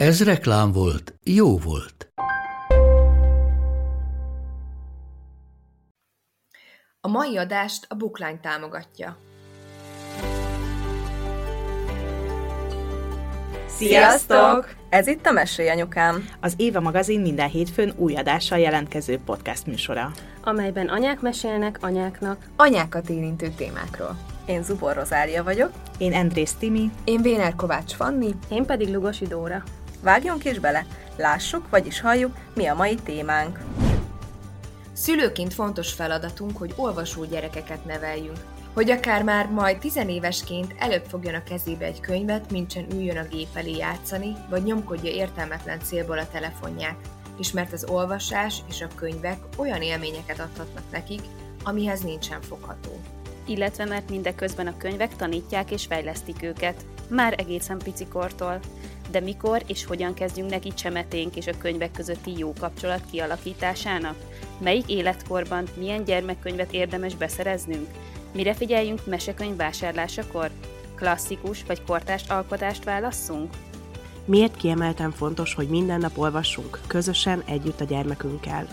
Ez 0.00 0.24
reklám 0.24 0.72
volt, 0.72 1.14
jó 1.22 1.58
volt. 1.58 2.12
A 7.00 7.08
mai 7.08 7.36
adást 7.36 7.86
a 7.88 7.94
Bookline 7.94 8.38
támogatja. 8.42 9.16
Sziasztok! 13.66 14.74
Ez 14.88 15.06
itt 15.06 15.26
a 15.26 15.32
Mesélj 15.32 15.68
Anyukám. 15.68 16.28
Az 16.40 16.54
Éva 16.56 16.80
magazin 16.80 17.20
minden 17.20 17.48
hétfőn 17.48 17.92
új 17.96 18.14
adással 18.16 18.58
jelentkező 18.58 19.18
podcast 19.24 19.66
műsora. 19.66 20.12
amelyben 20.42 20.88
anyák 20.88 21.20
mesélnek 21.20 21.78
anyáknak. 21.80 22.44
Anyákat 22.56 23.08
érintő 23.08 23.48
témákról. 23.48 24.16
Én 24.46 24.62
Zubor 24.62 24.94
Rozália 24.94 25.44
vagyok. 25.44 25.70
Én 25.98 26.12
Andrész 26.12 26.54
Timi. 26.54 26.90
Én 27.04 27.22
Véner 27.22 27.54
Kovács 27.54 27.92
Fanni. 27.92 28.34
Én 28.50 28.64
pedig 28.66 28.88
Lugosi 28.88 29.26
Dóra. 29.26 29.62
Vágjunk 30.02 30.44
is 30.44 30.58
bele, 30.58 30.86
lássuk, 31.16 31.68
vagyis 31.70 32.00
halljuk, 32.00 32.36
mi 32.54 32.66
a 32.66 32.74
mai 32.74 32.94
témánk. 32.94 33.58
Szülőként 34.92 35.54
fontos 35.54 35.92
feladatunk, 35.92 36.56
hogy 36.56 36.72
olvasó 36.76 37.24
gyerekeket 37.24 37.84
neveljünk. 37.84 38.38
Hogy 38.74 38.90
akár 38.90 39.22
már 39.22 39.46
majd 39.46 39.78
tizenévesként 39.78 40.74
előbb 40.78 41.04
fogjon 41.04 41.34
a 41.34 41.42
kezébe 41.42 41.84
egy 41.84 42.00
könyvet, 42.00 42.50
mincsen 42.50 42.86
üljön 42.92 43.16
a 43.16 43.26
gép 43.28 43.48
elé 43.54 43.76
játszani, 43.76 44.36
vagy 44.50 44.62
nyomkodja 44.62 45.10
értelmetlen 45.10 45.80
célból 45.80 46.18
a 46.18 46.28
telefonját. 46.28 46.96
És 47.38 47.52
mert 47.52 47.72
az 47.72 47.84
olvasás 47.88 48.62
és 48.68 48.80
a 48.80 48.94
könyvek 48.94 49.38
olyan 49.56 49.82
élményeket 49.82 50.40
adhatnak 50.40 50.84
nekik, 50.90 51.20
amihez 51.64 52.00
nincsen 52.00 52.40
fogható. 52.40 53.00
Illetve 53.46 53.84
mert 53.84 54.10
mindeközben 54.10 54.66
a 54.66 54.76
könyvek 54.76 55.16
tanítják 55.16 55.70
és 55.70 55.86
fejlesztik 55.86 56.42
őket. 56.42 56.84
Már 57.08 57.34
egészen 57.38 57.78
picikortól. 57.78 58.60
De 59.10 59.20
mikor 59.20 59.62
és 59.66 59.84
hogyan 59.84 60.14
kezdjünk 60.14 60.50
neki 60.50 60.74
csemeténk 60.74 61.36
és 61.36 61.46
a 61.46 61.58
könyvek 61.58 61.92
közötti 61.92 62.38
jó 62.38 62.52
kapcsolat 62.60 63.02
kialakításának? 63.10 64.16
Melyik 64.58 64.88
életkorban 64.88 65.64
milyen 65.76 66.04
gyermekkönyvet 66.04 66.72
érdemes 66.72 67.14
beszereznünk? 67.14 67.88
Mire 68.32 68.54
figyeljünk 68.54 69.06
mesekönyv 69.06 69.56
vásárlásakor? 69.56 70.50
Klasszikus 70.94 71.64
vagy 71.66 71.84
kortárs 71.84 72.28
alkotást 72.28 72.84
válasszunk? 72.84 73.54
Miért 74.24 74.56
kiemelten 74.56 75.10
fontos, 75.10 75.54
hogy 75.54 75.68
minden 75.68 76.00
nap 76.00 76.18
olvassunk, 76.18 76.80
közösen 76.86 77.42
együtt 77.46 77.80
a 77.80 77.84
gyermekünkkel? 77.84 78.66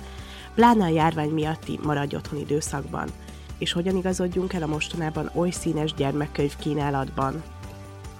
Pláne 0.55 0.83
a 0.83 0.87
járvány 0.87 1.29
miatti 1.29 1.79
maradj 1.83 2.15
otthon 2.15 2.39
időszakban. 2.39 3.09
És 3.57 3.71
hogyan 3.71 3.97
igazodjunk 3.97 4.53
el 4.53 4.63
a 4.63 4.67
mostanában 4.67 5.31
oly 5.35 5.49
színes 5.49 5.93
gyermekkönyv 5.93 6.55
kínálatban? 6.55 7.43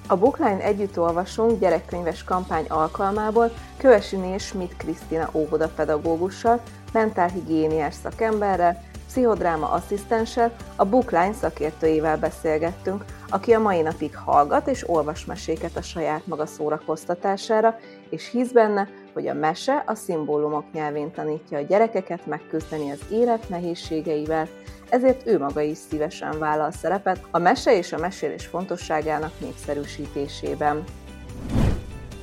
A 0.09 0.16
Bookline 0.17 0.63
Együtt 0.63 1.00
olvasunk 1.00 1.59
gyerekkönyves 1.59 2.23
kampány 2.23 2.66
alkalmából 2.67 3.52
Kövesiné 3.77 4.38
Schmidt 4.38 4.77
Krisztina 4.77 5.30
óvodapedagógussal, 5.33 6.61
mentálhigiéniás 6.94 7.94
szakemberrel, 7.94 8.83
pszichodráma 9.08 9.69
asszisztenssel, 9.69 10.55
a 10.75 10.85
Bookline 10.85 11.33
szakértőjével 11.33 12.17
beszélgettünk, 12.17 13.06
aki 13.29 13.53
a 13.53 13.59
mai 13.59 13.81
napig 13.81 14.16
hallgat 14.16 14.67
és 14.67 14.90
olvas 14.90 15.25
meséket 15.25 15.78
a 15.78 15.81
saját 15.81 16.28
maga 16.28 16.46
szórakoztatására, 16.46 17.78
és 18.09 18.29
hisz 18.29 18.51
benne, 18.51 18.88
hogy 19.17 19.28
a 19.28 19.33
mese 19.33 19.83
a 19.85 19.95
szimbólumok 19.95 20.63
nyelvén 20.73 21.11
tanítja 21.11 21.57
a 21.57 21.61
gyerekeket 21.61 22.25
megküzdeni 22.25 22.91
az 22.91 23.00
élet 23.11 23.50
nehézségeivel, 23.50 24.47
ezért 24.89 25.28
ő 25.28 25.38
maga 25.38 25.61
is 25.61 25.78
szívesen 25.89 26.39
vállal 26.39 26.72
szerepet 26.72 27.19
a 27.31 27.38
mese 27.38 27.78
és 27.78 27.94
a 27.94 27.97
mesélés 27.97 28.45
fontosságának 28.45 29.31
népszerűsítésében. 29.39 30.83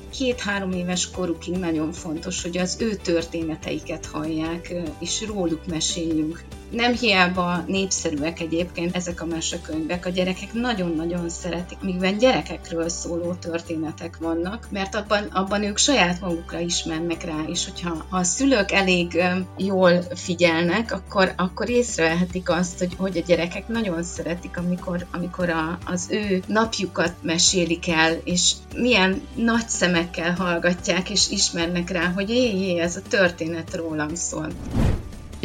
Két-három 0.09 0.71
éves 0.71 1.11
korukig 1.11 1.57
nagyon 1.57 1.91
fontos, 1.91 2.41
hogy 2.41 2.57
az 2.57 2.81
ő 2.81 2.95
történeteiket 2.95 4.05
hallják, 4.05 4.73
és 4.99 5.27
róluk 5.27 5.65
meséljünk. 5.67 6.43
Nem 6.75 6.93
hiába 6.93 7.63
népszerűek 7.67 8.39
egyébként 8.39 8.95
ezek 8.95 9.21
a 9.21 9.25
mesekönyvek, 9.25 10.05
a 10.05 10.09
gyerekek 10.09 10.53
nagyon-nagyon 10.53 11.29
szeretik, 11.29 11.77
mikben 11.81 12.17
gyerekekről 12.17 12.89
szóló 12.89 13.33
történetek 13.33 14.17
vannak, 14.17 14.67
mert 14.71 14.95
abban, 14.95 15.23
abban 15.23 15.63
ők 15.63 15.77
saját 15.77 16.21
magukra 16.21 16.59
ismernek 16.59 17.23
rá, 17.23 17.43
és 17.47 17.65
hogyha 17.65 18.05
ha 18.09 18.17
a 18.17 18.23
szülők 18.23 18.71
elég 18.71 19.23
jól 19.57 20.01
figyelnek, 20.15 20.91
akkor, 20.91 21.33
akkor 21.37 21.69
észrevehetik 21.69 22.49
azt, 22.49 22.79
hogy, 22.79 22.95
hogy 22.97 23.17
a 23.17 23.25
gyerekek 23.27 23.67
nagyon 23.67 24.03
szeretik, 24.03 24.57
amikor, 24.57 25.05
amikor 25.11 25.49
a, 25.49 25.77
az 25.85 26.07
ő 26.09 26.43
napjukat 26.47 27.13
mesélik 27.21 27.89
el, 27.89 28.17
és 28.23 28.53
milyen 28.75 29.21
nagy 29.35 29.69
szemekkel 29.69 30.33
hallgatják, 30.33 31.09
és 31.09 31.29
ismernek 31.29 31.89
rá, 31.89 32.11
hogy 32.15 32.29
jé, 32.29 32.79
ez 32.79 32.95
a 32.95 33.01
történet 33.09 33.75
rólam 33.75 34.15
szól. 34.15 34.47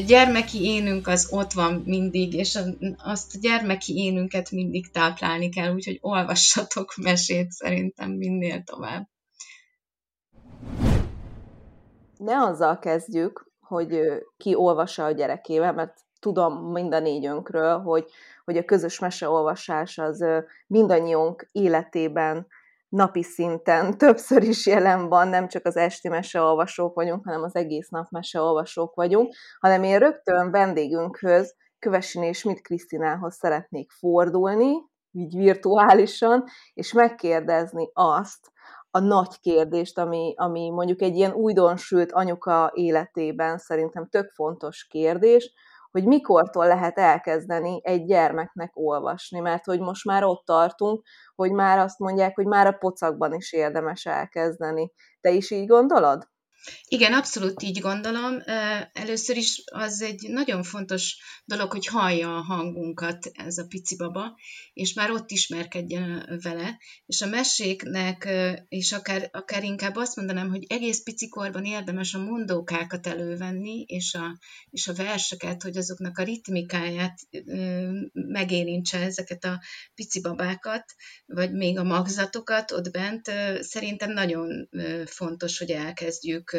Gyermeki 0.06 0.64
énünk 0.64 1.06
az 1.06 1.28
ott 1.32 1.52
van 1.52 1.82
mindig, 1.86 2.34
és 2.34 2.58
azt 2.96 3.34
a 3.34 3.38
gyermeki 3.40 3.96
énünket 3.96 4.50
mindig 4.50 4.90
táplálni 4.90 5.48
kell, 5.48 5.74
úgyhogy 5.74 5.98
olvassatok 6.00 6.94
mesét 6.96 7.50
szerintem 7.50 8.10
minél 8.10 8.62
tovább. 8.62 9.08
Ne 12.16 12.36
azzal 12.36 12.78
kezdjük, 12.78 13.50
hogy 13.60 14.00
ki 14.36 14.54
olvassa 14.54 15.04
a 15.04 15.12
gyerekével, 15.12 15.72
mert 15.72 15.98
tudom 16.20 16.72
mind 16.72 16.94
a 16.94 17.00
négyünkről, 17.00 17.78
hogy, 17.78 18.10
hogy 18.44 18.56
a 18.56 18.64
közös 18.64 18.98
meseolvasás 18.98 19.98
az 19.98 20.24
mindannyiunk 20.66 21.48
életében 21.52 22.46
napi 22.90 23.22
szinten 23.22 23.98
többször 23.98 24.42
is 24.42 24.66
jelen 24.66 25.08
van, 25.08 25.28
nem 25.28 25.48
csak 25.48 25.66
az 25.66 25.76
esti 25.76 26.08
meseolvasók 26.08 26.94
vagyunk, 26.94 27.24
hanem 27.24 27.42
az 27.42 27.54
egész 27.54 27.88
nap 27.88 28.10
meseolvasók 28.10 28.94
vagyunk, 28.94 29.34
hanem 29.58 29.82
én 29.82 29.98
rögtön 29.98 30.50
vendégünkhöz, 30.50 31.54
Kövesiné 31.78 32.28
és 32.28 32.38
Schmidt 32.38 32.62
Krisztinához 32.62 33.34
szeretnék 33.34 33.90
fordulni, 33.90 34.88
így 35.12 35.36
virtuálisan, 35.36 36.44
és 36.74 36.92
megkérdezni 36.92 37.90
azt, 37.92 38.50
a 38.90 38.98
nagy 38.98 39.40
kérdést, 39.40 39.98
ami, 39.98 40.34
ami 40.36 40.70
mondjuk 40.70 41.02
egy 41.02 41.16
ilyen 41.16 41.32
újdonsült 41.32 42.12
anyuka 42.12 42.70
életében 42.74 43.58
szerintem 43.58 44.08
tök 44.08 44.30
fontos 44.34 44.86
kérdés, 44.90 45.52
hogy 45.90 46.04
mikortól 46.04 46.66
lehet 46.66 46.98
elkezdeni 46.98 47.80
egy 47.82 48.04
gyermeknek 48.04 48.70
olvasni, 48.74 49.40
mert 49.40 49.64
hogy 49.64 49.80
most 49.80 50.04
már 50.04 50.24
ott 50.24 50.44
tartunk, 50.44 51.02
hogy 51.34 51.52
már 51.52 51.78
azt 51.78 51.98
mondják, 51.98 52.34
hogy 52.34 52.46
már 52.46 52.66
a 52.66 52.72
pocakban 52.72 53.34
is 53.34 53.52
érdemes 53.52 54.06
elkezdeni. 54.06 54.92
Te 55.20 55.30
is 55.30 55.50
így 55.50 55.66
gondolod? 55.66 56.28
Igen, 56.88 57.12
abszolút 57.12 57.62
így 57.62 57.81
gondolom. 57.81 58.43
Először 58.93 59.37
is 59.37 59.62
az 59.65 60.03
egy 60.03 60.28
nagyon 60.28 60.62
fontos 60.62 61.19
dolog, 61.44 61.71
hogy 61.72 61.87
hallja 61.87 62.37
a 62.37 62.43
hangunkat 62.43 63.31
ez 63.32 63.59
a 63.59 63.66
pici 63.66 63.97
baba, 63.97 64.38
és 64.72 64.93
már 64.93 65.10
ott 65.10 65.31
ismerkedjen 65.31 66.38
vele, 66.43 66.78
és 67.06 67.21
a 67.21 67.26
meséknek, 67.26 68.28
és 68.69 68.93
akár, 68.93 69.28
akár 69.32 69.65
inkább 69.65 69.97
azt 69.97 70.16
mondanám, 70.16 70.48
hogy 70.48 70.65
egész 70.69 71.03
picikorban 71.03 71.65
érdemes 71.65 72.15
a 72.15 72.25
mondókákat 72.25 73.06
elővenni, 73.06 73.80
és 73.80 74.15
a, 74.15 74.39
és 74.71 74.89
a 74.89 74.95
verseket, 74.95 75.63
hogy 75.63 75.77
azoknak 75.77 76.18
a 76.18 76.24
ritmikáját 76.24 77.18
megérintse 78.13 78.98
ezeket 78.98 79.45
a 79.45 79.60
pici 79.95 80.21
babákat, 80.21 80.84
vagy 81.27 81.53
még 81.53 81.78
a 81.78 81.83
magzatokat 81.83 82.72
ott 82.72 82.91
bent. 82.91 83.30
Szerintem 83.60 84.13
nagyon 84.13 84.68
fontos, 85.06 85.59
hogy 85.59 85.71
elkezdjük 85.71 86.49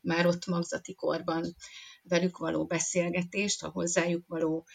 már 0.00 0.26
ott 0.26 0.46
magzati 0.46 0.94
korban 0.94 1.54
velük 2.02 2.38
való 2.38 2.66
beszélgetést, 2.66 3.62
a 3.62 3.68
hozzájuk 3.68 4.26
való 4.26 4.66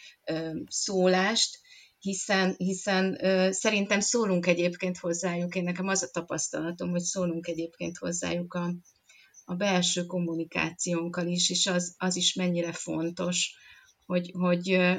szólást, 0.68 1.60
hiszen, 2.00 2.56
hiszen 2.58 3.18
szerintem 3.52 4.00
szólunk 4.00 4.46
egyébként 4.46 4.98
hozzájuk, 4.98 5.56
én 5.56 5.64
nekem 5.64 5.88
az 5.88 6.04
a 6.04 6.10
tapasztalatom, 6.12 6.90
hogy 6.90 7.02
szólunk 7.02 7.48
egyébként 7.48 7.98
hozzájuk 7.98 8.54
a, 8.54 8.74
a 9.46 9.56
belső 9.56 10.06
kommunikációnkkal 10.06 11.28
is, 11.28 11.50
és 11.50 11.68
az, 11.68 11.96
az 11.98 12.16
is 12.16 12.34
mennyire 12.34 12.72
fontos, 12.72 13.56
hogy, 14.06 14.32
hogy 14.34 14.98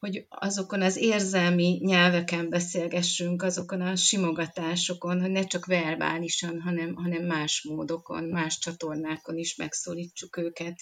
hogy 0.00 0.26
azokon 0.28 0.82
az 0.82 0.96
érzelmi 0.96 1.78
nyelveken 1.82 2.48
beszélgessünk, 2.48 3.42
azokon 3.42 3.80
a 3.80 3.96
simogatásokon, 3.96 5.20
hogy 5.20 5.30
ne 5.30 5.44
csak 5.44 5.66
verbálisan, 5.66 6.60
hanem, 6.60 6.94
hanem 6.94 7.24
más 7.24 7.62
módokon, 7.62 8.24
más 8.24 8.58
csatornákon 8.58 9.36
is 9.36 9.56
megszólítsuk 9.56 10.36
őket. 10.36 10.80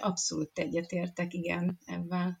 Abszolút 0.00 0.58
egyetértek, 0.58 1.34
igen, 1.34 1.78
ebben. 1.84 2.38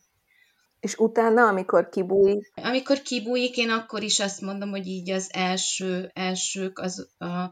És 0.80 0.96
utána, 0.96 1.46
amikor 1.46 1.88
kibújik? 1.88 2.52
Amikor 2.54 3.02
kibújik, 3.02 3.56
én 3.56 3.70
akkor 3.70 4.02
is 4.02 4.20
azt 4.20 4.40
mondom, 4.40 4.70
hogy 4.70 4.86
így 4.86 5.10
az 5.10 5.30
első, 5.32 6.10
elsők 6.14 6.78
az 6.78 7.10
a, 7.18 7.50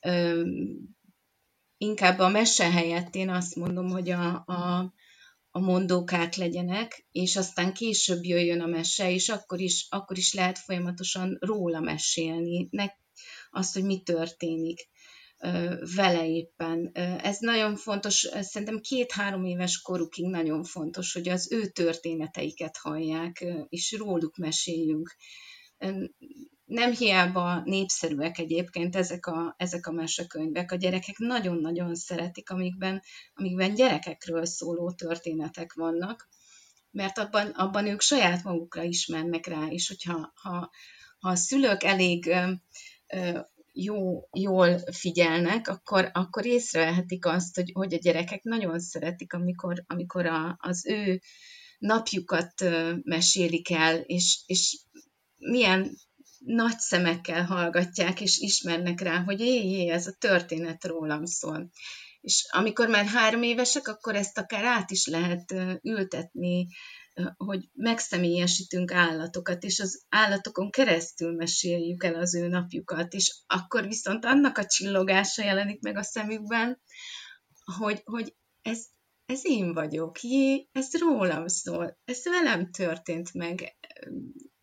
ö, 0.00 0.42
inkább 1.76 2.18
a 2.18 2.28
mese 2.28 2.70
helyett 2.70 3.14
én 3.14 3.28
azt 3.28 3.56
mondom, 3.56 3.90
hogy 3.90 4.10
a, 4.10 4.34
a, 4.34 4.92
a 5.54 5.60
mondókák 5.60 6.34
legyenek, 6.34 7.06
és 7.10 7.36
aztán 7.36 7.72
később 7.72 8.24
jöjjön 8.24 8.60
a 8.60 8.66
mese, 8.66 9.10
és 9.10 9.28
akkor 9.28 9.60
is, 9.60 9.86
akkor 9.90 10.18
is 10.18 10.34
lehet 10.34 10.58
folyamatosan 10.58 11.36
róla 11.40 11.80
mesélni, 11.80 12.68
ne, 12.70 12.86
azt, 13.50 13.74
hogy 13.74 13.84
mi 13.84 14.02
történik 14.02 14.88
vele 15.94 16.26
éppen. 16.26 16.90
Ez 17.22 17.38
nagyon 17.38 17.76
fontos, 17.76 18.28
szerintem 18.40 18.80
két-három 18.80 19.44
éves 19.44 19.80
korukig 19.80 20.26
nagyon 20.26 20.64
fontos, 20.64 21.12
hogy 21.12 21.28
az 21.28 21.52
ő 21.52 21.66
történeteiket 21.66 22.76
hallják, 22.76 23.44
és 23.68 23.92
róluk 23.98 24.36
meséljünk. 24.36 25.16
Nem 26.64 26.92
hiába 26.92 27.60
népszerűek 27.64 28.38
egyébként 28.38 28.96
ezek 28.96 29.26
a, 29.26 29.54
ezek 29.58 29.86
a 29.86 29.92
mesekönyvek. 29.92 30.72
A 30.72 30.76
gyerekek 30.76 31.18
nagyon-nagyon 31.18 31.94
szeretik, 31.94 32.50
amikben, 32.50 33.02
amikben 33.34 33.74
gyerekekről 33.74 34.44
szóló 34.44 34.90
történetek 34.92 35.72
vannak, 35.72 36.28
mert 36.90 37.18
abban, 37.18 37.46
abban 37.46 37.86
ők 37.86 38.00
saját 38.00 38.42
magukra 38.42 38.82
ismernek 38.82 39.46
rá, 39.46 39.66
és 39.68 39.88
hogyha 39.88 40.32
ha, 40.34 40.70
ha 41.18 41.28
a 41.28 41.34
szülők 41.34 41.82
elég 41.82 42.34
jó, 43.72 44.28
jól 44.32 44.78
figyelnek, 44.92 45.68
akkor, 45.68 46.10
akkor 46.12 46.46
észrevehetik 46.46 47.26
azt, 47.26 47.54
hogy, 47.54 47.70
hogy 47.72 47.94
a 47.94 47.98
gyerekek 47.98 48.42
nagyon 48.42 48.80
szeretik, 48.80 49.32
amikor, 49.32 49.84
amikor 49.86 50.26
a, 50.26 50.56
az 50.60 50.86
ő 50.86 51.20
napjukat 51.78 52.64
mesélik 53.02 53.70
el, 53.70 53.96
és, 53.96 54.42
és 54.46 54.78
milyen 55.36 55.96
nagy 56.44 56.78
szemekkel 56.78 57.44
hallgatják, 57.44 58.20
és 58.20 58.38
ismernek 58.38 59.00
rá, 59.00 59.22
hogy 59.22 59.40
jé, 59.40 59.88
ez 59.88 60.06
a 60.06 60.16
történet 60.18 60.84
rólam 60.84 61.24
szól. 61.24 61.70
És 62.20 62.46
amikor 62.50 62.88
már 62.88 63.06
három 63.06 63.42
évesek, 63.42 63.88
akkor 63.88 64.14
ezt 64.14 64.38
akár 64.38 64.64
át 64.64 64.90
is 64.90 65.06
lehet 65.06 65.54
ültetni 65.82 66.66
hogy 67.36 67.68
megszemélyesítünk 67.72 68.92
állatokat, 68.92 69.62
és 69.62 69.80
az 69.80 70.04
állatokon 70.08 70.70
keresztül 70.70 71.34
meséljük 71.34 72.04
el 72.04 72.14
az 72.14 72.34
ő 72.34 72.48
napjukat, 72.48 73.12
és 73.12 73.36
akkor 73.46 73.86
viszont 73.86 74.24
annak 74.24 74.58
a 74.58 74.66
csillogása 74.66 75.44
jelenik 75.44 75.80
meg 75.80 75.96
a 75.96 76.02
szemükben, 76.02 76.80
hogy, 77.78 78.00
hogy 78.04 78.34
ez, 78.62 78.84
ez 79.26 79.40
én 79.44 79.72
vagyok, 79.72 80.22
jé, 80.22 80.68
ez 80.72 80.98
rólam 80.98 81.46
szól, 81.46 81.98
ez 82.04 82.24
velem 82.24 82.70
történt 82.70 83.34
meg, 83.34 83.76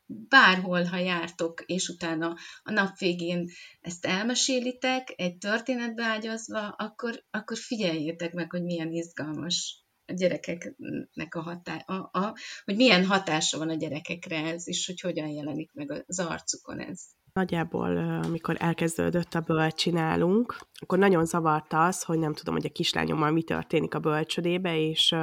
bárhol, 0.09 0.83
ha 0.83 0.97
jártok, 0.97 1.63
és 1.65 1.87
utána 1.87 2.35
a 2.63 2.71
nap 2.71 2.97
végén 2.97 3.49
ezt 3.81 4.05
elmesélitek, 4.05 5.13
egy 5.15 5.37
történetbe 5.37 6.03
ágyazva, 6.03 6.67
akkor, 6.67 7.23
akkor 7.31 7.57
figyeljétek 7.57 8.33
meg, 8.33 8.51
hogy 8.51 8.63
milyen 8.63 8.91
izgalmas 8.91 9.83
a 10.05 10.13
gyerekeknek 10.13 11.35
a 11.35 11.41
hatá, 11.41 11.75
a, 11.75 11.93
a, 11.93 12.35
hogy 12.65 12.75
milyen 12.75 13.05
hatása 13.05 13.57
van 13.57 13.69
a 13.69 13.75
gyerekekre 13.75 14.43
ez, 14.43 14.67
és 14.67 14.85
hogy 14.85 14.99
hogyan 14.99 15.27
jelenik 15.27 15.71
meg 15.73 16.03
az 16.07 16.19
arcukon 16.19 16.79
ez. 16.79 17.01
Nagyjából, 17.33 17.97
amikor 17.97 18.55
elkezdődött 18.59 19.33
a 19.33 19.39
bölcs 19.39 19.75
csinálunk, 19.75 20.57
akkor 20.79 20.97
nagyon 20.97 21.25
zavarta 21.25 21.85
az, 21.85 22.03
hogy 22.03 22.19
nem 22.19 22.33
tudom, 22.33 22.53
hogy 22.53 22.65
a 22.65 22.71
kislányommal 22.71 23.31
mi 23.31 23.43
történik 23.43 23.93
a 23.93 23.99
bölcsödébe, 23.99 24.79
és 24.79 25.15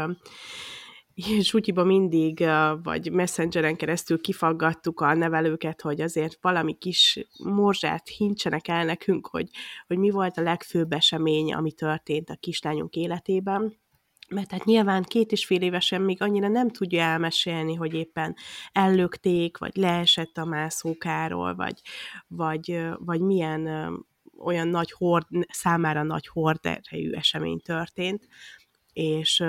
és 1.16 1.54
útjiba 1.54 1.84
mindig, 1.84 2.44
vagy 2.82 3.12
messengeren 3.12 3.76
keresztül 3.76 4.20
kifaggattuk 4.20 5.00
a 5.00 5.14
nevelőket, 5.14 5.80
hogy 5.80 6.00
azért 6.00 6.38
valami 6.40 6.78
kis 6.78 7.26
morzsát 7.44 8.08
hincsenek 8.08 8.68
el 8.68 8.84
nekünk, 8.84 9.26
hogy, 9.26 9.48
hogy 9.86 9.98
mi 9.98 10.10
volt 10.10 10.36
a 10.36 10.42
legfőbb 10.42 10.92
esemény, 10.92 11.54
ami 11.54 11.72
történt 11.72 12.30
a 12.30 12.36
kislányunk 12.36 12.94
életében. 12.94 13.76
Mert 14.28 14.50
hát 14.50 14.64
nyilván 14.64 15.02
két 15.02 15.32
és 15.32 15.46
fél 15.46 15.62
évesen 15.62 16.02
még 16.02 16.22
annyira 16.22 16.48
nem 16.48 16.70
tudja 16.70 17.02
elmesélni, 17.02 17.74
hogy 17.74 17.94
éppen 17.94 18.36
ellökték, 18.72 19.58
vagy 19.58 19.76
leesett 19.76 20.36
a 20.36 20.44
mászókáról, 20.44 21.54
vagy, 21.54 21.80
vagy, 22.26 22.80
vagy 22.98 23.20
milyen 23.20 23.90
olyan 24.38 24.68
nagy 24.68 24.92
hord, 24.92 25.26
számára 25.48 26.02
nagy 26.02 26.26
horderejű 26.26 27.12
esemény 27.12 27.60
történt, 27.60 28.28
és 28.92 29.44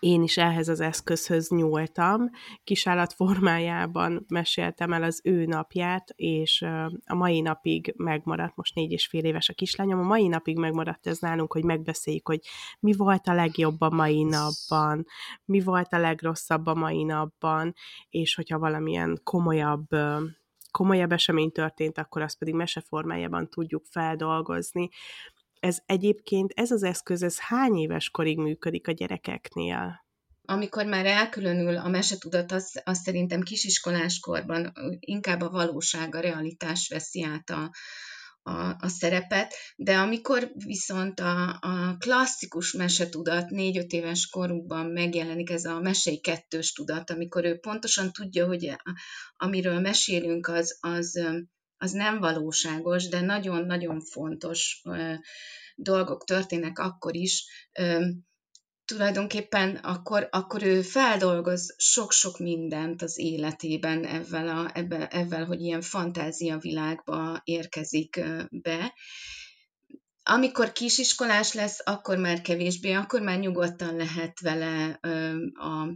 én 0.00 0.22
is 0.22 0.36
ehhez 0.36 0.68
az 0.68 0.80
eszközhöz 0.80 1.48
nyúltam, 1.48 2.30
kisállat 2.64 3.12
formájában 3.12 4.24
meséltem 4.28 4.92
el 4.92 5.02
az 5.02 5.20
ő 5.24 5.44
napját, 5.44 6.10
és 6.16 6.62
a 7.06 7.14
mai 7.14 7.40
napig 7.40 7.94
megmaradt, 7.96 8.56
most 8.56 8.74
négy 8.74 8.92
és 8.92 9.06
fél 9.06 9.24
éves 9.24 9.48
a 9.48 9.52
kislányom, 9.52 9.98
a 9.98 10.02
mai 10.02 10.28
napig 10.28 10.58
megmaradt 10.58 11.06
ez 11.06 11.18
nálunk, 11.18 11.52
hogy 11.52 11.64
megbeszéljük, 11.64 12.26
hogy 12.26 12.40
mi 12.80 12.92
volt 12.92 13.26
a 13.26 13.34
legjobb 13.34 13.80
a 13.80 13.90
mai 13.90 14.22
napban, 14.22 15.06
mi 15.44 15.60
volt 15.60 15.92
a 15.92 15.98
legrosszabb 15.98 16.66
a 16.66 16.74
mai 16.74 17.02
napban, 17.02 17.74
és 18.08 18.34
hogyha 18.34 18.58
valamilyen 18.58 19.20
komolyabb 19.22 19.86
komolyabb 20.70 21.12
esemény 21.12 21.52
történt, 21.52 21.98
akkor 21.98 22.22
azt 22.22 22.38
pedig 22.38 22.54
meseformájában 22.54 23.48
tudjuk 23.48 23.84
feldolgozni 23.90 24.90
ez 25.64 25.78
egyébként, 25.86 26.52
ez 26.54 26.70
az 26.70 26.82
eszköz, 26.82 27.22
ez 27.22 27.38
hány 27.38 27.76
éves 27.76 28.10
korig 28.10 28.38
működik 28.38 28.88
a 28.88 28.92
gyerekeknél? 28.92 30.02
amikor 30.46 30.86
már 30.86 31.06
elkülönül 31.06 31.76
a 31.76 31.88
mesetudat, 31.88 32.52
az, 32.52 32.80
az 32.84 32.98
szerintem 32.98 33.40
kisiskolás 33.40 34.18
korban 34.18 34.72
inkább 34.98 35.40
a 35.40 35.50
valóság, 35.50 36.14
a 36.14 36.20
realitás 36.20 36.88
veszi 36.88 37.22
át 37.22 37.50
a, 37.50 37.70
a, 38.42 38.76
a 38.78 38.88
szerepet, 38.88 39.54
de 39.76 39.96
amikor 39.96 40.50
viszont 40.54 41.20
a, 41.20 41.58
a 41.60 41.96
klasszikus 41.98 42.72
mesetudat 42.72 43.50
négy-öt 43.50 43.92
éves 43.92 44.26
korukban 44.26 44.86
megjelenik 44.86 45.50
ez 45.50 45.64
a 45.64 45.80
mesei 45.80 46.20
kettős 46.20 46.72
tudat, 46.72 47.10
amikor 47.10 47.44
ő 47.44 47.58
pontosan 47.58 48.12
tudja, 48.12 48.46
hogy 48.46 48.66
a, 48.66 48.78
amiről 49.36 49.80
mesélünk, 49.80 50.46
az, 50.46 50.78
az 50.80 51.20
az 51.84 51.92
nem 51.92 52.18
valóságos, 52.18 53.08
de 53.08 53.20
nagyon-nagyon 53.20 54.00
fontos 54.00 54.82
dolgok 55.74 56.24
történnek 56.24 56.78
akkor 56.78 57.16
is, 57.16 57.44
tulajdonképpen 58.84 59.76
akkor, 59.76 60.28
akkor 60.30 60.62
ő 60.62 60.82
feldolgoz 60.82 61.74
sok-sok 61.78 62.38
mindent 62.38 63.02
az 63.02 63.18
életében 63.18 64.04
ezzel, 64.04 64.48
a, 64.48 64.70
ebbe, 64.74 65.08
ezzel, 65.08 65.44
hogy 65.44 65.60
ilyen 65.60 65.80
fantázia 65.80 66.58
világba 66.58 67.40
érkezik 67.44 68.20
be. 68.50 68.94
Amikor 70.22 70.72
kisiskolás 70.72 71.52
lesz, 71.52 71.80
akkor 71.84 72.16
már 72.16 72.40
kevésbé, 72.40 72.92
akkor 72.92 73.20
már 73.20 73.38
nyugodtan 73.38 73.96
lehet 73.96 74.40
vele 74.40 74.98
a, 75.54 75.88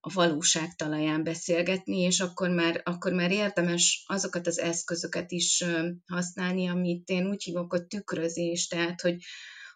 a 0.00 0.12
valóság 0.12 0.74
talaján 0.74 1.24
beszélgetni, 1.24 1.98
és 1.98 2.20
akkor 2.20 2.50
már, 2.50 2.80
akkor 2.84 3.12
már 3.12 3.30
érdemes 3.30 4.04
azokat 4.06 4.46
az 4.46 4.58
eszközöket 4.58 5.30
is 5.30 5.64
használni, 6.06 6.68
amit 6.68 7.08
én 7.08 7.28
úgy 7.28 7.42
hívok, 7.42 7.70
hogy 7.70 7.86
tükrözés, 7.86 8.66
tehát 8.66 9.00
hogy, 9.00 9.16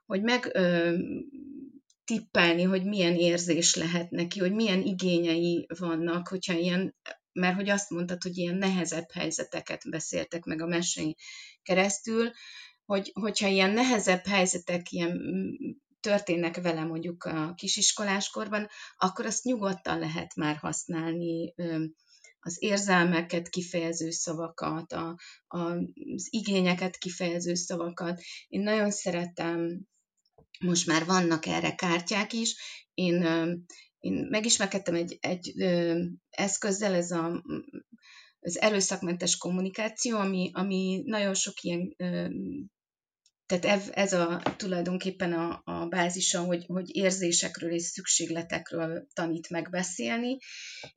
hogy 0.07 0.23
meg 0.23 0.51
ö, 0.53 0.97
tippelni, 2.05 2.63
hogy 2.63 2.85
milyen 2.85 3.15
érzés 3.15 3.75
lehet 3.75 4.11
neki, 4.11 4.39
hogy 4.39 4.53
milyen 4.53 4.83
igényei 4.83 5.67
vannak, 5.79 6.29
hogyha 6.29 6.55
ilyen, 6.55 6.95
mert 7.33 7.55
hogy 7.55 7.69
azt 7.69 7.91
mondtad, 7.91 8.23
hogy 8.23 8.37
ilyen 8.37 8.57
nehezebb 8.57 9.11
helyzeteket 9.13 9.91
beszéltek 9.91 10.45
meg 10.45 10.61
a 10.61 10.67
mesén 10.67 11.15
keresztül, 11.63 12.31
hogy, 12.85 13.11
hogyha 13.15 13.47
ilyen 13.47 13.71
nehezebb 13.71 14.27
helyzetek, 14.27 14.91
ilyen 14.91 15.21
történnek 16.03 16.61
vele 16.61 16.85
mondjuk 16.85 17.25
a 17.25 17.55
kisiskoláskorban, 17.55 18.69
akkor 18.97 19.27
azt 19.27 19.45
nyugodtan 19.45 19.99
lehet 19.99 20.35
már 20.35 20.57
használni, 20.57 21.55
az 22.45 22.57
érzelmeket 22.59 23.49
kifejező 23.49 24.11
szavakat, 24.11 24.93
a, 24.93 25.17
a, 25.47 25.59
az 25.59 26.27
igényeket 26.31 26.97
kifejező 26.97 27.55
szavakat. 27.55 28.21
Én 28.49 28.61
nagyon 28.61 28.91
szeretem, 28.91 29.81
most 30.61 30.87
már 30.87 31.05
vannak 31.05 31.47
erre 31.47 31.75
kártyák 31.75 32.33
is, 32.33 32.57
én, 32.95 33.23
én 33.99 34.27
megismerkedtem 34.31 34.95
egy, 34.95 35.19
egy 35.21 35.55
eszközzel, 36.31 36.95
ez 36.95 37.11
a, 37.11 37.43
az 38.41 38.61
erőszakmentes 38.61 39.37
kommunikáció, 39.37 40.19
ami, 40.19 40.51
ami 40.53 41.03
nagyon 41.05 41.35
sok 41.35 41.61
ilyen 41.61 41.97
tehát 43.59 43.89
ez, 43.89 44.13
a 44.13 44.43
tulajdonképpen 44.57 45.33
a, 45.33 45.63
a 45.65 45.87
bázisa, 45.87 46.41
hogy, 46.41 46.65
hogy 46.67 46.97
érzésekről 46.97 47.73
és 47.73 47.83
szükségletekről 47.83 49.07
tanít 49.13 49.51
megbeszélni, 49.51 50.39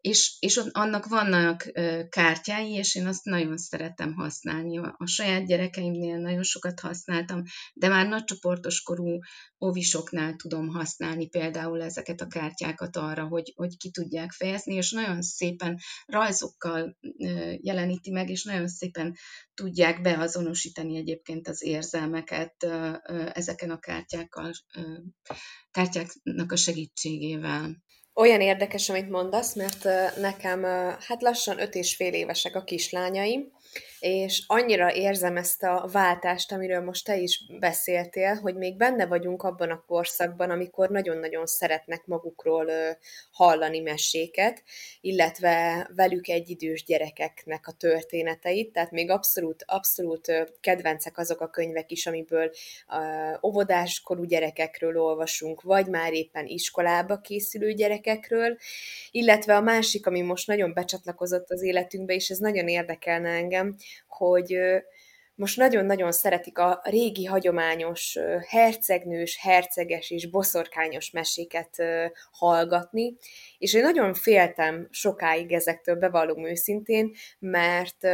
és, 0.01 0.37
és 0.39 0.61
annak 0.71 1.05
vannak 1.05 1.71
kártyái, 2.09 2.71
és 2.71 2.95
én 2.95 3.07
azt 3.07 3.23
nagyon 3.23 3.57
szeretem 3.57 4.13
használni. 4.13 4.77
A, 4.77 5.05
saját 5.05 5.45
gyerekeimnél 5.45 6.17
nagyon 6.17 6.43
sokat 6.43 6.79
használtam, 6.79 7.43
de 7.73 7.87
már 7.87 8.07
nagycsoportos 8.07 8.81
korú 8.81 9.19
óvisoknál 9.65 10.35
tudom 10.35 10.67
használni 10.67 11.27
például 11.27 11.81
ezeket 11.81 12.21
a 12.21 12.27
kártyákat 12.27 12.95
arra, 12.95 13.27
hogy, 13.27 13.53
hogy 13.55 13.77
ki 13.77 13.91
tudják 13.91 14.31
fejezni, 14.31 14.73
és 14.73 14.91
nagyon 14.91 15.21
szépen 15.21 15.77
rajzokkal 16.05 16.97
jeleníti 17.61 18.11
meg, 18.11 18.29
és 18.29 18.43
nagyon 18.43 18.67
szépen 18.67 19.15
tudják 19.53 20.01
beazonosítani 20.01 20.97
egyébként 20.97 21.47
az 21.47 21.63
érzelmeket 21.63 22.44
ezeken 23.33 23.69
a 23.69 23.79
kártyákkal, 23.79 24.51
kártyáknak 25.71 26.51
a 26.51 26.55
segítségével. 26.55 27.83
Olyan 28.13 28.41
érdekes, 28.41 28.89
amit 28.89 29.09
mondasz, 29.09 29.55
mert 29.55 29.83
nekem 30.17 30.63
hát 30.99 31.21
lassan 31.21 31.59
öt 31.59 31.75
és 31.75 31.95
fél 31.95 32.13
évesek 32.13 32.55
a 32.55 32.63
kislányaim, 32.63 33.51
és 34.07 34.43
annyira 34.47 34.95
érzem 34.95 35.37
ezt 35.37 35.63
a 35.63 35.89
váltást, 35.91 36.51
amiről 36.51 36.81
most 36.81 37.05
te 37.05 37.17
is 37.17 37.41
beszéltél, 37.59 38.33
hogy 38.35 38.55
még 38.55 38.77
benne 38.77 39.05
vagyunk 39.05 39.43
abban 39.43 39.69
a 39.69 39.83
korszakban, 39.87 40.49
amikor 40.49 40.89
nagyon-nagyon 40.89 41.45
szeretnek 41.45 42.05
magukról 42.05 42.71
hallani 43.31 43.79
meséket, 43.79 44.63
illetve 45.01 45.87
velük 45.95 46.27
egyidős 46.27 46.83
gyerekeknek 46.83 47.67
a 47.67 47.71
történeteit, 47.71 48.71
tehát 48.71 48.91
még 48.91 49.09
abszolút, 49.09 49.63
abszolút 49.67 50.31
kedvencek 50.59 51.17
azok 51.17 51.41
a 51.41 51.49
könyvek 51.49 51.91
is, 51.91 52.07
amiből 52.07 52.51
óvodáskorú 53.43 54.23
gyerekekről 54.23 54.97
olvasunk, 54.97 55.61
vagy 55.61 55.87
már 55.87 56.13
éppen 56.13 56.45
iskolába 56.45 57.17
készülő 57.19 57.73
gyerekekről, 57.73 58.57
illetve 59.11 59.55
a 59.55 59.61
másik, 59.61 60.05
ami 60.05 60.21
most 60.21 60.47
nagyon 60.47 60.73
becsatlakozott 60.73 61.49
az 61.49 61.63
életünkbe, 61.63 62.13
és 62.13 62.29
ez 62.29 62.37
nagyon 62.37 62.67
érdekelne 62.67 63.29
engem, 63.29 63.75
hogy 64.07 64.57
most 65.35 65.57
nagyon-nagyon 65.57 66.11
szeretik 66.11 66.57
a 66.57 66.81
régi 66.83 67.25
hagyományos 67.25 68.17
hercegnős, 68.47 69.37
herceges 69.37 70.09
és 70.09 70.29
boszorkányos 70.29 71.11
meséket 71.11 71.83
hallgatni, 72.31 73.15
és 73.57 73.73
én 73.73 73.81
nagyon 73.81 74.13
féltem 74.13 74.87
sokáig 74.91 75.51
ezektől, 75.51 75.95
bevallom 75.95 76.45
őszintén, 76.45 77.13
mert 77.39 78.07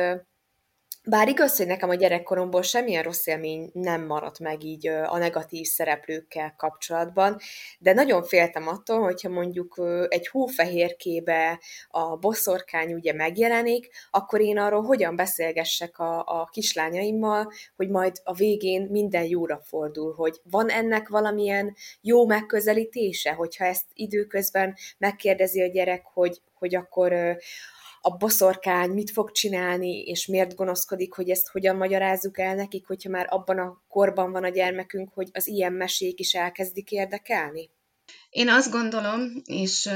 bár 1.03 1.27
igaz, 1.27 1.57
hogy 1.57 1.67
nekem 1.67 1.89
a 1.89 1.95
gyerekkoromból 1.95 2.61
semmilyen 2.61 3.03
rossz 3.03 3.27
élmény 3.27 3.69
nem 3.73 4.05
maradt 4.05 4.39
meg 4.39 4.63
így 4.63 4.87
a 4.87 5.17
negatív 5.17 5.65
szereplőkkel 5.65 6.53
kapcsolatban, 6.57 7.37
de 7.79 7.93
nagyon 7.93 8.23
féltem 8.23 8.67
attól, 8.67 9.01
hogyha 9.01 9.29
mondjuk 9.29 9.81
egy 10.07 10.27
hófehérkébe 10.27 11.59
a 11.89 12.15
boszorkány 12.15 12.93
ugye 12.93 13.13
megjelenik, 13.13 13.89
akkor 14.11 14.41
én 14.41 14.57
arról 14.57 14.81
hogyan 14.81 15.15
beszélgessek 15.15 15.99
a, 15.99 16.19
a 16.19 16.49
kislányaimmal, 16.51 17.51
hogy 17.75 17.89
majd 17.89 18.15
a 18.23 18.33
végén 18.33 18.87
minden 18.89 19.23
jóra 19.23 19.61
fordul, 19.63 20.13
hogy 20.13 20.41
van 20.43 20.69
ennek 20.69 21.07
valamilyen 21.07 21.75
jó 22.01 22.25
megközelítése, 22.25 23.31
hogyha 23.31 23.65
ezt 23.65 23.85
időközben 23.93 24.75
megkérdezi 24.97 25.61
a 25.61 25.67
gyerek, 25.67 26.05
hogy, 26.13 26.41
hogy 26.53 26.75
akkor 26.75 27.37
a 28.01 28.17
boszorkány 28.17 28.89
mit 28.89 29.11
fog 29.11 29.31
csinálni, 29.31 30.01
és 30.01 30.25
miért 30.25 30.55
gonoszkodik, 30.55 31.13
hogy 31.13 31.29
ezt 31.29 31.49
hogyan 31.49 31.75
magyarázzuk 31.75 32.39
el 32.39 32.55
nekik, 32.55 32.87
hogyha 32.87 33.09
már 33.09 33.25
abban 33.29 33.59
a 33.59 33.83
korban 33.87 34.31
van 34.31 34.43
a 34.43 34.49
gyermekünk, 34.49 35.13
hogy 35.13 35.29
az 35.33 35.47
ilyen 35.47 35.73
mesék 35.73 36.19
is 36.19 36.33
elkezdik 36.33 36.91
érdekelni? 36.91 37.69
Én 38.29 38.49
azt 38.49 38.71
gondolom, 38.71 39.21
és 39.43 39.89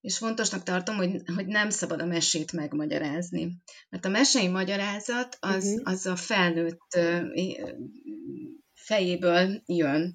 és 0.00 0.18
fontosnak 0.18 0.62
tartom, 0.62 0.96
hogy, 0.96 1.22
hogy 1.34 1.46
nem 1.46 1.70
szabad 1.70 2.00
a 2.00 2.06
mesét 2.06 2.52
megmagyarázni. 2.52 3.62
Mert 3.88 4.04
a 4.04 4.08
mesei 4.08 4.48
magyarázat 4.48 5.36
az, 5.40 5.64
uh-huh. 5.64 5.92
az 5.92 6.06
a 6.06 6.16
felnőtt 6.16 6.98
fejéből 8.74 9.62
jön. 9.66 10.14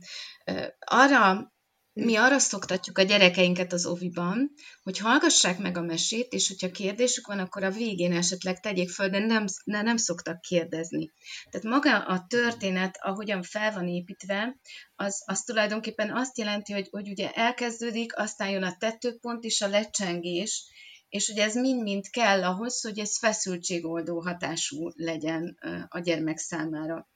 Arra 0.80 1.54
mi 1.98 2.16
arra 2.16 2.40
szoktatjuk 2.40 2.98
a 2.98 3.02
gyerekeinket 3.02 3.74
az 3.74 3.86
oviban, 3.86 4.52
hogy 4.84 4.98
hallgassák 4.98 5.58
meg 5.58 5.78
a 5.78 5.82
mesét, 5.82 6.34
és 6.34 6.48
hogyha 6.48 6.72
kérdésük 6.72 7.28
van, 7.28 7.40
akkor 7.40 7.64
a 7.64 7.72
végén 7.72 8.14
esetleg 8.14 8.60
tegyék 8.60 8.90
föl, 8.90 9.10
de 9.10 9.20
nem, 9.20 9.46
de 9.66 9.82
nem 9.82 9.98
szoktak 9.98 10.42
kérdezni. 10.42 11.12
Tehát 11.50 11.68
maga 11.68 12.06
a 12.06 12.26
történet, 12.28 12.98
ahogyan 13.02 13.44
fel 13.44 13.74
van 13.74 13.88
építve, 13.88 14.58
az, 14.96 15.24
az 15.26 15.42
tulajdonképpen 15.42 16.16
azt 16.16 16.38
jelenti, 16.38 16.74
hogy, 16.74 16.88
hogy 16.92 17.10
ugye 17.10 17.32
elkezdődik, 17.32 18.18
aztán 18.18 18.50
jön 18.50 18.64
a 18.64 18.78
tetőpont 18.78 19.44
és 19.44 19.62
a 19.62 19.68
lecsengés, 19.68 20.66
és 21.10 21.30
ugye 21.30 21.44
ez 21.44 21.56
mind-mind 21.56 22.10
kell 22.10 22.44
ahhoz, 22.44 22.82
hogy 22.82 23.00
ez 23.00 23.18
feszültségoldó 23.18 24.22
hatású 24.22 24.92
legyen 24.96 25.58
a 25.88 26.00
gyermek 26.00 26.38
számára. 26.38 27.08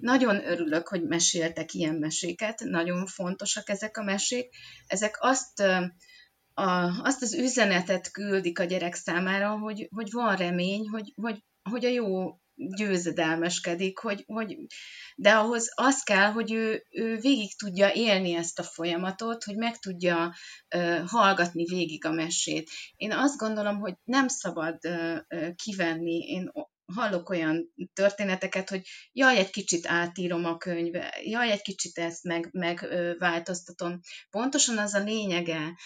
Nagyon 0.00 0.46
örülök, 0.46 0.88
hogy 0.88 1.02
meséltek 1.02 1.72
ilyen 1.72 1.94
meséket, 1.94 2.60
nagyon 2.64 3.06
fontosak 3.06 3.68
ezek 3.68 3.96
a 3.96 4.02
mesék. 4.02 4.48
Ezek 4.86 5.16
azt, 5.20 5.60
a, 6.54 7.00
azt 7.02 7.22
az 7.22 7.34
üzenetet 7.34 8.10
küldik 8.10 8.58
a 8.58 8.64
gyerek 8.64 8.94
számára, 8.94 9.58
hogy, 9.58 9.88
hogy 9.90 10.08
van 10.10 10.36
remény, 10.36 10.88
hogy, 10.88 11.12
hogy, 11.14 11.44
hogy 11.70 11.84
a 11.84 11.88
jó 11.88 12.36
győzedelmeskedik, 12.54 13.98
hogy, 13.98 14.24
hogy, 14.26 14.56
de 15.16 15.30
ahhoz 15.30 15.72
az 15.74 16.02
kell, 16.02 16.30
hogy 16.30 16.52
ő, 16.52 16.86
ő 16.90 17.16
végig 17.16 17.56
tudja 17.56 17.92
élni 17.92 18.34
ezt 18.34 18.58
a 18.58 18.62
folyamatot, 18.62 19.44
hogy 19.44 19.56
meg 19.56 19.78
tudja 19.78 20.34
uh, 20.74 21.08
hallgatni 21.08 21.64
végig 21.64 22.04
a 22.04 22.12
mesét. 22.12 22.70
Én 22.96 23.12
azt 23.12 23.36
gondolom, 23.36 23.78
hogy 23.78 23.94
nem 24.04 24.28
szabad 24.28 24.78
uh, 24.84 25.54
kivenni, 25.54 26.18
én 26.18 26.50
hallok 26.92 27.28
olyan 27.28 27.72
történeteket, 27.92 28.68
hogy 28.68 28.86
jaj, 29.12 29.36
egy 29.36 29.50
kicsit 29.50 29.86
átírom 29.86 30.44
a 30.44 30.56
könyve, 30.56 31.18
jaj, 31.24 31.50
egy 31.50 31.62
kicsit 31.62 31.98
ezt 31.98 32.24
meg, 32.24 32.48
megváltoztatom. 32.52 34.00
Pontosan 34.30 34.78
az 34.78 34.94
a 34.94 35.02
lényege 35.02 35.78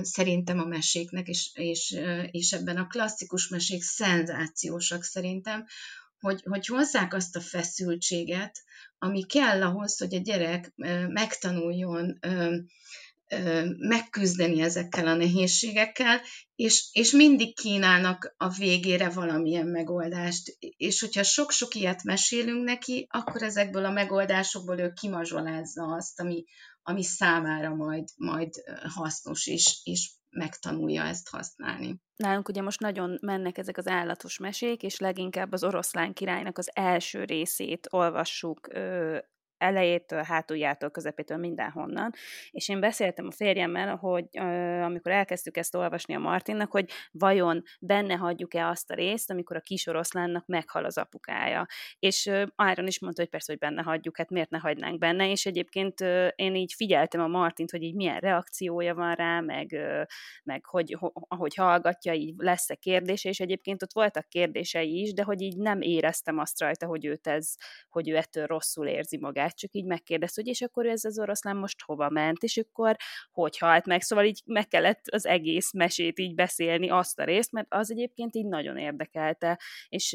szerintem 0.00 0.58
a 0.58 0.64
meséknek, 0.64 1.26
és, 1.26 1.50
és, 1.54 1.96
és 2.30 2.52
ebben 2.52 2.76
a 2.76 2.86
klasszikus 2.86 3.48
mesék 3.48 3.82
szenzációsak 3.82 5.02
szerintem, 5.02 5.64
hogy, 6.20 6.42
hogy 6.44 6.66
hozzák 6.66 7.14
azt 7.14 7.36
a 7.36 7.40
feszültséget, 7.40 8.62
ami 8.98 9.26
kell 9.26 9.62
ahhoz, 9.62 9.98
hogy 9.98 10.14
a 10.14 10.18
gyerek 10.18 10.72
megtanuljon 11.08 12.18
megküzdeni 13.78 14.60
ezekkel 14.60 15.06
a 15.06 15.14
nehézségekkel, 15.14 16.20
és, 16.54 16.88
és 16.92 17.12
mindig 17.12 17.56
kínálnak 17.56 18.34
a 18.36 18.48
végére 18.48 19.10
valamilyen 19.10 19.66
megoldást. 19.66 20.56
És 20.76 21.00
hogyha 21.00 21.22
sok-sok 21.22 21.74
ilyet 21.74 22.02
mesélünk 22.02 22.64
neki, 22.64 23.06
akkor 23.10 23.42
ezekből 23.42 23.84
a 23.84 23.90
megoldásokból 23.90 24.78
ő 24.78 24.92
kimazsolázza 25.00 25.84
azt, 25.84 26.20
ami, 26.20 26.44
ami 26.82 27.02
számára 27.02 27.74
majd, 27.74 28.04
majd 28.16 28.50
hasznos, 28.94 29.46
és, 29.46 29.80
és 29.82 30.10
megtanulja 30.30 31.02
ezt 31.02 31.28
használni. 31.28 32.00
Nálunk 32.16 32.48
ugye 32.48 32.62
most 32.62 32.80
nagyon 32.80 33.18
mennek 33.20 33.58
ezek 33.58 33.76
az 33.76 33.86
állatos 33.86 34.38
mesék, 34.38 34.82
és 34.82 34.98
leginkább 34.98 35.52
az 35.52 35.64
oroszlán 35.64 36.12
királynak 36.12 36.58
az 36.58 36.70
első 36.74 37.24
részét 37.24 37.86
olvassuk 37.90 38.68
elejétől, 39.62 40.22
hátuljától, 40.22 40.90
közepétől, 40.90 41.38
mindenhonnan. 41.38 42.12
És 42.50 42.68
én 42.68 42.80
beszéltem 42.80 43.26
a 43.26 43.30
férjemmel, 43.32 43.96
hogy 43.96 44.38
amikor 44.82 45.12
elkezdtük 45.12 45.56
ezt 45.56 45.74
olvasni 45.74 46.14
a 46.14 46.18
Martinnak, 46.18 46.70
hogy 46.70 46.90
vajon 47.10 47.62
benne 47.80 48.14
hagyjuk-e 48.14 48.66
azt 48.66 48.90
a 48.90 48.94
részt, 48.94 49.30
amikor 49.30 49.56
a 49.56 49.60
kis 49.60 49.86
oroszlánnak 49.86 50.46
meghal 50.46 50.84
az 50.84 50.98
apukája. 50.98 51.66
És 51.98 52.30
Áron 52.56 52.86
is 52.86 53.00
mondta, 53.00 53.20
hogy 53.20 53.30
persze, 53.30 53.52
hogy 53.52 53.60
benne 53.60 53.82
hagyjuk, 53.82 54.16
hát 54.16 54.30
miért 54.30 54.50
ne 54.50 54.58
hagynánk 54.58 54.98
benne, 54.98 55.30
és 55.30 55.46
egyébként 55.46 56.00
én 56.34 56.54
így 56.54 56.72
figyeltem 56.72 57.20
a 57.20 57.26
Martint, 57.26 57.70
hogy 57.70 57.82
így 57.82 57.94
milyen 57.94 58.18
reakciója 58.18 58.94
van 58.94 59.14
rá, 59.14 59.40
meg, 59.40 59.76
meg 60.44 60.64
hogy, 60.64 60.96
ho, 60.98 61.10
ahogy 61.28 61.54
hallgatja, 61.54 62.12
így 62.12 62.34
lesz-e 62.36 62.74
kérdése, 62.74 63.28
és 63.28 63.40
egyébként 63.40 63.82
ott 63.82 63.92
voltak 63.92 64.28
kérdései 64.28 65.00
is, 65.00 65.12
de 65.12 65.22
hogy 65.22 65.40
így 65.40 65.56
nem 65.56 65.80
éreztem 65.80 66.38
azt 66.38 66.60
rajta, 66.60 66.86
hogy 66.86 67.04
őt 67.04 67.26
ez, 67.26 67.54
hogy 67.88 68.08
ő 68.08 68.16
ettől 68.16 68.46
rosszul 68.46 68.86
érzi 68.86 69.18
magát, 69.18 69.51
magát, 69.52 69.58
csak 69.58 69.72
így 69.72 69.84
megkérdezte, 69.84 70.40
hogy 70.40 70.50
és 70.50 70.60
akkor 70.60 70.86
ez 70.86 71.04
az 71.04 71.18
oroszlán 71.18 71.56
most 71.56 71.82
hova 71.82 72.08
ment, 72.08 72.42
és 72.42 72.56
akkor 72.56 72.96
hogy 73.30 73.58
halt 73.58 73.86
meg, 73.86 74.02
szóval 74.02 74.24
így 74.24 74.42
meg 74.44 74.68
kellett 74.68 75.06
az 75.06 75.26
egész 75.26 75.72
mesét 75.72 76.18
így 76.18 76.34
beszélni, 76.34 76.90
azt 76.90 77.18
a 77.18 77.24
részt, 77.24 77.52
mert 77.52 77.66
az 77.70 77.90
egyébként 77.90 78.34
így 78.34 78.46
nagyon 78.46 78.76
érdekelte, 78.76 79.60
és 79.88 80.10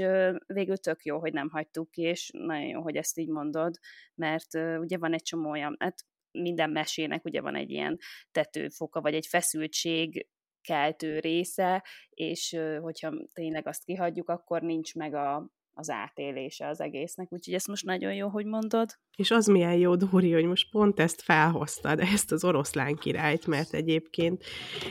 végül 0.46 0.78
tök 0.78 1.04
jó, 1.04 1.20
hogy 1.20 1.34
nem 1.34 1.50
hagytuk 1.50 1.92
ki, 1.92 2.02
és 2.02 2.30
nagyon 2.34 2.68
jó, 2.68 2.82
hogy 2.82 2.96
ezt 2.96 3.18
így 3.18 3.30
mondod, 3.30 3.76
mert 4.16 4.54
ugye 4.80 4.98
van 4.98 5.14
egy 5.14 5.24
csomó 5.24 5.50
olyan, 5.50 5.76
hát 5.80 5.96
minden 6.32 6.70
mesének 6.70 7.26
ugye 7.26 7.42
van 7.42 7.56
egy 7.56 7.70
ilyen 7.70 7.98
tetőfoka, 8.32 9.02
vagy 9.02 9.14
egy 9.14 9.28
feszültség, 9.28 10.28
keltő 10.62 11.20
része, 11.20 11.84
és 12.10 12.58
hogyha 12.82 13.14
tényleg 13.34 13.68
azt 13.68 13.84
kihagyjuk, 13.84 14.30
akkor 14.30 14.62
nincs 14.62 14.96
meg 14.96 15.14
a, 15.14 15.50
az 15.78 15.90
átélése 15.90 16.68
az 16.68 16.82
egésznek, 16.82 17.32
úgyhogy 17.32 17.54
ezt 17.54 17.68
most 17.68 17.86
nagyon 17.86 18.14
jó, 18.14 18.28
hogy 18.28 18.46
mondod. 18.46 18.90
És 19.16 19.32
az 19.32 19.46
milyen 19.46 19.76
jó, 19.76 19.96
Dóri, 19.96 20.32
hogy 20.32 20.46
most 20.46 20.72
pont 20.72 21.00
ezt 21.00 21.22
felhoztad, 21.22 22.00
ezt 22.14 22.32
az 22.32 22.44
oroszlán 22.44 22.96
királyt, 22.96 23.48
mert 23.48 23.74
egyébként 23.74 24.44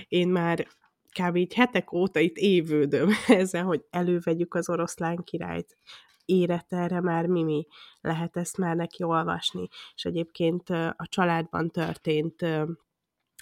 én 0.09 0.29
már 0.29 0.67
kb. 1.21 1.37
így 1.37 1.55
hetek 1.55 1.93
óta 1.93 2.21
itt 2.21 2.37
évődöm 2.37 3.11
ezzel, 3.27 3.65
hogy 3.65 3.85
elővegyük 3.91 4.55
az 4.55 4.69
oroszlán 4.69 5.17
királyt. 5.17 5.77
Érett 6.25 6.73
erre 6.73 7.01
már 7.01 7.27
Mimi, 7.27 7.67
lehet 8.01 8.37
ezt 8.37 8.57
már 8.57 8.77
neki 8.77 9.03
olvasni. 9.03 9.69
És 9.95 10.05
egyébként 10.05 10.71
a 10.71 11.07
családban 11.09 11.71
történt 11.71 12.43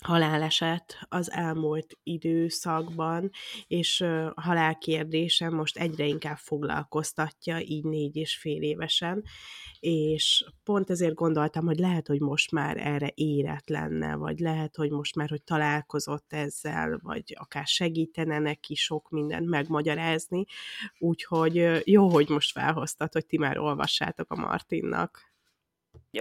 haláleset 0.04 0.98
az 1.08 1.30
elmúlt 1.30 1.98
időszakban, 2.02 3.30
és 3.66 4.00
a 4.34 4.40
halálkérdése 4.40 5.50
most 5.50 5.76
egyre 5.76 6.06
inkább 6.06 6.36
foglalkoztatja, 6.36 7.60
így 7.60 7.84
négy 7.84 8.16
és 8.16 8.36
fél 8.36 8.62
évesen, 8.62 9.24
és 9.80 10.44
pont 10.64 10.90
ezért 10.90 11.14
gondoltam, 11.14 11.64
hogy 11.64 11.78
lehet, 11.78 12.06
hogy 12.06 12.20
most 12.20 12.50
már 12.50 12.76
erre 12.76 13.10
érett 13.14 13.68
lenne, 13.68 14.14
vagy 14.14 14.38
lehet, 14.38 14.76
hogy 14.76 14.90
most 14.90 15.14
már, 15.14 15.28
hogy 15.28 15.42
találkozott 15.42 16.32
ezzel, 16.32 16.98
vagy 17.02 17.36
akár 17.38 17.66
segítene 17.66 18.38
neki 18.38 18.74
sok 18.74 19.10
mindent 19.10 19.48
megmagyarázni, 19.48 20.44
úgyhogy 20.98 21.82
jó, 21.84 22.08
hogy 22.08 22.28
most 22.28 22.52
felhoztad, 22.52 23.12
hogy 23.12 23.26
ti 23.26 23.38
már 23.38 23.58
olvassátok 23.58 24.30
a 24.32 24.36
Martinnak 24.36 25.33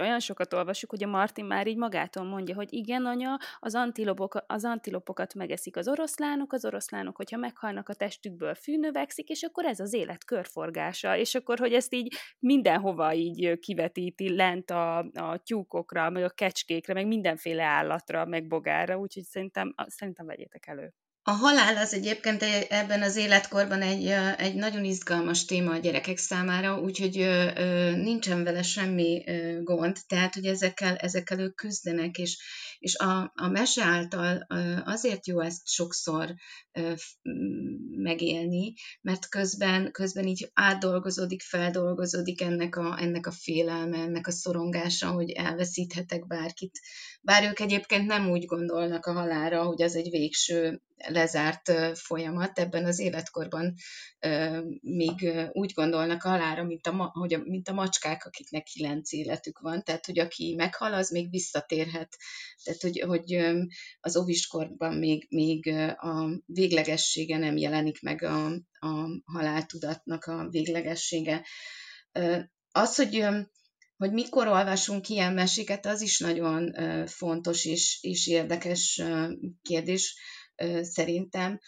olyan 0.00 0.20
sokat 0.20 0.52
olvasjuk, 0.52 0.90
hogy 0.90 1.04
a 1.04 1.06
Martin 1.06 1.44
már 1.44 1.66
így 1.66 1.76
magától 1.76 2.24
mondja, 2.24 2.54
hogy 2.54 2.72
igen, 2.72 3.06
anya, 3.06 3.38
az, 3.58 3.74
antilopok, 3.74 4.44
az 4.46 4.64
antilopokat 4.64 5.34
megeszik 5.34 5.76
az 5.76 5.88
oroszlánok, 5.88 6.52
az 6.52 6.64
oroszlánok, 6.64 7.16
hogyha 7.16 7.36
meghalnak 7.36 7.88
a 7.88 7.94
testükből, 7.94 8.54
fű 8.54 8.78
növekszik, 8.78 9.28
és 9.28 9.42
akkor 9.42 9.64
ez 9.64 9.80
az 9.80 9.92
élet 9.92 10.24
körforgása, 10.24 11.16
és 11.16 11.34
akkor, 11.34 11.58
hogy 11.58 11.72
ezt 11.72 11.94
így 11.94 12.14
mindenhova 12.38 13.14
így 13.14 13.58
kivetíti 13.58 14.34
lent 14.34 14.70
a, 14.70 14.98
a 14.98 15.38
tyúkokra, 15.44 16.10
meg 16.10 16.24
a 16.24 16.30
kecskékre, 16.30 16.94
meg 16.94 17.06
mindenféle 17.06 17.64
állatra, 17.64 18.24
meg 18.24 18.46
bogára, 18.46 18.98
úgyhogy 18.98 19.24
szerintem, 19.24 19.74
szerintem 19.86 20.26
vegyétek 20.26 20.66
elő. 20.66 20.92
A 21.26 21.30
halál 21.30 21.76
az 21.76 21.94
egyébként 21.94 22.42
ebben 22.68 23.02
az 23.02 23.16
életkorban 23.16 23.82
egy, 23.82 24.06
egy 24.36 24.54
nagyon 24.54 24.84
izgalmas 24.84 25.44
téma 25.44 25.72
a 25.72 25.78
gyerekek 25.78 26.16
számára, 26.16 26.80
úgyhogy 26.80 27.16
nincsen 27.96 28.44
vele 28.44 28.62
semmi 28.62 29.24
gond, 29.62 29.96
tehát 30.06 30.34
hogy 30.34 30.46
ezekkel, 30.46 30.96
ezekkel 30.96 31.38
ők 31.38 31.54
küzdenek, 31.54 32.18
és, 32.18 32.38
és 32.84 32.96
a, 32.96 33.32
a 33.34 33.48
mese 33.48 33.84
által 33.84 34.46
azért 34.84 35.26
jó 35.26 35.40
ezt 35.40 35.68
sokszor 35.68 36.34
megélni, 37.96 38.74
mert 39.00 39.28
közben, 39.28 39.90
közben 39.92 40.26
így 40.26 40.50
átdolgozódik, 40.54 41.42
feldolgozódik 41.42 42.40
ennek 42.40 42.76
a, 42.76 42.96
ennek 43.00 43.26
a 43.26 43.30
félelme, 43.30 43.98
ennek 43.98 44.26
a 44.26 44.30
szorongása, 44.30 45.10
hogy 45.10 45.30
elveszíthetek 45.30 46.26
bárkit. 46.26 46.80
Bár 47.20 47.44
ők 47.44 47.60
egyébként 47.60 48.06
nem 48.06 48.30
úgy 48.30 48.44
gondolnak 48.44 49.06
a 49.06 49.12
halára, 49.12 49.62
hogy 49.62 49.82
az 49.82 49.96
egy 49.96 50.10
végső 50.10 50.82
lezárt 50.96 51.72
folyamat. 51.98 52.58
Ebben 52.58 52.84
az 52.84 52.98
életkorban 52.98 53.74
még 54.80 55.30
úgy 55.52 55.72
gondolnak 55.72 56.24
a 56.24 56.28
halára, 56.28 56.64
mint 56.64 56.86
a, 56.86 57.10
hogy 57.12 57.34
a, 57.34 57.38
mint 57.44 57.68
a 57.68 57.72
macskák, 57.72 58.26
akiknek 58.26 58.62
kilenc 58.62 59.12
életük 59.12 59.58
van. 59.58 59.82
Tehát, 59.82 60.06
hogy 60.06 60.18
aki 60.18 60.54
meghal, 60.56 60.94
az 60.94 61.10
még 61.10 61.30
visszatérhet. 61.30 62.16
Tehát, 62.76 62.96
hogy, 62.96 63.00
hogy 63.00 63.56
az 64.00 64.16
oviskorban 64.16 64.94
még, 64.94 65.26
még 65.30 65.68
a 65.96 66.42
véglegessége 66.46 67.38
nem 67.38 67.56
jelenik 67.56 68.02
meg 68.02 68.22
a, 68.22 68.46
a 68.78 69.22
haláltudatnak 69.24 70.24
a 70.24 70.48
véglegessége. 70.50 71.46
Az, 72.70 72.96
hogy 72.96 73.26
hogy 73.96 74.12
mikor 74.12 74.46
olvasunk 74.46 75.08
ilyen 75.08 75.32
meséket, 75.32 75.86
az 75.86 76.00
is 76.00 76.18
nagyon 76.18 76.74
fontos 77.06 77.64
és, 77.64 77.98
és 78.02 78.26
érdekes 78.26 79.02
kérdés 79.62 80.16
szerintem. 80.80 81.60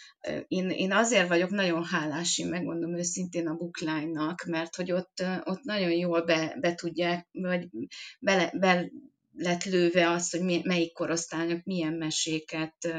Én, 0.48 0.70
én 0.70 0.92
azért 0.92 1.28
vagyok 1.28 1.50
nagyon 1.50 1.84
hálás, 1.84 2.38
én 2.38 2.46
megmondom 2.46 2.96
őszintén 2.96 3.46
a 3.46 3.54
bookline-nak, 3.54 4.44
mert 4.44 4.76
hogy 4.76 4.92
ott, 4.92 5.24
ott 5.44 5.62
nagyon 5.62 5.90
jól 5.90 6.24
be, 6.24 6.56
be 6.60 6.74
tudják, 6.74 7.28
vagy 7.32 7.68
bele, 8.20 8.52
be 8.58 8.90
lett 9.36 9.64
lőve 9.64 10.10
az, 10.10 10.30
hogy 10.30 10.64
melyik 10.64 10.92
korosztálynak 10.92 11.64
milyen 11.64 11.92
meséket 11.92 12.94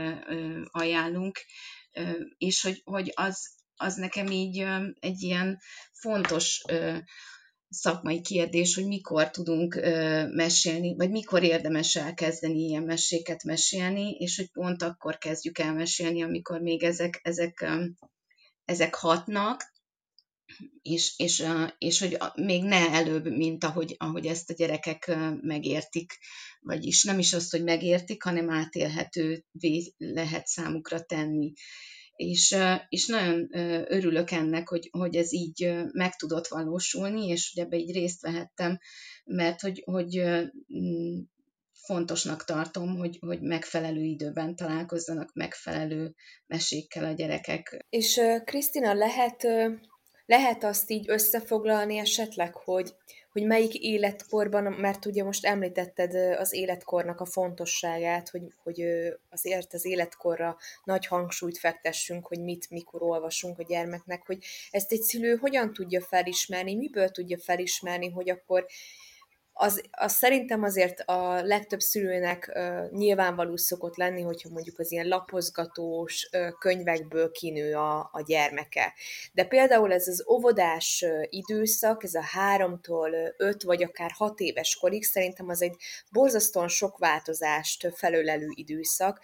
ajánlunk, 0.65 1.39
és 2.37 2.61
hogy, 2.61 2.81
hogy 2.83 3.11
az, 3.15 3.49
az 3.75 3.95
nekem 3.95 4.27
így 4.27 4.65
egy 4.99 5.21
ilyen 5.21 5.59
fontos 5.91 6.61
szakmai 7.69 8.21
kérdés, 8.21 8.75
hogy 8.75 8.87
mikor 8.87 9.29
tudunk 9.29 9.75
mesélni, 10.31 10.95
vagy 10.95 11.09
mikor 11.09 11.43
érdemes 11.43 11.95
elkezdeni 11.95 12.59
ilyen 12.59 12.83
meséket 12.83 13.43
mesélni, 13.43 14.11
és 14.11 14.37
hogy 14.37 14.51
pont 14.51 14.83
akkor 14.83 15.17
kezdjük 15.17 15.57
el 15.57 15.73
mesélni, 15.73 16.23
amikor 16.23 16.61
még 16.61 16.83
ezek, 16.83 17.19
ezek, 17.23 17.65
ezek 18.65 18.95
hatnak, 18.95 19.75
és, 20.81 21.13
és, 21.17 21.43
és 21.77 21.99
hogy 21.99 22.17
még 22.35 22.63
ne 22.63 22.89
előbb, 22.91 23.27
mint 23.27 23.63
ahogy, 23.63 23.95
ahogy 23.97 24.25
ezt 24.25 24.49
a 24.49 24.53
gyerekek 24.53 25.17
megértik, 25.41 26.13
vagyis 26.59 27.03
nem 27.03 27.19
is 27.19 27.33
azt, 27.33 27.51
hogy 27.51 27.63
megértik, 27.63 28.23
hanem 28.23 28.49
átélhető 28.49 29.45
lehet 29.97 30.47
számukra 30.47 31.01
tenni 31.01 31.53
és, 32.17 32.55
és 32.89 33.07
nagyon 33.07 33.47
örülök 33.87 34.31
ennek, 34.31 34.67
hogy, 34.67 34.89
hogy 34.91 35.15
ez 35.15 35.33
így 35.33 35.73
meg 35.91 36.15
tudott 36.15 36.47
valósulni, 36.47 37.27
és 37.27 37.51
hogy 37.53 37.63
ebbe 37.63 37.77
így 37.77 37.91
részt 37.91 38.21
vehettem, 38.21 38.79
mert 39.23 39.61
hogy, 39.61 39.81
hogy 39.85 40.21
mm, 40.77 41.19
fontosnak 41.73 42.43
tartom, 42.43 42.97
hogy, 42.97 43.17
hogy 43.19 43.41
megfelelő 43.41 44.03
időben 44.03 44.55
találkozzanak 44.55 45.33
megfelelő 45.33 46.13
mesékkel 46.47 47.05
a 47.05 47.11
gyerekek. 47.11 47.85
És 47.89 48.21
Krisztina, 48.43 48.93
lehet, 48.93 49.47
lehet 50.27 50.63
azt 50.63 50.89
így 50.89 51.09
összefoglalni 51.09 51.97
esetleg, 51.97 52.55
hogy 52.55 52.95
hogy 53.37 53.45
melyik 53.45 53.73
életkorban, 53.73 54.63
mert 54.63 55.05
ugye 55.05 55.23
most 55.23 55.45
említetted 55.45 56.13
az 56.39 56.53
életkornak 56.53 57.19
a 57.19 57.25
fontosságát, 57.25 58.29
hogy, 58.29 58.41
hogy 58.63 58.83
azért 59.29 59.73
az 59.73 59.85
életkorra 59.85 60.57
nagy 60.83 61.05
hangsúlyt 61.05 61.57
fektessünk, 61.57 62.27
hogy 62.27 62.39
mit, 62.39 62.69
mikor 62.69 63.01
olvasunk 63.01 63.59
a 63.59 63.63
gyermeknek, 63.63 64.25
hogy 64.25 64.37
ezt 64.71 64.91
egy 64.91 65.01
szülő 65.01 65.35
hogyan 65.35 65.73
tudja 65.73 66.01
felismerni, 66.01 66.75
miből 66.75 67.09
tudja 67.09 67.37
felismerni, 67.37 68.09
hogy 68.09 68.29
akkor 68.29 68.65
az, 69.57 69.81
az 69.91 70.13
szerintem 70.13 70.63
azért 70.63 70.99
a 70.99 71.41
legtöbb 71.41 71.79
szülőnek 71.79 72.51
uh, 72.55 72.91
nyilvánvaló 72.91 73.55
szokott 73.55 73.95
lenni, 73.95 74.21
hogyha 74.21 74.49
mondjuk 74.49 74.79
az 74.79 74.91
ilyen 74.91 75.07
lapozgatós 75.07 76.29
uh, 76.31 76.49
könyvekből 76.59 77.31
kinő 77.31 77.75
a, 77.75 78.09
a 78.11 78.23
gyermeke. 78.25 78.93
De 79.33 79.45
például 79.45 79.93
ez 79.93 80.07
az 80.07 80.23
óvodás 80.29 81.05
uh, 81.07 81.23
időszak, 81.29 82.03
ez 82.03 82.13
a 82.13 82.23
háromtól 82.23 83.11
öt 83.37 83.63
vagy 83.63 83.83
akár 83.83 84.11
hat 84.11 84.39
éves 84.39 84.75
korig 84.75 85.03
szerintem 85.03 85.49
az 85.49 85.61
egy 85.61 85.75
borzasztóan 86.11 86.67
sok 86.67 86.97
változást 86.97 87.91
felölelő 87.95 88.47
időszak, 88.53 89.19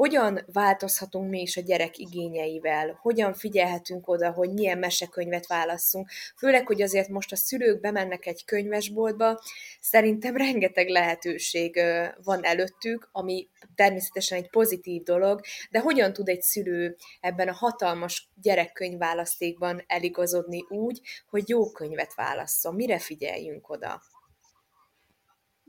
hogyan 0.00 0.44
változhatunk 0.52 1.30
mi 1.30 1.40
is 1.40 1.56
a 1.56 1.60
gyerek 1.60 1.98
igényeivel, 1.98 2.98
hogyan 3.02 3.34
figyelhetünk 3.34 4.08
oda, 4.08 4.30
hogy 4.30 4.52
milyen 4.52 4.78
mesekönyvet 4.78 5.46
válasszunk, 5.46 6.08
főleg, 6.36 6.66
hogy 6.66 6.82
azért 6.82 7.08
most 7.08 7.32
a 7.32 7.36
szülők 7.36 7.80
bemennek 7.80 8.26
egy 8.26 8.44
könyvesboltba, 8.44 9.40
szerintem 9.80 10.36
rengeteg 10.36 10.88
lehetőség 10.88 11.80
van 12.24 12.44
előttük, 12.44 13.08
ami 13.12 13.48
természetesen 13.74 14.38
egy 14.38 14.50
pozitív 14.50 15.02
dolog, 15.02 15.40
de 15.70 15.80
hogyan 15.80 16.12
tud 16.12 16.28
egy 16.28 16.42
szülő 16.42 16.96
ebben 17.20 17.48
a 17.48 17.54
hatalmas 17.54 18.30
gyerekkönyvválasztékban 18.42 19.84
eligazodni 19.86 20.64
úgy, 20.68 21.00
hogy 21.30 21.48
jó 21.48 21.70
könyvet 21.70 22.14
válasszon, 22.14 22.74
mire 22.74 22.98
figyeljünk 22.98 23.68
oda? 23.68 24.02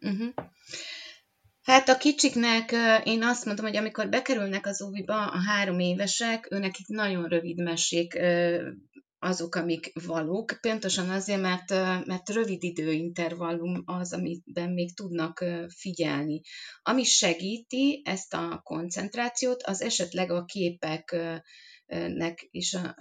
Uh-huh. 0.02 0.34
Hát 1.72 1.90
a 1.90 1.98
kicsiknek 1.98 2.76
én 3.04 3.24
azt 3.24 3.46
mondom, 3.46 3.66
hogy 3.66 3.76
amikor 3.76 4.10
bekerülnek 4.10 4.66
az 4.66 4.82
óviba 4.82 5.28
a 5.28 5.42
három 5.48 5.80
évesek, 5.80 6.48
őnekik 6.50 6.88
nagyon 6.88 7.28
rövid 7.28 7.62
mesék 7.62 8.20
azok, 9.20 9.56
amik 9.56 9.92
valók, 10.06 10.58
pontosan 10.62 11.10
azért, 11.10 11.42
mert, 11.42 11.70
mert 12.06 12.30
rövid 12.30 12.64
időintervallum 12.64 13.84
az, 13.86 14.14
amiben 14.14 14.70
még 14.70 14.96
tudnak 14.96 15.46
figyelni. 15.76 16.42
Ami 16.82 17.04
segíti 17.04 18.02
ezt 18.06 18.34
a 18.34 18.62
koncentrációt, 18.64 19.64
az 19.64 19.82
esetleg 19.82 20.32
a 20.32 20.46
képeknek 20.46 22.48
is 22.50 22.74
a, 22.74 22.96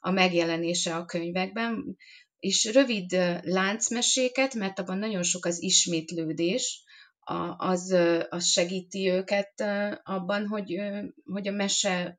a 0.00 0.10
megjelenése 0.10 0.96
a 0.96 1.04
könyvekben, 1.04 1.96
és 2.38 2.70
rövid 2.72 3.12
láncmeséket, 3.42 4.54
mert 4.54 4.78
abban 4.78 4.98
nagyon 4.98 5.22
sok 5.22 5.44
az 5.44 5.62
ismétlődés, 5.62 6.84
az, 7.56 7.96
az 8.28 8.46
segíti 8.46 9.10
őket 9.10 9.64
abban, 10.02 10.46
hogy, 10.46 10.80
hogy 11.24 11.48
a 11.48 11.52
mese 11.52 12.18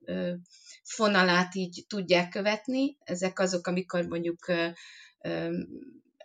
fonalát 0.84 1.56
így 1.56 1.86
tudják 1.88 2.30
követni. 2.30 2.98
Ezek 3.04 3.40
azok, 3.40 3.68
amikor 3.68 4.06
mondjuk 4.06 4.46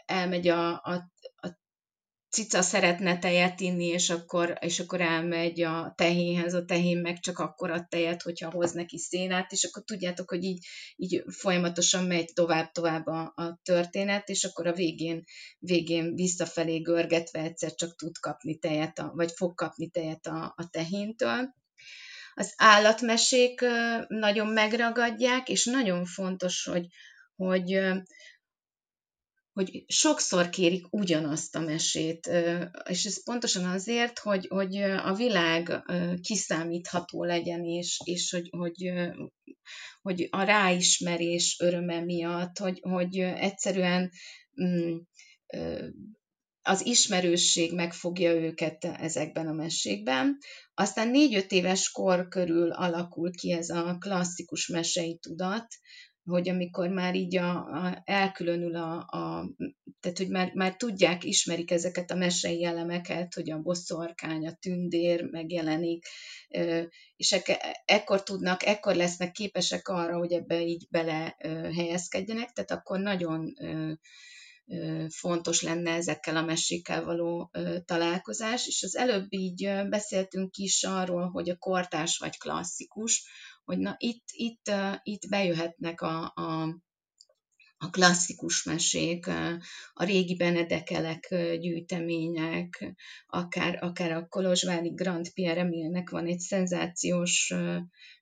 elmegy 0.07 0.49
a, 0.49 0.71
a, 0.71 0.81
a 0.83 1.11
cica 2.33 2.63
szeretne 2.63 3.19
tejet 3.19 3.61
inni, 3.61 3.87
és 3.87 4.11
akkor, 4.11 4.59
és 4.61 4.81
akkor 4.81 5.01
elmegy 5.01 5.63
a 5.63 5.93
tehénhez, 5.97 6.55
a 6.55 6.65
tehén 6.65 6.99
meg 6.99 7.19
csak 7.19 7.39
akkor 7.39 7.71
ad 7.71 7.89
tejet, 7.89 8.23
hogyha 8.23 8.51
hoz 8.51 8.73
neki 8.73 8.99
szénát, 8.99 9.53
és 9.53 9.65
akkor 9.65 9.83
tudjátok, 9.83 10.31
hogy 10.31 10.45
így, 10.45 10.67
így 10.97 11.23
folyamatosan 11.27 12.05
megy 12.05 12.33
tovább-tovább 12.33 13.07
a, 13.07 13.33
a 13.37 13.61
történet, 13.63 14.29
és 14.29 14.45
akkor 14.45 14.67
a 14.67 14.73
végén, 14.73 15.25
végén 15.59 16.15
visszafelé 16.15 16.79
görgetve 16.79 17.41
egyszer 17.41 17.75
csak 17.75 17.97
tud 17.97 18.19
kapni 18.19 18.59
tejet, 18.59 18.99
a, 18.99 19.13
vagy 19.15 19.33
fog 19.33 19.55
kapni 19.55 19.91
tejet 19.91 20.27
a, 20.27 20.55
a 20.57 20.69
tehéntől. 20.71 21.55
Az 22.35 22.55
állatmesék 22.57 23.61
nagyon 24.09 24.47
megragadják, 24.47 25.49
és 25.49 25.65
nagyon 25.65 26.05
fontos, 26.05 26.65
hogy, 26.65 26.87
hogy 27.37 27.81
hogy 29.53 29.85
sokszor 29.87 30.49
kérik 30.49 30.87
ugyanazt 30.91 31.57
a 31.57 31.61
mesét, 31.61 32.31
és 32.89 33.05
ez 33.05 33.25
pontosan 33.25 33.65
azért, 33.65 34.19
hogy, 34.19 34.47
hogy 34.47 34.77
a 34.83 35.15
világ 35.15 35.83
kiszámítható 36.21 37.25
legyen, 37.25 37.65
és, 37.65 38.01
és 38.05 38.31
hogy, 38.31 38.49
hogy, 38.51 38.93
hogy 40.03 40.29
a 40.31 40.43
ráismerés 40.43 41.57
öröme 41.61 42.01
miatt, 42.01 42.59
hogy, 42.59 42.79
hogy 42.83 43.19
egyszerűen 43.19 44.11
mm, 44.63 44.97
az 46.63 46.87
ismerősség 46.87 47.75
megfogja 47.75 48.33
őket 48.33 48.85
ezekben 48.85 49.47
a 49.47 49.53
mesékben. 49.53 50.39
Aztán 50.75 51.09
négy-öt 51.09 51.53
éves 51.53 51.91
kor 51.91 52.29
körül 52.29 52.71
alakul 52.71 53.31
ki 53.31 53.53
ez 53.53 53.69
a 53.69 53.97
klasszikus 54.01 54.67
mesei 54.67 55.19
tudat, 55.19 55.67
hogy 56.25 56.49
amikor 56.49 56.89
már 56.89 57.15
így 57.15 57.37
a, 57.37 57.57
a, 57.57 58.03
elkülönül 58.05 58.77
a, 58.77 58.97
a, 58.99 59.51
tehát 60.01 60.19
hogy 60.19 60.29
már, 60.29 60.51
már 60.55 60.77
tudják, 60.77 61.25
ismerik 61.25 61.71
ezeket 61.71 62.11
a 62.11 62.15
mesei 62.15 62.65
elemeket, 62.65 63.35
hogy 63.35 63.51
a 63.51 63.63
bosszorkány, 63.63 64.47
a 64.47 64.53
tündér 64.61 65.25
megjelenik, 65.31 66.07
és 67.17 67.33
ek, 67.33 67.57
ekkor 67.85 68.23
tudnak, 68.23 68.67
ekkor 68.67 68.95
lesznek 68.95 69.33
képesek 69.33 69.89
arra, 69.89 70.19
hogy 70.19 70.33
ebbe 70.33 70.61
így 70.61 70.87
bele 70.91 71.37
helyezkedjenek, 71.75 72.53
tehát 72.53 72.71
akkor 72.71 72.99
nagyon 73.01 73.55
fontos 75.09 75.63
lenne 75.63 75.91
ezekkel 75.91 76.37
a 76.37 76.45
mesékkel 76.45 77.05
való 77.05 77.51
találkozás, 77.85 78.67
és 78.67 78.83
az 78.83 78.97
előbb 78.97 79.27
így 79.29 79.71
beszéltünk 79.89 80.57
is 80.57 80.85
arról, 80.85 81.31
hogy 81.31 81.51
a 81.51 81.57
kortás 81.57 82.19
vagy 82.19 82.39
klasszikus, 82.39 83.27
hogy 83.73 83.81
na 83.81 83.95
itt, 83.99 84.25
itt, 84.31 84.71
itt 85.03 85.29
bejöhetnek 85.29 86.01
a, 86.01 86.33
a, 86.35 86.81
a 87.77 87.91
klasszikus 87.91 88.65
mesék, 88.65 89.27
a 89.93 90.05
régi 90.05 90.37
Benedekelek 90.37 91.35
gyűjtemények, 91.61 92.95
akár, 93.27 93.79
akár 93.81 94.13
a 94.13 94.27
Kolozsvári 94.29 94.89
Grand 94.89 95.33
Pierre 95.33 95.61
Emilnek 95.61 96.11
van 96.11 96.27
egy 96.27 96.39
szenzációs 96.39 97.55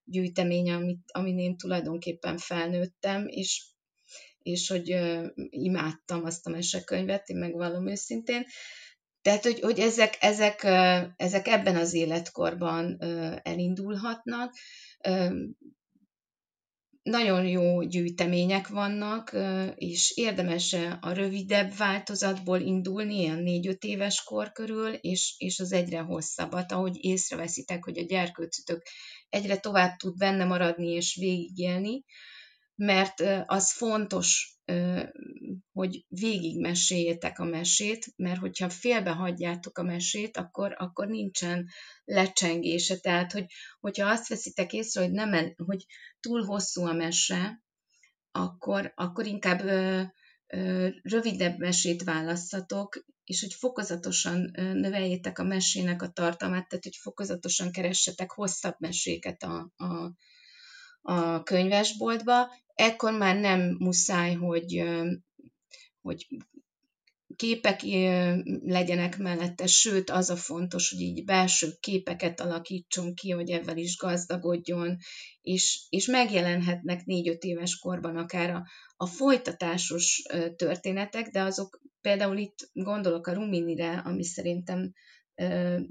gyűjteménye, 0.05 0.75
amit, 0.75 1.01
amin 1.13 1.39
én 1.39 1.57
tulajdonképpen 1.57 2.39
felnőttem, 2.39 3.27
és 3.27 3.69
és 4.43 4.69
hogy 4.69 4.99
imádtam 5.51 6.25
azt 6.25 6.47
a 6.47 6.51
mesekönyvet, 6.51 7.29
én 7.29 7.37
megvallom 7.37 7.89
őszintén. 7.89 8.45
Tehát, 9.23 9.43
hogy, 9.43 9.61
hogy 9.61 9.79
ezek, 9.79 10.17
ezek, 10.21 10.65
ezek 11.17 11.47
ebben 11.47 11.77
az 11.77 11.95
életkorban 11.95 12.97
elindulhatnak, 13.43 14.55
nagyon 17.03 17.47
jó 17.47 17.83
gyűjtemények 17.83 18.69
vannak, 18.69 19.37
és 19.75 20.13
érdemes 20.17 20.77
a 21.01 21.13
rövidebb 21.13 21.77
változatból 21.77 22.61
indulni, 22.61 23.15
ilyen 23.15 23.39
négy-öt 23.39 23.85
éves 23.85 24.23
kor 24.23 24.53
körül, 24.53 24.93
és, 24.93 25.35
és 25.39 25.61
az 25.61 25.73
egyre 25.73 26.01
hosszabbat, 26.01 26.73
ahogy 26.73 27.05
észreveszitek, 27.05 27.85
hogy 27.85 27.99
a 27.99 28.05
gyerkőcötök 28.05 28.83
egyre 29.29 29.57
tovább 29.57 29.97
tud 29.97 30.17
benne 30.17 30.45
maradni 30.45 30.91
és 30.91 31.17
végigélni, 31.21 32.05
mert 32.75 33.23
az 33.47 33.73
fontos, 33.73 34.60
hogy 35.73 36.05
végigmeséljétek 36.09 37.39
a 37.39 37.45
mesét, 37.45 38.07
mert 38.17 38.41
hogyha 38.41 38.71
félbe 38.71 39.11
hagyjátok 39.11 39.79
a 39.79 39.83
mesét, 39.83 40.37
akkor, 40.37 40.75
akkor 40.79 41.09
nincsen 41.09 41.69
lecsengése. 42.05 42.97
Tehát, 42.97 43.33
hogy, 43.33 43.45
hogyha 43.81 44.09
azt 44.09 44.29
veszitek 44.29 44.73
észre, 44.73 45.01
hogy, 45.03 45.11
nem, 45.11 45.55
hogy 45.57 45.87
túl 46.21 46.45
hosszú 46.45 46.85
a 46.85 46.93
mese, 46.93 47.63
akkor, 48.33 48.93
akkor 48.97 49.27
inkább 49.27 49.65
ö, 49.65 50.03
ö, 50.47 50.89
rövidebb 51.03 51.59
mesét 51.59 52.03
választatok, 52.03 53.05
és 53.25 53.41
hogy 53.41 53.55
fokozatosan 53.55 54.51
növeljétek 54.55 55.39
a 55.39 55.45
mesének 55.45 56.03
a 56.03 56.11
tartalmát, 56.11 56.69
tehát 56.69 56.85
hogy 56.85 56.97
fokozatosan 56.97 57.73
keressetek 57.73 58.31
hosszabb 58.31 58.75
meséket 58.79 59.43
a, 59.43 59.73
a, 59.77 60.13
a 61.03 61.43
könyvesboltba, 61.43 62.51
ekkor 62.81 63.13
már 63.13 63.37
nem 63.37 63.77
muszáj, 63.79 64.35
hogy, 64.35 64.83
hogy 66.01 66.27
képek 67.37 67.81
legyenek 68.63 69.19
mellette, 69.19 69.67
sőt 69.67 70.11
az 70.11 70.31
a 70.31 70.37
fontos, 70.37 70.91
hogy 70.91 71.01
így 71.01 71.25
belső 71.25 71.69
képeket 71.81 72.41
alakítson 72.41 73.15
ki, 73.15 73.31
hogy 73.31 73.51
ebben 73.51 73.77
is 73.77 73.97
gazdagodjon, 73.97 74.97
és, 75.43 75.87
és 75.89 76.07
megjelenhetnek 76.07 77.05
négy-öt 77.05 77.43
éves 77.43 77.79
korban 77.79 78.17
akár 78.17 78.51
a, 78.51 78.67
a 78.97 79.07
folytatásos 79.07 80.23
történetek, 80.57 81.29
de 81.29 81.43
azok 81.43 81.81
például 82.01 82.37
itt 82.37 82.71
gondolok 82.73 83.27
a 83.27 83.33
Ruminire, 83.33 83.99
ami 83.99 84.25
szerintem 84.25 84.93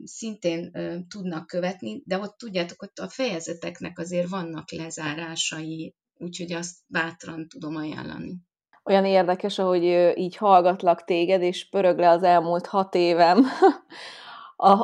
szintén 0.03 0.71
tudnak 1.07 1.47
követni, 1.47 2.01
de 2.05 2.19
ott 2.19 2.37
tudjátok, 2.37 2.81
ott 2.81 2.99
a 2.99 3.09
fejezeteknek 3.09 3.99
azért 3.99 4.29
vannak 4.29 4.71
lezárásai, 4.71 5.95
úgyhogy 6.19 6.53
azt 6.53 6.77
bátran 6.87 7.47
tudom 7.47 7.75
ajánlani. 7.75 8.35
Olyan 8.83 9.05
érdekes, 9.05 9.59
ahogy 9.59 9.83
így 10.15 10.35
hallgatlak 10.35 11.03
téged, 11.03 11.41
és 11.41 11.69
pörög 11.69 11.97
le 11.99 12.09
az 12.09 12.23
elmúlt 12.23 12.65
hat 12.65 12.95
évem, 12.95 13.45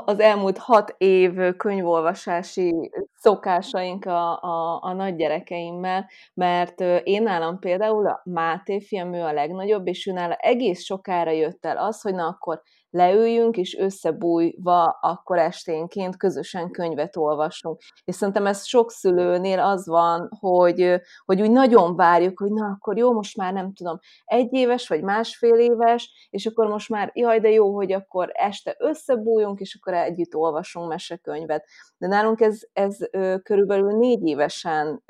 az 0.06 0.20
elmúlt 0.20 0.58
hat 0.58 0.96
év 0.98 1.56
könyvolvasási 1.58 2.92
szokásaink 3.14 4.06
a, 4.06 4.42
a, 4.42 4.84
a 4.84 4.94
nagygyerekeimmel, 4.94 6.10
mert 6.34 6.82
én 7.04 7.24
nálam 7.24 7.60
például 7.60 8.08
a 8.08 8.22
Máté 8.24 8.82
fiam, 8.82 9.14
ő 9.14 9.22
a 9.22 9.34
legnagyobb, 9.34 9.88
és 9.88 10.06
ő 10.06 10.12
nála 10.12 10.34
egész 10.34 10.84
sokára 10.84 11.32
jött 11.32 11.66
el 11.66 11.78
az, 11.78 12.02
hogy 12.02 12.14
na 12.14 12.28
akkor 12.28 12.62
leüljünk, 12.96 13.58
és 13.58 13.78
összebújva 13.78 14.84
akkor 15.02 15.38
esténként 15.38 16.18
közösen 16.18 16.72
könyvet 16.72 17.18
olvasunk. 17.18 17.82
És 18.04 18.16
szerintem 18.16 18.46
ez 18.46 18.66
sok 18.66 18.92
szülőnél 18.92 19.60
az 19.60 19.88
van, 19.88 20.30
hogy, 20.40 21.02
hogy 21.26 21.42
úgy 21.42 21.52
nagyon 21.52 21.96
várjuk, 21.96 22.40
hogy 22.40 22.52
na 22.52 22.66
akkor 22.66 22.98
jó, 22.98 23.14
most 23.14 23.38
már 23.38 23.54
nem 23.54 23.74
tudom, 23.74 24.00
egy 24.26 24.54
éves 24.54 24.88
vagy 24.88 25.02
másfél 25.02 25.56
éves, 25.56 26.28
és 26.30 26.46
akkor 26.46 26.68
most 26.68 26.90
már 26.90 27.12
jaj, 27.14 27.40
de 27.40 27.50
jó, 27.50 27.76
hogy 27.76 27.92
akkor 27.92 28.30
este 28.34 28.76
összebújunk, 28.80 29.60
és 29.60 29.80
akkor 29.82 29.94
együtt 29.94 30.36
olvasunk 30.36 30.90
mesekönyvet. 30.90 31.66
De 31.98 32.08
nálunk 32.08 32.42
ez, 32.42 32.60
ez 32.74 32.98
körülbelül 33.44 33.98
négy 33.98 34.28
évesen 34.28 35.04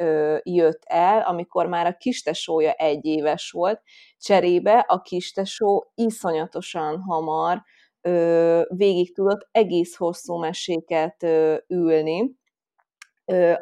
jött 0.44 0.82
el, 0.86 1.22
amikor 1.22 1.68
már 1.68 1.86
a 1.86 1.98
kistesója 1.98 2.72
egy 2.72 3.06
éves 3.06 3.52
volt, 3.52 3.82
cserébe 4.18 4.86
a 4.88 5.02
kistesó 5.02 5.92
iszonyatosan 5.96 7.00
hamar 7.02 7.64
végig 8.68 9.14
tudott 9.14 9.48
egész 9.52 9.96
hosszú 9.96 10.38
meséket 10.38 11.24
ülni. 11.68 12.36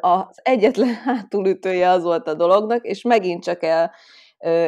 Az 0.00 0.40
egyetlen 0.42 0.94
hátulütője 1.04 1.88
az 1.88 2.02
volt 2.02 2.28
a 2.28 2.34
dolognak, 2.34 2.84
és 2.84 3.02
megint 3.02 3.42
csak 3.42 3.62
el 3.62 3.92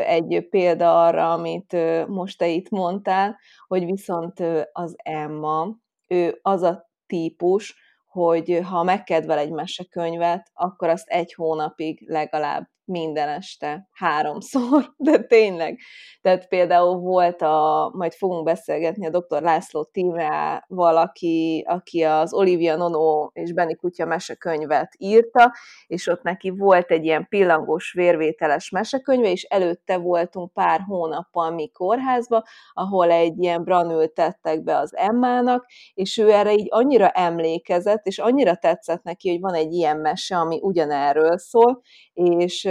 egy 0.07 0.47
példa 0.51 1.05
arra, 1.05 1.33
amit 1.33 1.77
most 2.09 2.39
te 2.39 2.49
itt 2.49 2.69
mondtál, 2.69 3.39
hogy 3.67 3.85
viszont 3.85 4.43
az 4.73 4.95
Emma, 4.97 5.77
ő 6.07 6.39
az 6.43 6.62
a 6.62 6.91
típus, 7.07 7.77
hogy 8.07 8.61
ha 8.65 8.83
megkedvel 8.83 9.39
egy 9.39 9.51
mesekönyvet, 9.51 10.51
akkor 10.55 10.89
azt 10.89 11.09
egy 11.09 11.33
hónapig 11.35 12.09
legalább 12.09 12.69
minden 12.87 13.29
este, 13.29 13.88
háromszor, 13.92 14.94
de 14.96 15.18
tényleg. 15.18 15.79
Tehát 16.20 16.49
például 16.49 16.96
volt 16.96 17.42
a, 17.42 17.90
majd 17.94 18.12
fogunk 18.12 18.44
beszélgetni 18.44 19.07
a 19.07 19.11
dr. 19.11 19.42
László 19.42 19.85
Tímeával, 19.85 20.96
aki, 20.96 21.64
aki 21.68 22.03
az 22.03 22.35
Olivia 22.35 22.77
Nono 22.77 23.29
és 23.33 23.53
Benny 23.53 23.77
Kutya 23.77 24.05
mesekönyvet 24.05 24.94
írta, 24.99 25.53
és 25.87 26.07
ott 26.07 26.22
neki 26.22 26.51
volt 26.51 26.90
egy 26.90 27.05
ilyen 27.05 27.27
pillangós 27.29 27.92
vérvételes 27.92 28.70
mesekönyve, 28.70 29.31
és 29.31 29.42
előtte 29.42 29.96
voltunk 29.96 30.53
pár 30.53 30.81
hónappal 30.81 31.51
mi 31.51 31.68
kórházba, 31.68 32.44
ahol 32.72 33.11
egy 33.11 33.42
ilyen 33.42 33.64
branült 33.64 34.12
tettek 34.12 34.62
be 34.62 34.77
az 34.77 34.96
Emmának, 34.96 35.66
és 35.94 36.18
ő 36.18 36.31
erre 36.31 36.53
így 36.53 36.66
annyira 36.70 37.09
emlékezett, 37.09 38.07
és 38.07 38.18
annyira 38.18 38.57
tetszett 38.57 39.03
neki, 39.03 39.31
hogy 39.31 39.40
van 39.40 39.55
egy 39.55 39.72
ilyen 39.72 39.96
mese, 39.96 40.37
ami 40.37 40.59
ugyanerről 40.62 41.38
szól, 41.38 41.83
és 42.12 42.64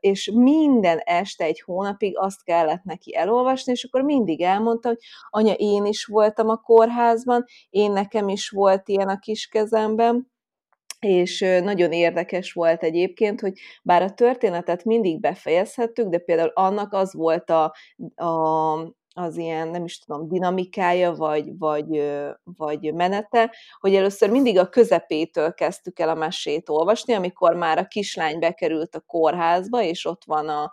és 0.00 0.30
minden 0.34 0.98
este 0.98 1.44
egy 1.44 1.60
hónapig 1.60 2.18
azt 2.18 2.44
kellett 2.44 2.82
neki 2.82 3.16
elolvasni, 3.16 3.72
és 3.72 3.84
akkor 3.84 4.02
mindig 4.02 4.40
elmondta, 4.40 4.88
hogy 4.88 4.98
anya, 5.30 5.52
én 5.52 5.84
is 5.84 6.04
voltam 6.04 6.48
a 6.48 6.56
kórházban, 6.56 7.44
én 7.70 7.92
nekem 7.92 8.28
is 8.28 8.48
volt 8.48 8.88
ilyen 8.88 9.08
a 9.08 9.18
kis 9.18 9.46
kezemben, 9.46 10.30
és 10.98 11.40
nagyon 11.40 11.92
érdekes 11.92 12.52
volt 12.52 12.82
egyébként, 12.82 13.40
hogy 13.40 13.52
bár 13.82 14.02
a 14.02 14.10
történetet 14.10 14.84
mindig 14.84 15.20
befejezhettük, 15.20 16.08
de 16.08 16.18
például 16.18 16.50
annak 16.54 16.92
az 16.92 17.14
volt 17.14 17.50
a, 17.50 17.74
a 18.14 18.94
az 19.14 19.36
ilyen, 19.36 19.68
nem 19.68 19.84
is 19.84 19.98
tudom, 19.98 20.28
dinamikája, 20.28 21.14
vagy, 21.14 21.58
vagy, 21.58 22.12
vagy 22.44 22.94
menete, 22.94 23.54
hogy 23.80 23.94
először 23.94 24.30
mindig 24.30 24.58
a 24.58 24.68
közepétől 24.68 25.54
kezdtük 25.54 25.98
el 25.98 26.08
a 26.08 26.14
mesét 26.14 26.68
olvasni, 26.68 27.12
amikor 27.12 27.54
már 27.54 27.78
a 27.78 27.86
kislány 27.86 28.38
bekerült 28.38 28.94
a 28.94 29.00
kórházba, 29.00 29.82
és 29.82 30.06
ott 30.06 30.22
van 30.24 30.48
a, 30.48 30.72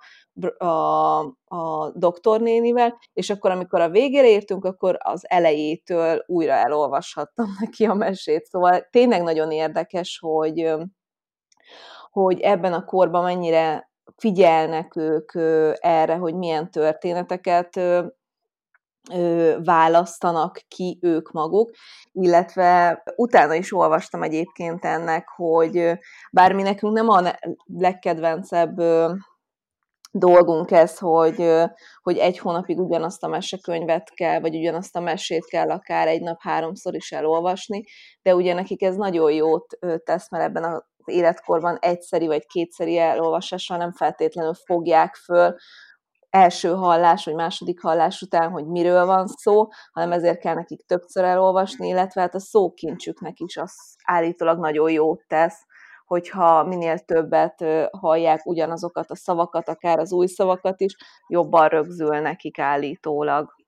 a, 0.58 1.19
a 1.45 1.91
doktornénivel, 1.95 2.99
és 3.13 3.30
akkor, 3.30 3.52
amikor 3.52 3.82
a 3.82 3.89
végére 3.89 4.28
értünk, 4.28 4.65
akkor 4.65 4.97
az 4.99 5.30
elejétől 5.30 6.23
újra 6.28 6.54
elolvashattam 6.54 7.47
neki 7.60 7.86
a 7.86 7.93
mesét. 7.93 8.45
Szóval 8.45 8.88
tényleg 8.91 9.23
nagyon 9.23 9.52
érdekes, 9.52 10.19
hogy, 10.21 10.73
hogy 12.12 12.39
ebben 12.39 12.73
a 12.73 12.86
korban 12.86 13.23
mennyire 13.23 13.91
figyelnek 14.17 14.95
ők 14.95 15.32
erre, 15.80 16.15
hogy 16.15 16.36
milyen 16.36 16.71
történeteket 16.71 17.80
választanak 19.63 20.62
ki 20.67 20.99
ők 21.01 21.31
maguk, 21.31 21.71
illetve 22.12 23.03
utána 23.15 23.53
is 23.53 23.73
olvastam 23.73 24.23
egyébként 24.23 24.85
ennek, 24.85 25.27
hogy 25.35 25.97
bár 26.31 26.53
mi 26.53 26.62
nekünk 26.62 26.93
nem 26.93 27.09
a 27.09 27.21
legkedvencebb 27.65 28.81
dolgunk 30.12 30.71
ez, 30.71 30.97
hogy, 30.97 31.53
hogy 32.01 32.17
egy 32.17 32.39
hónapig 32.39 32.79
ugyanazt 32.79 33.23
a 33.23 33.27
mesekönyvet 33.27 34.09
kell, 34.09 34.39
vagy 34.39 34.55
ugyanazt 34.55 34.95
a 34.95 34.99
mesét 34.99 35.45
kell 35.45 35.69
akár 35.69 36.07
egy 36.07 36.21
nap 36.21 36.41
háromszor 36.41 36.95
is 36.95 37.12
elolvasni, 37.12 37.83
de 38.21 38.35
ugye 38.35 38.53
nekik 38.53 38.81
ez 38.83 38.95
nagyon 38.95 39.31
jót 39.31 39.77
tesz, 40.03 40.31
mert 40.31 40.43
ebben 40.43 40.63
az 40.63 40.83
életkorban 41.05 41.77
egyszeri 41.79 42.27
vagy 42.27 42.45
kétszeri 42.45 42.97
elolvasással 42.97 43.77
nem 43.77 43.91
feltétlenül 43.91 44.53
fogják 44.53 45.15
föl 45.15 45.55
első 46.30 46.70
hallás 46.70 47.26
vagy 47.26 47.34
második 47.34 47.82
hallás 47.82 48.22
után, 48.22 48.50
hogy 48.52 48.65
miről 48.65 49.06
van 49.06 49.28
szó, 49.28 49.68
hanem 49.92 50.12
ezért 50.12 50.39
kell 50.39 50.54
nekik 50.54 50.86
többször 50.86 51.24
elolvasni, 51.24 51.88
illetve 51.88 52.22
hát 52.22 52.36
a 52.36 52.39
szókincsüknek 52.39 53.39
is 53.39 53.58
az 53.58 53.74
állítólag 54.04 54.60
nagyon 54.60 54.92
jót 54.92 55.24
tesz, 55.28 55.65
hogyha 56.06 56.63
minél 56.63 57.00
többet 57.00 57.65
hallják 57.92 58.46
ugyanazokat 58.46 59.12
a 59.12 59.15
szavakat, 59.15 59.70
akár 59.70 60.00
az 60.00 60.12
új 60.12 60.28
szavakat 60.28 60.82
is, 60.82 60.96
jobban 61.28 61.68
rögzül 61.68 62.20
nekik 62.20 62.60
állítólag. 62.60 63.59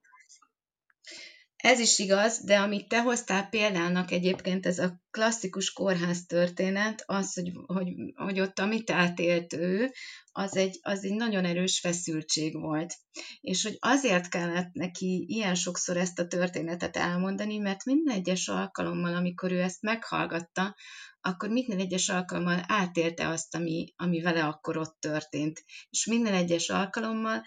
Ez 1.61 1.79
is 1.79 1.99
igaz, 1.99 2.43
de 2.43 2.59
amit 2.59 2.87
te 2.87 3.01
hoztál 3.01 3.49
példának 3.49 4.11
egyébként, 4.11 4.65
ez 4.65 4.79
a 4.79 5.01
klasszikus 5.11 5.73
kórház 5.73 6.25
történet, 6.25 7.03
az, 7.05 7.33
hogy, 7.33 7.51
hogy, 7.65 7.87
hogy 8.15 8.39
ott 8.39 8.59
amit 8.59 8.89
átélt 8.89 9.53
ő, 9.53 9.91
az 10.31 10.55
egy, 10.55 10.79
az 10.81 11.03
egy 11.03 11.13
nagyon 11.13 11.45
erős 11.45 11.79
feszültség 11.79 12.59
volt. 12.59 12.93
És 13.41 13.63
hogy 13.63 13.77
azért 13.79 14.29
kellett 14.29 14.73
neki 14.73 15.25
ilyen 15.27 15.55
sokszor 15.55 15.97
ezt 15.97 16.19
a 16.19 16.27
történetet 16.27 16.97
elmondani, 16.97 17.57
mert 17.57 17.85
minden 17.85 18.15
egyes 18.15 18.47
alkalommal, 18.47 19.15
amikor 19.15 19.51
ő 19.51 19.61
ezt 19.61 19.81
meghallgatta, 19.81 20.75
akkor 21.21 21.49
minden 21.49 21.79
egyes 21.79 22.09
alkalommal 22.09 22.63
átélte 22.67 23.27
azt, 23.27 23.55
ami, 23.55 23.93
ami 23.95 24.21
vele 24.21 24.45
akkor 24.45 24.77
ott 24.77 24.97
történt. 24.99 25.63
És 25.89 26.05
minden 26.05 26.33
egyes 26.33 26.69
alkalommal 26.69 27.43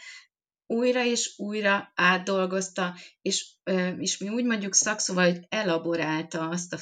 újra 0.66 1.04
és 1.04 1.34
újra 1.36 1.92
átdolgozta, 1.94 2.94
és, 3.22 3.46
és 3.98 4.18
mi 4.18 4.28
úgy 4.28 4.44
mondjuk 4.44 4.74
szakszóval, 4.74 5.30
hogy 5.30 5.46
elaborálta 5.48 6.48
azt 6.48 6.72
a 6.72 6.78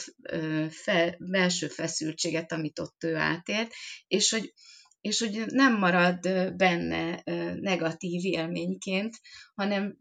fel, 0.71 1.17
belső 1.19 1.69
feszültséget, 1.69 2.53
amit 2.53 2.79
ott 2.79 3.05
ő 3.05 3.17
átért, 3.17 3.73
és 4.07 4.31
hogy, 4.31 4.53
és 5.01 5.21
hogy 5.21 5.45
nem 5.47 5.79
marad 5.79 6.19
benne 6.57 7.23
negatív 7.61 8.25
élményként, 8.25 9.17
hanem 9.55 9.97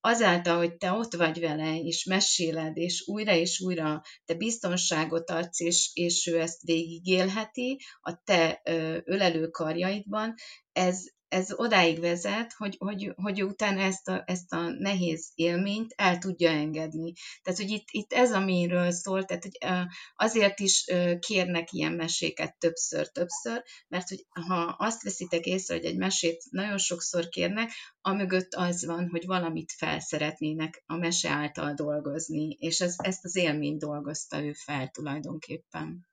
azáltal, 0.00 0.56
hogy 0.56 0.76
te 0.76 0.92
ott 0.92 1.14
vagy 1.14 1.40
vele, 1.40 1.78
és 1.80 2.04
meséled, 2.04 2.76
és 2.76 3.02
újra 3.06 3.34
és 3.34 3.60
újra 3.60 4.02
te 4.24 4.34
biztonságot 4.34 5.30
adsz, 5.30 5.60
és, 5.60 5.90
és 5.94 6.26
ő 6.26 6.40
ezt 6.40 6.62
végigélheti 6.62 7.80
a 8.00 8.22
te 8.24 8.60
ölelő 9.04 9.48
karjaidban, 9.48 10.34
ez, 10.72 11.04
ez 11.28 11.52
odáig 11.52 12.00
vezet, 12.00 12.52
hogy, 12.52 12.76
hogy, 12.78 13.12
hogy 13.16 13.44
utána 13.44 13.80
ezt 13.80 14.08
a, 14.08 14.22
ezt 14.26 14.52
a 14.52 14.60
nehéz 14.78 15.30
élményt 15.34 15.92
el 15.96 16.18
tudja 16.18 16.50
engedni. 16.50 17.12
Tehát, 17.42 17.60
hogy 17.60 17.70
itt, 17.70 17.86
itt 17.90 18.12
ez, 18.12 18.32
amiről 18.32 18.90
szól, 18.90 19.24
tehát, 19.24 19.42
hogy 19.42 19.86
azért 20.16 20.60
is 20.60 20.84
kérnek 21.18 21.72
ilyen 21.72 21.92
meséket 21.92 22.58
többször-többször, 22.58 23.62
mert 23.88 24.08
hogy 24.08 24.26
ha 24.46 24.74
azt 24.78 25.02
veszitek 25.02 25.44
észre, 25.44 25.74
hogy 25.74 25.84
egy 25.84 25.96
mesét 25.96 26.44
nagyon 26.50 26.78
sokszor 26.78 27.28
kérnek, 27.28 27.70
amögött 28.00 28.54
az 28.54 28.86
van, 28.86 29.08
hogy 29.08 29.26
valamit 29.26 29.72
fel 29.76 30.00
szeretnének 30.00 30.82
a 30.86 30.96
mese 30.96 31.30
által 31.30 31.74
dolgozni, 31.74 32.56
és 32.58 32.80
ez, 32.80 32.94
ezt 32.96 33.24
az 33.24 33.36
élményt 33.36 33.80
dolgozta 33.80 34.44
ő 34.44 34.52
fel 34.52 34.88
tulajdonképpen. 34.88 36.06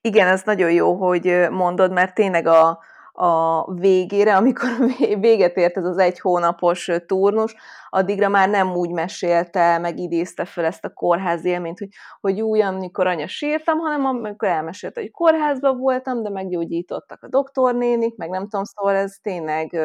Igen, 0.00 0.28
ez 0.28 0.42
nagyon 0.44 0.72
jó, 0.72 0.94
hogy 0.94 1.24
mondod, 1.50 1.92
mert 1.92 2.14
tényleg 2.14 2.46
a, 2.46 2.78
a 3.20 3.72
végére, 3.74 4.36
amikor 4.36 4.68
véget 5.20 5.56
ért 5.56 5.76
ez 5.76 5.84
az 5.84 5.98
egy 5.98 6.20
hónapos 6.20 6.90
turnus, 7.06 7.54
addigra 7.88 8.28
már 8.28 8.48
nem 8.48 8.74
úgy 8.74 8.90
mesélte, 8.90 9.78
meg 9.78 9.98
idézte 9.98 10.44
fel 10.44 10.64
ezt 10.64 10.84
a 10.84 10.92
kórház 10.92 11.44
élményt, 11.44 11.78
hogy, 11.78 11.88
hogy 12.20 12.40
újan, 12.40 12.74
amikor 12.74 13.06
anya 13.06 13.26
sírtam, 13.26 13.78
hanem 13.78 14.04
amikor 14.04 14.48
elmesélte, 14.48 15.00
hogy 15.00 15.10
kórházban 15.10 15.78
voltam, 15.78 16.22
de 16.22 16.30
meggyógyítottak 16.30 17.22
a 17.22 17.28
doktornénik, 17.28 18.16
meg 18.16 18.30
nem 18.30 18.48
tudom, 18.48 18.64
szóval 18.64 18.94
ez 18.94 19.16
tényleg, 19.22 19.76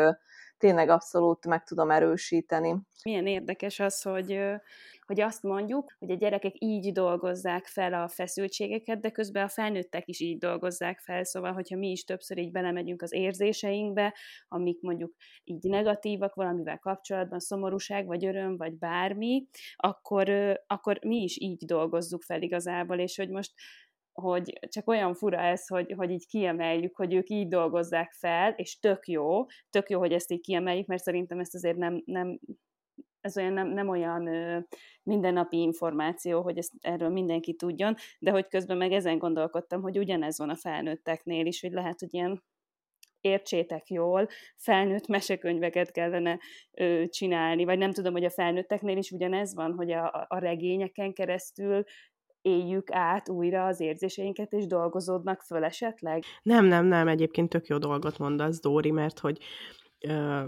tényleg 0.57 0.89
abszolút 0.89 1.47
meg 1.47 1.63
tudom 1.63 1.91
erősíteni. 1.91 2.75
Milyen 3.03 3.27
érdekes 3.27 3.79
az, 3.79 4.01
hogy 4.01 4.39
hogy 5.05 5.21
azt 5.21 5.43
mondjuk, 5.43 5.95
hogy 5.99 6.11
a 6.11 6.15
gyerekek 6.15 6.53
így 6.57 6.91
dolgozzák 6.91 7.65
fel 7.65 7.93
a 7.93 8.07
feszültségeket, 8.07 8.99
de 8.99 9.09
közben 9.09 9.43
a 9.43 9.49
felnőttek 9.49 10.07
is 10.07 10.19
így 10.19 10.37
dolgozzák 10.37 10.99
fel, 10.99 11.23
szóval, 11.23 11.53
hogyha 11.53 11.77
mi 11.77 11.91
is 11.91 12.03
többször 12.03 12.37
így 12.37 12.51
belemegyünk 12.51 13.01
az 13.01 13.13
érzéseinkbe, 13.13 14.15
amik 14.47 14.81
mondjuk 14.81 15.13
így 15.43 15.63
negatívak 15.63 16.35
valamivel 16.35 16.79
kapcsolatban, 16.79 17.39
szomorúság, 17.39 18.05
vagy 18.05 18.25
öröm, 18.25 18.57
vagy 18.57 18.77
bármi, 18.77 19.47
akkor, 19.75 20.29
akkor 20.67 20.99
mi 21.05 21.17
is 21.23 21.37
így 21.39 21.65
dolgozzuk 21.65 22.23
fel 22.23 22.41
igazából, 22.41 22.99
és 22.99 23.17
hogy 23.17 23.29
most 23.29 23.51
hogy 24.21 24.59
csak 24.67 24.87
olyan 24.87 25.13
fura 25.13 25.37
ez, 25.39 25.67
hogy, 25.67 25.93
hogy 25.97 26.11
így 26.11 26.27
kiemeljük, 26.27 26.95
hogy 26.95 27.13
ők 27.13 27.29
így 27.29 27.47
dolgozzák 27.47 28.11
fel, 28.11 28.51
és 28.51 28.79
tök 28.79 29.07
jó, 29.07 29.45
tök 29.69 29.89
jó, 29.89 29.99
hogy 29.99 30.11
ezt 30.11 30.31
így 30.31 30.41
kiemeljük, 30.41 30.87
mert 30.87 31.03
szerintem 31.03 31.39
ezt 31.39 31.55
azért 31.55 31.77
nem, 31.77 32.01
nem 32.05 32.39
ez 33.25 33.38
olyan 33.38 33.53
nem, 33.53 33.67
nem 33.67 33.89
olyan 33.89 34.27
ö, 34.27 34.59
mindennapi 35.03 35.61
információ, 35.61 36.41
hogy 36.41 36.57
ezt 36.57 36.71
erről 36.81 37.09
mindenki 37.09 37.53
tudjon, 37.53 37.95
de 38.19 38.31
hogy 38.31 38.47
közben 38.47 38.77
meg 38.77 38.91
ezen 38.91 39.17
gondolkodtam, 39.17 39.81
hogy 39.81 39.97
ugyanez 39.97 40.38
van 40.38 40.49
a 40.49 40.55
felnőtteknél 40.55 41.45
is, 41.45 41.61
hogy 41.61 41.71
lehet, 41.71 41.99
hogy 41.99 42.13
ilyen 42.13 42.43
értsétek 43.21 43.89
jól, 43.89 44.27
felnőtt 44.55 45.07
mesekönyveket 45.07 45.91
kellene 45.91 46.39
ö, 46.71 47.03
csinálni, 47.07 47.65
vagy 47.65 47.77
nem 47.77 47.91
tudom, 47.91 48.13
hogy 48.13 48.23
a 48.23 48.29
felnőtteknél 48.29 48.97
is 48.97 49.11
ugyanez 49.11 49.55
van, 49.55 49.73
hogy 49.73 49.91
a, 49.91 50.25
a 50.27 50.38
regényeken 50.38 51.13
keresztül 51.13 51.83
éljük 52.41 52.91
át 52.91 53.29
újra 53.29 53.65
az 53.65 53.79
érzéseinket, 53.79 54.53
és 54.53 54.65
dolgozódnak 54.67 55.41
föl 55.41 55.63
esetleg? 55.63 56.23
Nem, 56.41 56.65
nem, 56.65 56.85
nem, 56.85 57.07
egyébként 57.07 57.49
tök 57.49 57.67
jó 57.67 57.77
dolgot 57.77 58.17
mondasz, 58.17 58.59
Dóri, 58.59 58.91
mert 58.91 59.19
hogy 59.19 59.38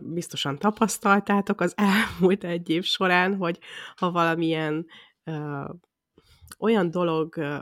biztosan 0.01 0.57
tapasztaltátok 0.57 1.61
az 1.61 1.73
elmúlt 1.75 2.43
egy 2.43 2.69
év 2.69 2.83
során, 2.83 3.35
hogy 3.35 3.59
ha 3.95 4.11
valamilyen 4.11 4.85
ö, 5.23 5.63
olyan 6.59 6.91
dolog 6.91 7.37
ö, 7.37 7.55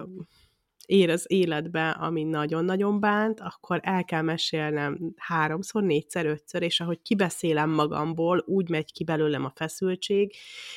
ér 0.85 1.09
az 1.09 1.25
életbe, 1.27 1.89
ami 1.89 2.23
nagyon-nagyon 2.23 2.99
bánt, 2.99 3.39
akkor 3.39 3.79
el 3.83 4.03
kell 4.03 4.21
mesélnem 4.21 5.13
háromszor, 5.17 5.83
négyszer, 5.83 6.25
ötször, 6.25 6.61
és 6.61 6.79
ahogy 6.79 7.01
kibeszélem 7.01 7.69
magamból, 7.69 8.43
úgy 8.45 8.69
megy 8.69 8.91
ki 8.91 9.03
belőlem 9.03 9.45
a 9.45 9.51
feszültség, 9.55 10.35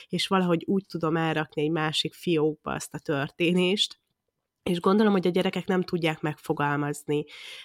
és 0.09 0.27
valahogy 0.27 0.65
úgy 0.67 0.85
tudom 0.89 1.17
elrakni 1.17 1.63
egy 1.63 1.71
másik 1.71 2.15
fiókba 2.15 2.73
azt 2.73 2.95
a 2.95 2.99
történést, 2.99 4.01
és 4.63 4.81
gondolom, 4.81 5.13
hogy 5.13 5.27
a 5.27 5.31
gyerekek 5.31 5.67
nem 5.67 5.83
tudják 5.83 6.21
megfogalmazni 6.21 7.25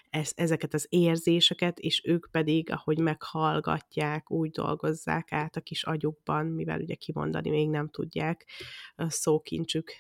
ez, 0.09 0.31
ezeket 0.35 0.73
az 0.73 0.85
érzéseket, 0.89 1.79
és 1.79 2.01
ők 2.05 2.27
pedig, 2.31 2.71
ahogy 2.71 2.99
meghallgatják, 2.99 4.31
úgy 4.31 4.49
dolgozzák 4.49 5.31
át 5.31 5.55
a 5.55 5.61
kis 5.61 5.83
agyukban, 5.83 6.45
mivel 6.45 6.79
ugye 6.79 6.95
kimondani 6.95 7.49
még 7.49 7.69
nem 7.69 7.89
tudják 7.89 8.47
szókincsük 9.07 9.91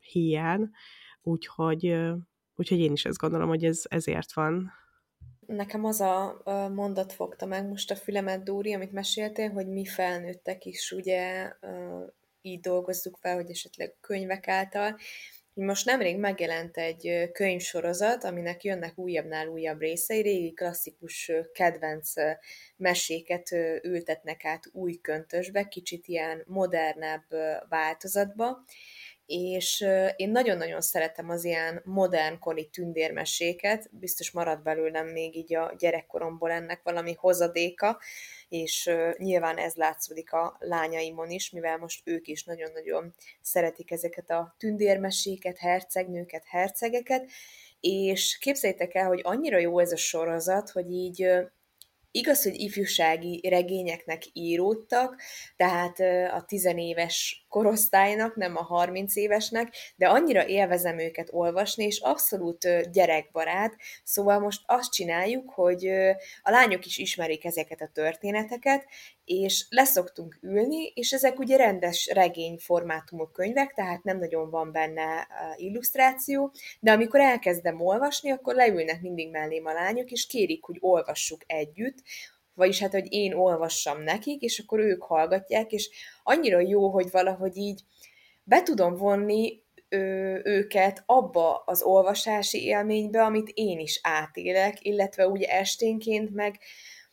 hiány. 0.00 0.70
Úgyhogy, 1.22 1.96
úgyhogy 2.54 2.78
én 2.78 2.92
is 2.92 3.04
ezt 3.04 3.18
gondolom, 3.18 3.48
hogy 3.48 3.64
ez 3.64 3.82
ezért 3.88 4.32
van. 4.32 4.72
Nekem 5.46 5.84
az 5.84 6.00
a 6.00 6.42
mondat 6.74 7.12
fogta 7.12 7.46
meg 7.46 7.68
most 7.68 7.90
a 7.90 7.96
fülemet, 7.96 8.44
Dóri, 8.44 8.74
amit 8.74 8.92
meséltél, 8.92 9.50
hogy 9.50 9.66
mi 9.68 9.86
felnőttek 9.86 10.64
is 10.64 10.92
ugye 10.92 11.52
így 12.40 12.60
dolgozzuk 12.60 13.16
fel, 13.20 13.34
hogy 13.34 13.50
esetleg 13.50 13.96
könyvek 14.00 14.48
által. 14.48 14.96
Most 15.60 15.86
nemrég 15.86 16.18
megjelent 16.18 16.76
egy 16.76 17.30
könyvsorozat, 17.32 18.24
aminek 18.24 18.64
jönnek 18.64 18.98
újabbnál 18.98 19.46
újabb 19.46 19.80
részei, 19.80 20.20
régi 20.22 20.52
klasszikus 20.52 21.32
kedvenc 21.52 22.12
meséket 22.76 23.50
ültetnek 23.82 24.44
át 24.44 24.64
új 24.72 24.94
köntösbe, 25.00 25.68
kicsit 25.68 26.06
ilyen 26.06 26.42
modernebb 26.46 27.24
változatba, 27.68 28.64
és 29.26 29.86
én 30.16 30.30
nagyon-nagyon 30.30 30.80
szeretem 30.80 31.28
az 31.28 31.44
ilyen 31.44 31.82
modernkori 31.84 32.68
tündérmeséket, 32.68 33.88
biztos 33.90 34.30
marad 34.30 34.62
belőlem 34.62 35.06
még 35.06 35.36
így 35.36 35.54
a 35.54 35.74
gyerekkoromból 35.78 36.50
ennek 36.50 36.80
valami 36.82 37.14
hozadéka, 37.18 37.98
és 38.48 38.90
nyilván 39.16 39.56
ez 39.56 39.74
látszódik 39.74 40.32
a 40.32 40.56
lányaimon 40.58 41.30
is, 41.30 41.50
mivel 41.50 41.78
most 41.78 42.00
ők 42.04 42.26
is 42.26 42.44
nagyon-nagyon 42.44 43.14
szeretik 43.40 43.90
ezeket 43.90 44.30
a 44.30 44.54
tündérmeséket, 44.58 45.58
hercegnőket, 45.58 46.44
hercegeket, 46.46 47.30
és 47.80 48.38
képzeljétek 48.38 48.94
el, 48.94 49.06
hogy 49.06 49.20
annyira 49.22 49.58
jó 49.58 49.78
ez 49.78 49.92
a 49.92 49.96
sorozat, 49.96 50.70
hogy 50.70 50.90
így 50.90 51.28
Igaz, 52.16 52.42
hogy 52.42 52.60
ifjúsági 52.60 53.48
regényeknek 53.48 54.22
íródtak, 54.32 55.20
tehát 55.56 56.00
a 56.32 56.44
tizenéves 56.46 57.45
korosztálynak, 57.48 58.36
nem 58.36 58.56
a 58.56 58.62
30 58.62 59.16
évesnek, 59.16 59.74
de 59.96 60.08
annyira 60.08 60.46
élvezem 60.46 60.98
őket 60.98 61.28
olvasni, 61.32 61.84
és 61.84 62.00
abszolút 62.00 62.90
gyerekbarát, 62.92 63.76
szóval 64.04 64.38
most 64.38 64.62
azt 64.66 64.92
csináljuk, 64.92 65.50
hogy 65.50 65.86
a 66.42 66.50
lányok 66.50 66.86
is 66.86 66.98
ismerik 66.98 67.44
ezeket 67.44 67.80
a 67.80 67.90
történeteket, 67.92 68.86
és 69.24 69.66
leszoktunk 69.68 70.38
ülni, 70.40 70.92
és 70.94 71.12
ezek 71.12 71.38
ugye 71.38 71.56
rendes 71.56 72.10
regényformátumú 72.12 73.26
könyvek, 73.26 73.72
tehát 73.74 74.04
nem 74.04 74.18
nagyon 74.18 74.50
van 74.50 74.72
benne 74.72 75.28
illusztráció, 75.56 76.52
de 76.80 76.92
amikor 76.92 77.20
elkezdem 77.20 77.80
olvasni, 77.80 78.30
akkor 78.30 78.54
leülnek 78.54 79.00
mindig 79.00 79.30
mellém 79.30 79.66
a 79.66 79.72
lányok, 79.72 80.10
és 80.10 80.26
kérik, 80.26 80.64
hogy 80.64 80.76
olvassuk 80.80 81.40
együtt, 81.46 81.96
vagyis 82.56 82.80
hát, 82.80 82.92
hogy 82.92 83.12
én 83.12 83.32
olvassam 83.32 84.02
nekik, 84.02 84.42
és 84.42 84.58
akkor 84.58 84.78
ők 84.78 85.02
hallgatják, 85.02 85.72
és 85.72 85.90
annyira 86.22 86.60
jó, 86.60 86.88
hogy 86.88 87.10
valahogy 87.10 87.56
így 87.56 87.80
be 88.44 88.62
tudom 88.62 88.94
vonni 88.94 89.62
ö, 89.88 89.98
őket 90.44 91.02
abba 91.06 91.62
az 91.66 91.82
olvasási 91.82 92.64
élménybe, 92.64 93.22
amit 93.22 93.50
én 93.54 93.78
is 93.78 94.00
átélek, 94.02 94.84
illetve 94.84 95.28
ugye 95.28 95.46
esténként 95.46 96.34
meg 96.34 96.58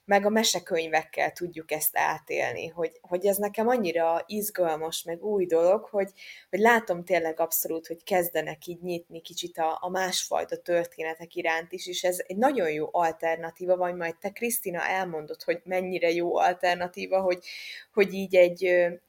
meg 0.06 0.26
a 0.26 0.30
mesekönyvekkel 0.30 1.32
tudjuk 1.32 1.72
ezt 1.72 1.98
átélni, 1.98 2.68
hogy, 2.68 2.92
hogy 3.02 3.26
ez 3.26 3.38
nekem 3.38 3.68
annyira 3.68 4.24
izgalmas, 4.28 5.04
meg 5.04 5.24
új 5.24 5.46
dolog, 5.46 5.84
hogy, 5.84 6.12
hogy 6.50 6.60
látom 6.60 7.04
tényleg 7.04 7.40
abszolút, 7.40 7.88
hogy 7.88 8.04
kezdenek 8.04 8.66
így 8.66 8.82
nyitni 8.82 9.22
kicsit 9.22 9.58
a, 9.58 9.78
a 9.82 9.90
másfajta 9.90 10.58
történetek 10.58 11.36
iránt 11.36 11.72
is, 11.72 11.88
és 11.88 12.04
ez 12.04 12.24
egy 12.28 12.38
nagyon 12.38 12.72
jó 12.72 12.88
alternatíva, 12.92 13.78
vagy 13.78 13.96
majd 13.96 14.18
te 14.18 14.30
Krisztina 14.30 14.82
elmondod, 14.82 15.44
hogy 15.44 15.62
mennyire 15.64 16.12
jó 16.12 16.38
alternatíva, 16.38 17.22
hogy, 17.22 17.46
hogy 17.94 18.14
így 18.14 18.36
egy, 18.36 18.64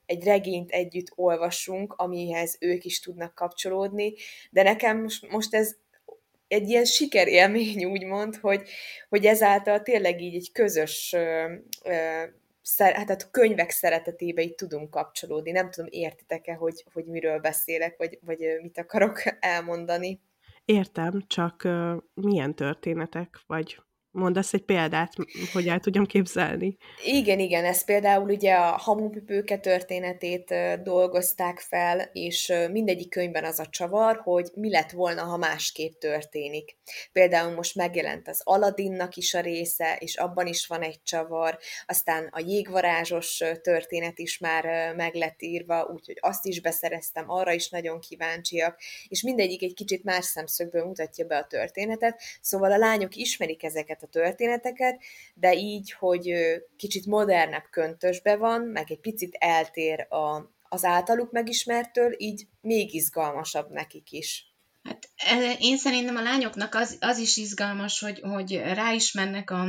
egy 0.06 0.24
regényt 0.24 0.70
együtt 0.70 1.12
olvassunk, 1.14 1.92
amihez 1.92 2.56
ők 2.60 2.84
is 2.84 3.00
tudnak 3.00 3.34
kapcsolódni, 3.34 4.14
de 4.50 4.62
nekem 4.62 5.02
most, 5.02 5.30
most 5.30 5.54
ez 5.54 5.76
egy 6.54 6.68
ilyen 6.68 6.84
sikerélmény 6.84 7.84
úgymond, 7.84 8.36
hogy, 8.36 8.68
hogy 9.08 9.24
ezáltal 9.24 9.82
tényleg 9.82 10.20
így 10.20 10.34
egy 10.34 10.52
közös 10.52 11.12
ö, 11.16 11.54
ö, 11.84 12.22
szer, 12.62 12.94
hát 12.94 13.10
a 13.10 13.30
könyvek 13.30 13.70
szeretetébe 13.70 14.42
így 14.42 14.54
tudunk 14.54 14.90
kapcsolódni. 14.90 15.50
Nem 15.50 15.70
tudom, 15.70 15.88
értitek-e, 15.92 16.54
hogy, 16.54 16.84
hogy 16.92 17.04
miről 17.04 17.38
beszélek, 17.38 17.96
vagy, 17.96 18.18
vagy 18.22 18.38
mit 18.62 18.78
akarok 18.78 19.22
elmondani. 19.40 20.20
Értem, 20.64 21.24
csak 21.26 21.62
uh, 21.64 21.96
milyen 22.14 22.54
történetek, 22.54 23.40
vagy 23.46 23.78
Mondasz 24.16 24.52
egy 24.52 24.64
példát, 24.64 25.12
hogy 25.52 25.68
el 25.68 25.80
tudjam 25.80 26.06
képzelni. 26.06 26.76
Igen, 27.04 27.38
igen, 27.38 27.64
ez 27.64 27.84
például 27.84 28.30
ugye 28.30 28.54
a 28.54 28.76
hamupipőke 28.76 29.58
történetét 29.58 30.54
dolgozták 30.82 31.58
fel, 31.58 32.10
és 32.12 32.52
mindegyik 32.70 33.10
könyvben 33.10 33.44
az 33.44 33.58
a 33.58 33.66
csavar, 33.66 34.20
hogy 34.22 34.50
mi 34.54 34.70
lett 34.70 34.90
volna, 34.90 35.22
ha 35.22 35.36
másképp 35.36 35.92
történik. 35.92 36.76
Például 37.12 37.54
most 37.54 37.74
megjelent 37.74 38.28
az 38.28 38.40
Aladinnak 38.44 39.16
is 39.16 39.34
a 39.34 39.40
része, 39.40 39.96
és 39.98 40.16
abban 40.16 40.46
is 40.46 40.66
van 40.66 40.82
egy 40.82 41.02
csavar, 41.02 41.58
aztán 41.86 42.28
a 42.30 42.40
jégvarázsos 42.46 43.42
történet 43.62 44.18
is 44.18 44.38
már 44.38 44.94
meg 44.96 45.14
lett 45.14 45.42
írva, 45.42 45.90
úgyhogy 45.92 46.18
azt 46.20 46.46
is 46.46 46.60
beszereztem, 46.60 47.30
arra 47.30 47.52
is 47.52 47.68
nagyon 47.68 48.00
kíváncsiak, 48.00 48.80
és 49.08 49.22
mindegyik 49.22 49.62
egy 49.62 49.74
kicsit 49.74 50.04
más 50.04 50.24
szemszögből 50.24 50.84
mutatja 50.84 51.26
be 51.26 51.36
a 51.36 51.46
történetet, 51.46 52.20
szóval 52.40 52.72
a 52.72 52.78
lányok 52.78 53.16
ismerik 53.16 53.62
ezeket 53.62 54.02
a 54.04 54.08
történeteket, 54.08 55.00
de 55.34 55.54
így, 55.54 55.92
hogy 55.92 56.34
kicsit 56.76 57.06
modernebb 57.06 57.64
köntösbe 57.70 58.36
van, 58.36 58.60
meg 58.60 58.90
egy 58.90 59.00
picit 59.00 59.36
eltér 59.38 60.06
a, 60.12 60.52
az 60.68 60.84
általuk 60.84 61.32
megismertől, 61.32 62.14
így 62.16 62.46
még 62.60 62.94
izgalmasabb 62.94 63.70
nekik 63.70 64.12
is. 64.12 64.52
Hát 64.82 65.08
én 65.58 65.76
szerintem 65.76 66.16
a 66.16 66.22
lányoknak 66.22 66.74
az, 66.74 66.96
az 67.00 67.18
is 67.18 67.36
izgalmas, 67.36 68.00
hogy, 68.00 68.20
hogy 68.20 68.56
ráismernek 68.56 69.50
a, 69.50 69.66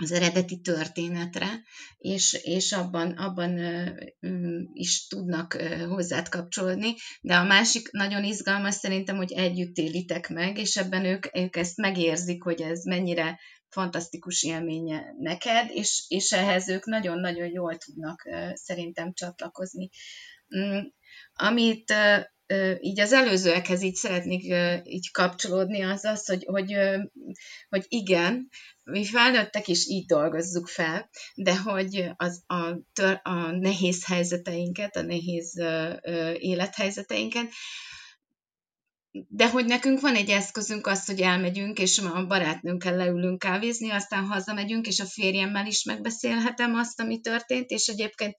az 0.00 0.12
eredeti 0.12 0.60
történetre, 0.60 1.62
és, 1.98 2.38
és 2.42 2.72
abban, 2.72 3.10
abban 3.10 3.58
is 4.72 5.06
tudnak 5.06 5.52
hozzád 5.88 6.28
kapcsolódni, 6.28 6.94
de 7.20 7.36
a 7.36 7.44
másik 7.44 7.90
nagyon 7.90 8.24
izgalmas 8.24 8.74
szerintem, 8.74 9.16
hogy 9.16 9.32
együtt 9.32 9.76
élitek 9.76 10.28
meg, 10.28 10.58
és 10.58 10.76
ebben 10.76 11.04
ők, 11.04 11.36
ők 11.36 11.56
ezt 11.56 11.76
megérzik, 11.76 12.42
hogy 12.42 12.60
ez 12.60 12.84
mennyire 12.84 13.38
fantasztikus 13.68 14.42
élménye 14.42 15.14
neked, 15.18 15.70
és, 15.70 16.04
és 16.08 16.32
ehhez 16.32 16.68
ők 16.68 16.84
nagyon-nagyon 16.84 17.50
jól 17.50 17.76
tudnak 17.76 18.28
szerintem 18.54 19.12
csatlakozni. 19.12 19.88
Mm, 20.56 20.78
amit 21.32 21.94
így 22.80 23.00
az 23.00 23.12
előzőekhez 23.12 23.82
így 23.82 23.94
szeretnék 23.94 24.54
így 24.84 25.10
kapcsolódni, 25.10 25.82
az 25.82 26.04
az, 26.04 26.26
hogy, 26.26 26.44
hogy, 26.44 26.76
hogy 27.68 27.84
igen, 27.88 28.48
mi 28.82 29.04
felnőttek 29.04 29.68
is 29.68 29.86
így 29.86 30.06
dolgozzuk 30.06 30.68
fel, 30.68 31.10
de 31.34 31.56
hogy 31.56 32.10
az, 32.16 32.42
a, 32.46 32.76
a 33.22 33.50
nehéz 33.50 34.06
helyzeteinket, 34.06 34.96
a 34.96 35.02
nehéz 35.02 35.62
élethelyzeteinket, 36.38 37.48
de 39.10 39.50
hogy 39.50 39.64
nekünk 39.64 40.00
van 40.00 40.14
egy 40.14 40.30
eszközünk 40.30 40.86
az, 40.86 41.06
hogy 41.06 41.20
elmegyünk, 41.20 41.78
és 41.78 41.98
a 41.98 42.26
barátnőnkkel 42.26 42.96
leülünk 42.96 43.38
kávézni, 43.38 43.90
aztán 43.90 44.24
hazamegyünk, 44.24 44.86
és 44.86 45.00
a 45.00 45.04
férjemmel 45.04 45.66
is 45.66 45.84
megbeszélhetem 45.84 46.74
azt, 46.74 47.00
ami 47.00 47.20
történt, 47.20 47.70
és 47.70 47.86
egyébként 47.86 48.36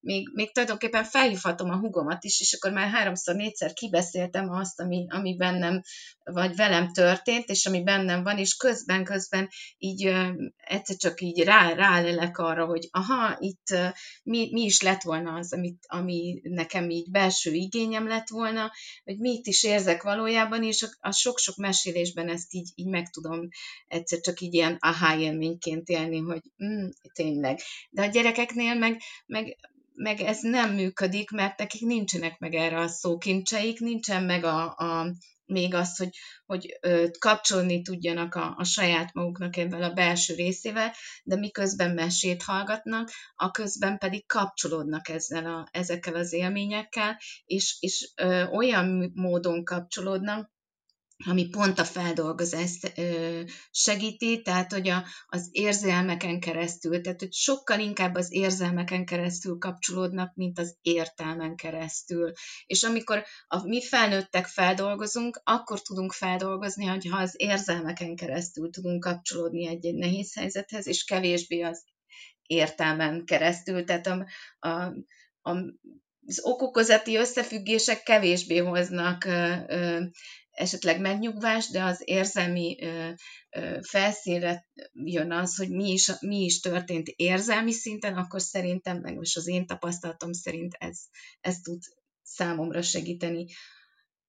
még, 0.00 0.30
még 0.32 0.52
tulajdonképpen 0.52 1.04
felhívhatom 1.04 1.70
a 1.70 1.78
hugomat 1.78 2.24
is, 2.24 2.40
és 2.40 2.52
akkor 2.52 2.72
már 2.72 2.88
háromszor, 2.88 3.34
négyszer 3.34 3.72
kibeszéltem 3.72 4.50
azt, 4.50 4.80
ami, 4.80 5.06
ami 5.08 5.36
bennem, 5.36 5.82
vagy 6.32 6.56
velem 6.56 6.92
történt, 6.92 7.48
és 7.48 7.66
ami 7.66 7.82
bennem 7.82 8.22
van, 8.22 8.38
és 8.38 8.56
közben-közben 8.56 9.48
így 9.78 10.12
egyszer 10.56 10.96
csak 10.96 11.20
így 11.20 11.42
rá, 11.42 11.72
rálelek 11.72 12.38
arra, 12.38 12.66
hogy 12.66 12.88
aha, 12.90 13.36
itt 13.40 13.66
mi, 14.22 14.48
mi 14.52 14.62
is 14.62 14.80
lett 14.80 15.02
volna 15.02 15.34
az, 15.34 15.52
amit, 15.52 15.84
ami 15.86 16.40
nekem 16.42 16.90
így 16.90 17.10
belső 17.10 17.52
igényem 17.52 18.06
lett 18.06 18.28
volna, 18.28 18.70
hogy 19.04 19.18
mit 19.18 19.46
is 19.46 19.64
érzek 19.64 20.02
valójában, 20.02 20.62
és 20.62 20.86
a 21.00 21.12
sok-sok 21.12 21.56
mesélésben 21.56 22.28
ezt 22.28 22.54
így, 22.54 22.70
így 22.74 22.88
meg 22.88 23.10
tudom 23.10 23.48
egyszer 23.88 24.20
csak 24.20 24.40
így 24.40 24.54
ilyen 24.54 24.76
aha 24.80 25.18
élményként 25.18 25.88
élni, 25.88 26.18
hogy 26.18 26.42
mm, 26.64 26.86
tényleg. 27.12 27.60
De 27.90 28.02
a 28.02 28.06
gyerekeknél 28.06 28.74
meg, 28.74 29.00
meg 29.26 29.56
meg 29.96 30.20
ez 30.20 30.40
nem 30.40 30.74
működik, 30.74 31.30
mert 31.30 31.58
nekik 31.58 31.80
nincsenek 31.80 32.38
meg 32.38 32.54
erre 32.54 32.78
a 32.78 32.88
szókincseik, 32.88 33.80
nincsen 33.80 34.24
meg 34.24 34.44
a, 34.44 34.74
a, 34.76 35.14
még 35.46 35.74
az, 35.74 35.96
hogy, 35.96 36.16
hogy 36.46 36.78
kapcsolni 37.18 37.82
tudjanak 37.82 38.34
a, 38.34 38.54
a 38.58 38.64
saját 38.64 39.14
maguknak 39.14 39.56
ebben 39.56 39.82
a 39.82 39.92
belső 39.92 40.34
részével, 40.34 40.92
de 41.24 41.36
miközben 41.36 41.90
mesét 41.90 42.42
hallgatnak, 42.42 43.10
a 43.34 43.50
közben 43.50 43.98
pedig 43.98 44.26
kapcsolódnak 44.26 45.08
ezzel 45.08 45.46
a, 45.46 45.68
ezekkel 45.70 46.14
az 46.14 46.32
élményekkel, 46.32 47.18
és, 47.44 47.76
és 47.80 48.12
ö, 48.16 48.44
olyan 48.46 49.12
módon 49.14 49.64
kapcsolódnak, 49.64 50.54
ami 51.24 51.48
pont 51.48 51.78
a 51.78 51.84
feldolgozást 51.84 52.92
segíti, 53.70 54.42
tehát 54.42 54.72
hogy 54.72 54.88
a, 54.88 55.04
az 55.26 55.48
érzelmeken 55.50 56.40
keresztül, 56.40 57.00
tehát 57.00 57.20
hogy 57.20 57.32
sokkal 57.32 57.80
inkább 57.80 58.14
az 58.14 58.32
érzelmeken 58.32 59.04
keresztül 59.04 59.58
kapcsolódnak, 59.58 60.34
mint 60.34 60.58
az 60.58 60.76
értelmen 60.80 61.56
keresztül. 61.56 62.32
És 62.66 62.82
amikor 62.82 63.24
a 63.46 63.66
mi 63.66 63.82
felnőttek 63.82 64.46
feldolgozunk, 64.46 65.40
akkor 65.44 65.82
tudunk 65.82 66.12
feldolgozni, 66.12 66.86
hogyha 66.86 67.18
az 67.18 67.34
érzelmeken 67.36 68.16
keresztül 68.16 68.70
tudunk 68.70 69.02
kapcsolódni 69.02 69.66
egy-egy 69.66 69.96
nehéz 69.96 70.34
helyzethez, 70.34 70.86
és 70.86 71.04
kevésbé 71.04 71.60
az 71.60 71.84
értelmen 72.46 73.24
keresztül. 73.24 73.84
Tehát 73.84 74.06
a, 74.06 74.26
a, 74.58 74.70
a 75.50 75.56
az 76.28 76.40
okokozati 76.42 77.16
összefüggések 77.16 78.02
kevésbé 78.02 78.56
hoznak 78.56 79.24
esetleg 80.56 81.00
megnyugvás, 81.00 81.68
de 81.68 81.82
az 81.82 82.02
érzelmi 82.04 82.76
felszínre 83.80 84.66
jön 84.92 85.32
az, 85.32 85.56
hogy 85.56 85.70
mi 85.70 85.90
is, 85.90 86.10
mi 86.20 86.44
is 86.44 86.60
történt 86.60 87.08
érzelmi 87.08 87.72
szinten, 87.72 88.14
akkor 88.14 88.40
szerintem, 88.40 88.98
meg 89.00 89.14
most 89.14 89.36
az 89.36 89.46
én 89.46 89.66
tapasztalatom 89.66 90.32
szerint 90.32 90.74
ez, 90.78 90.98
ez 91.40 91.56
tud 91.56 91.82
számomra 92.22 92.82
segíteni. 92.82 93.46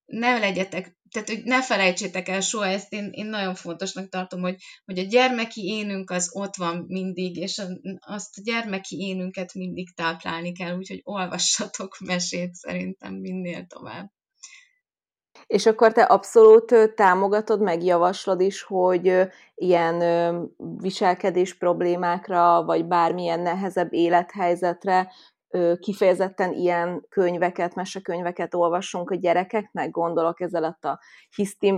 Ne 0.05 0.37
legyetek, 0.37 0.97
tehát 1.09 1.29
hogy 1.29 1.43
ne 1.43 1.63
felejtsétek 1.63 2.27
el 2.27 2.41
soha 2.41 2.67
ezt, 2.67 2.93
én, 2.93 3.09
én 3.11 3.25
nagyon 3.25 3.55
fontosnak 3.55 4.09
tartom, 4.09 4.41
hogy, 4.41 4.55
hogy 4.85 4.99
a 4.99 5.03
gyermeki 5.03 5.61
énünk 5.61 6.11
az 6.11 6.29
ott 6.33 6.55
van 6.55 6.85
mindig, 6.87 7.35
és 7.37 7.61
azt 7.99 8.37
a 8.37 8.41
gyermeki 8.43 8.97
énünket 8.97 9.53
mindig 9.53 9.93
táplálni 9.93 10.51
kell, 10.51 10.75
úgyhogy 10.75 11.01
olvassatok 11.03 11.97
mesét 11.99 12.53
szerintem 12.53 13.13
minél 13.13 13.65
tovább. 13.65 14.15
És 15.47 15.65
akkor 15.65 15.91
te 15.91 16.01
abszolút 16.01 16.93
támogatod, 16.95 17.61
meg 17.61 17.83
javaslod 17.83 18.41
is, 18.41 18.63
hogy 18.63 19.27
ilyen 19.55 20.03
viselkedés 20.57 21.57
problémákra, 21.57 22.63
vagy 22.63 22.85
bármilyen 22.85 23.39
nehezebb 23.39 23.93
élethelyzetre 23.93 25.11
kifejezetten 25.79 26.53
ilyen 26.53 27.05
könyveket, 27.09 27.75
mesekönyveket 27.75 28.53
olvassunk 28.53 29.09
a 29.09 29.15
gyerekeknek, 29.15 29.91
gondolok 29.91 30.41
ezzel 30.41 30.63
a 30.63 30.99
hiszti 31.35 31.73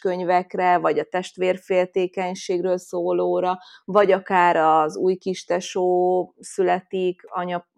könyvekre, 0.00 0.78
vagy 0.78 0.98
a 0.98 1.04
testvérféltékenységről 1.04 2.78
szólóra, 2.78 3.58
vagy 3.84 4.12
akár 4.12 4.56
az 4.56 4.96
új 4.96 5.16
kistesó 5.16 6.34
születik, 6.40 7.22
anya 7.28 7.68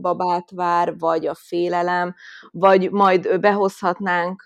babát 0.00 0.50
vár, 0.50 0.98
vagy 0.98 1.26
a 1.26 1.34
félelem, 1.34 2.14
vagy 2.50 2.90
majd 2.90 3.40
behozhatnánk, 3.40 4.42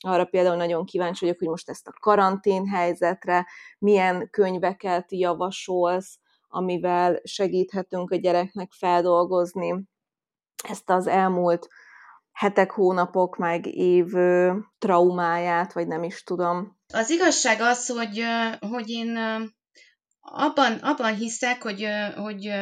arra 0.00 0.24
például 0.24 0.56
nagyon 0.56 0.84
kíváncsi 0.84 1.24
vagyok, 1.24 1.38
hogy 1.38 1.48
most 1.48 1.68
ezt 1.68 1.88
a 1.88 1.96
karantén 2.00 2.66
helyzetre 2.66 3.46
milyen 3.78 4.28
könyveket 4.30 5.12
javasolsz, 5.12 6.18
amivel 6.50 7.20
segíthetünk 7.24 8.10
a 8.10 8.16
gyereknek 8.16 8.72
feldolgozni 8.72 9.84
ezt 10.68 10.90
az 10.90 11.06
elmúlt 11.06 11.68
hetek, 12.32 12.70
hónapok, 12.70 13.36
meg 13.36 13.66
év 13.66 14.06
traumáját, 14.78 15.72
vagy 15.72 15.86
nem 15.86 16.02
is 16.02 16.22
tudom. 16.22 16.78
Az 16.92 17.10
igazság 17.10 17.60
az, 17.60 17.86
hogy, 17.86 18.24
hogy 18.60 18.88
én 18.90 19.18
abban, 20.20 20.72
abban 20.72 21.14
hiszek, 21.14 21.62
hogy, 21.62 21.86
hogy, 22.16 22.52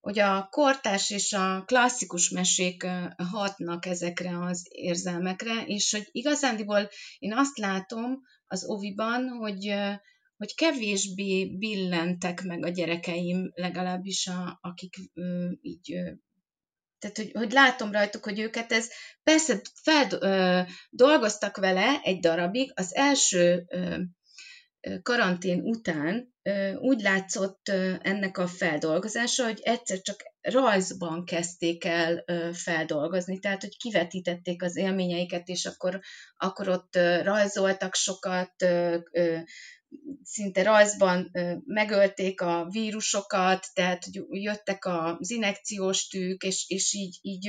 hogy 0.00 0.18
a 0.18 0.48
kortás 0.50 1.10
és 1.10 1.32
a 1.32 1.62
klasszikus 1.64 2.30
mesék 2.30 2.86
hatnak 3.30 3.86
ezekre 3.86 4.44
az 4.44 4.66
érzelmekre, 4.68 5.62
és 5.64 5.92
hogy 5.92 6.08
igazándiból 6.10 6.88
én 7.18 7.34
azt 7.34 7.58
látom 7.58 8.20
az 8.46 8.64
oviban, 8.68 9.28
hogy, 9.28 9.74
hogy 10.36 10.54
kevésbé 10.54 11.44
billentek 11.44 12.42
meg 12.42 12.64
a 12.64 12.68
gyerekeim, 12.68 13.50
legalábbis 13.54 14.26
a, 14.26 14.58
akik 14.60 14.94
ö, 15.14 15.50
így 15.60 15.92
ö, 15.92 16.10
tehát, 16.98 17.16
hogy, 17.16 17.30
hogy 17.32 17.52
látom 17.52 17.92
rajtuk, 17.92 18.24
hogy 18.24 18.38
őket 18.38 18.72
ez, 18.72 18.88
persze 19.22 19.60
fel, 19.82 20.06
ö, 20.10 20.60
dolgoztak 20.90 21.56
vele 21.56 22.00
egy 22.02 22.20
darabig, 22.20 22.72
az 22.74 22.94
első 22.94 23.64
ö, 23.68 23.96
karantén 25.02 25.60
után 25.60 26.34
ö, 26.42 26.74
úgy 26.74 27.00
látszott 27.00 27.68
ö, 27.68 27.94
ennek 28.02 28.38
a 28.38 28.46
feldolgozása, 28.46 29.44
hogy 29.44 29.60
egyszer 29.62 30.00
csak 30.00 30.16
rajzban 30.40 31.24
kezdték 31.24 31.84
el 31.84 32.22
ö, 32.26 32.50
feldolgozni, 32.52 33.38
tehát, 33.38 33.60
hogy 33.60 33.76
kivetítették 33.76 34.62
az 34.62 34.76
élményeiket, 34.76 35.48
és 35.48 35.66
akkor, 35.66 36.00
akkor 36.36 36.68
ott 36.68 36.96
ö, 36.96 37.22
rajzoltak 37.22 37.94
sokat, 37.94 38.62
ö, 38.62 38.98
ö, 39.12 39.38
szinte 40.22 40.62
rajzban 40.62 41.30
megölték 41.64 42.40
a 42.40 42.66
vírusokat, 42.70 43.66
tehát 43.72 44.04
jöttek 44.28 44.84
az 44.84 45.30
inekciós 45.30 46.06
tűk, 46.06 46.42
és, 46.42 46.64
és 46.68 46.94
így, 46.94 47.18
így 47.22 47.48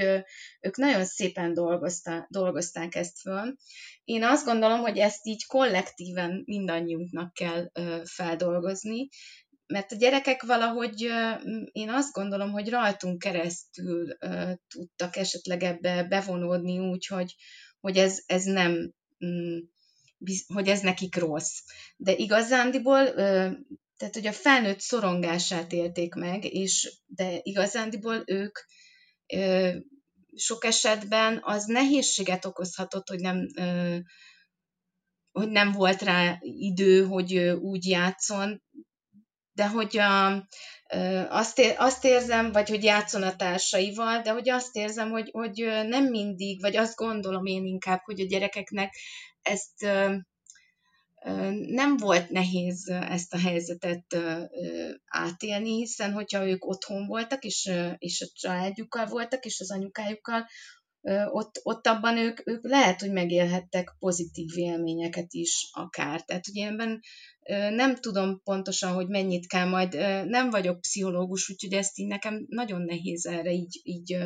ők 0.60 0.78
nagyon 0.78 1.06
szépen 1.06 1.54
dolgozták, 1.54 2.28
dolgozták 2.30 2.96
ezt 2.96 3.20
föl. 3.20 3.56
Én 4.04 4.24
azt 4.24 4.46
gondolom, 4.46 4.80
hogy 4.80 4.98
ezt 4.98 5.26
így 5.26 5.46
kollektíven 5.46 6.44
mindannyiunknak 6.46 7.34
kell 7.34 7.72
feldolgozni, 8.04 9.10
mert 9.68 9.92
a 9.92 9.96
gyerekek 9.96 10.44
valahogy, 10.44 11.02
én 11.72 11.90
azt 11.90 12.14
gondolom, 12.14 12.52
hogy 12.52 12.70
rajtunk 12.70 13.20
keresztül 13.20 14.18
tudtak 14.68 15.16
esetleg 15.16 15.64
ebbe 15.64 16.04
bevonódni 16.04 16.80
úgy, 16.80 17.06
hogy, 17.06 17.36
hogy 17.80 17.98
ez, 17.98 18.24
ez 18.26 18.44
nem 18.44 18.94
mm, 19.26 19.58
hogy 20.54 20.68
ez 20.68 20.82
nekik 20.82 21.16
rossz. 21.16 21.60
De 21.98 22.16
igazándiból, 22.16 23.14
tehát 23.98 24.14
hogy 24.14 24.28
a 24.28 24.32
felnőtt 24.32 24.80
szorongását 24.80 25.72
élték 25.72 26.14
meg, 26.14 26.46
és 26.54 27.02
de 27.06 27.40
igazándiból 27.44 28.24
ők 28.26 28.60
sok 30.36 30.66
esetben 30.66 31.40
az 31.44 31.66
nehézséget 31.66 32.46
okozhatott, 32.46 33.08
hogy 33.08 33.20
nem, 33.20 33.48
hogy 35.32 35.50
nem 35.50 35.72
volt 35.72 36.02
rá 36.02 36.38
idő, 36.42 37.06
hogy 37.06 37.38
úgy 37.38 37.86
játszon, 37.86 38.64
de 39.58 39.68
hogy 39.68 39.98
a, 39.98 40.48
azt, 41.30 41.60
ér, 41.60 41.76
azt 41.78 42.06
érzem, 42.06 42.52
vagy 42.52 42.70
hogy 42.70 42.84
játszon 42.84 43.24
a 43.24 43.36
társaival, 43.36 44.22
de 44.22 44.32
hogy 44.32 44.50
azt 44.50 44.76
érzem, 44.76 45.10
hogy, 45.10 45.30
hogy 45.32 45.68
nem 45.88 46.04
mindig, 46.10 46.62
vagy 46.62 46.76
azt 46.76 46.96
gondolom 46.96 47.46
én 47.46 47.66
inkább, 47.66 48.02
hogy 48.04 48.20
a 48.20 48.26
gyerekeknek 48.26 48.96
ezt 49.42 49.88
nem 51.68 51.98
volt 51.98 52.30
nehéz 52.30 52.88
ezt 52.88 53.34
a 53.34 53.40
helyzetet 53.40 54.18
átélni, 55.06 55.76
hiszen 55.76 56.14
hogyha 56.14 56.48
ők 56.48 56.66
otthon 56.66 57.08
voltak, 57.08 57.44
és, 57.44 57.72
és 57.98 58.22
a 58.22 58.32
családjukkal 58.34 59.06
voltak, 59.06 59.46
és 59.46 59.60
az 59.60 59.72
anyukájukkal, 59.72 60.46
ott, 61.32 61.60
ott 61.64 61.88
abban 61.88 62.18
ők, 62.18 62.48
ők 62.48 62.68
lehet, 62.68 63.00
hogy 63.00 63.12
megélhettek 63.12 63.96
pozitív 64.00 64.58
élményeket 64.58 65.34
is 65.34 65.70
akár. 65.72 66.24
Tehát 66.24 66.48
ugye 66.48 66.68
ebben 66.68 67.00
nem 67.70 67.96
tudom 67.96 68.42
pontosan, 68.44 68.94
hogy 68.94 69.08
mennyit 69.08 69.48
kell 69.48 69.66
majd, 69.66 69.94
nem 70.28 70.50
vagyok 70.50 70.82
pszichológus, 70.82 71.50
úgyhogy 71.50 71.74
ezt 71.74 71.98
így 72.00 72.08
nekem 72.08 72.46
nagyon 72.48 72.82
nehéz 72.82 73.26
erre 73.26 73.52
így, 73.52 73.80
így 73.84 74.18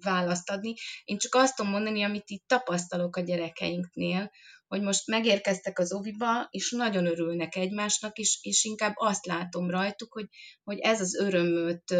választ 0.00 0.50
adni. 0.50 0.74
Én 1.04 1.18
csak 1.18 1.34
azt 1.34 1.56
tudom 1.56 1.70
mondani, 1.70 2.02
amit 2.02 2.30
itt 2.30 2.44
tapasztalok 2.46 3.16
a 3.16 3.20
gyerekeinknél, 3.20 4.30
hogy 4.66 4.82
most 4.82 5.06
megérkeztek 5.06 5.78
az 5.78 5.92
oviba, 5.92 6.46
és 6.50 6.70
nagyon 6.70 7.06
örülnek 7.06 7.56
egymásnak, 7.56 8.18
és, 8.18 8.38
és 8.42 8.64
inkább 8.64 8.92
azt 8.94 9.26
látom 9.26 9.70
rajtuk, 9.70 10.12
hogy, 10.12 10.26
hogy 10.62 10.78
ez 10.78 11.00
az 11.00 11.14
örömöt 11.14 11.94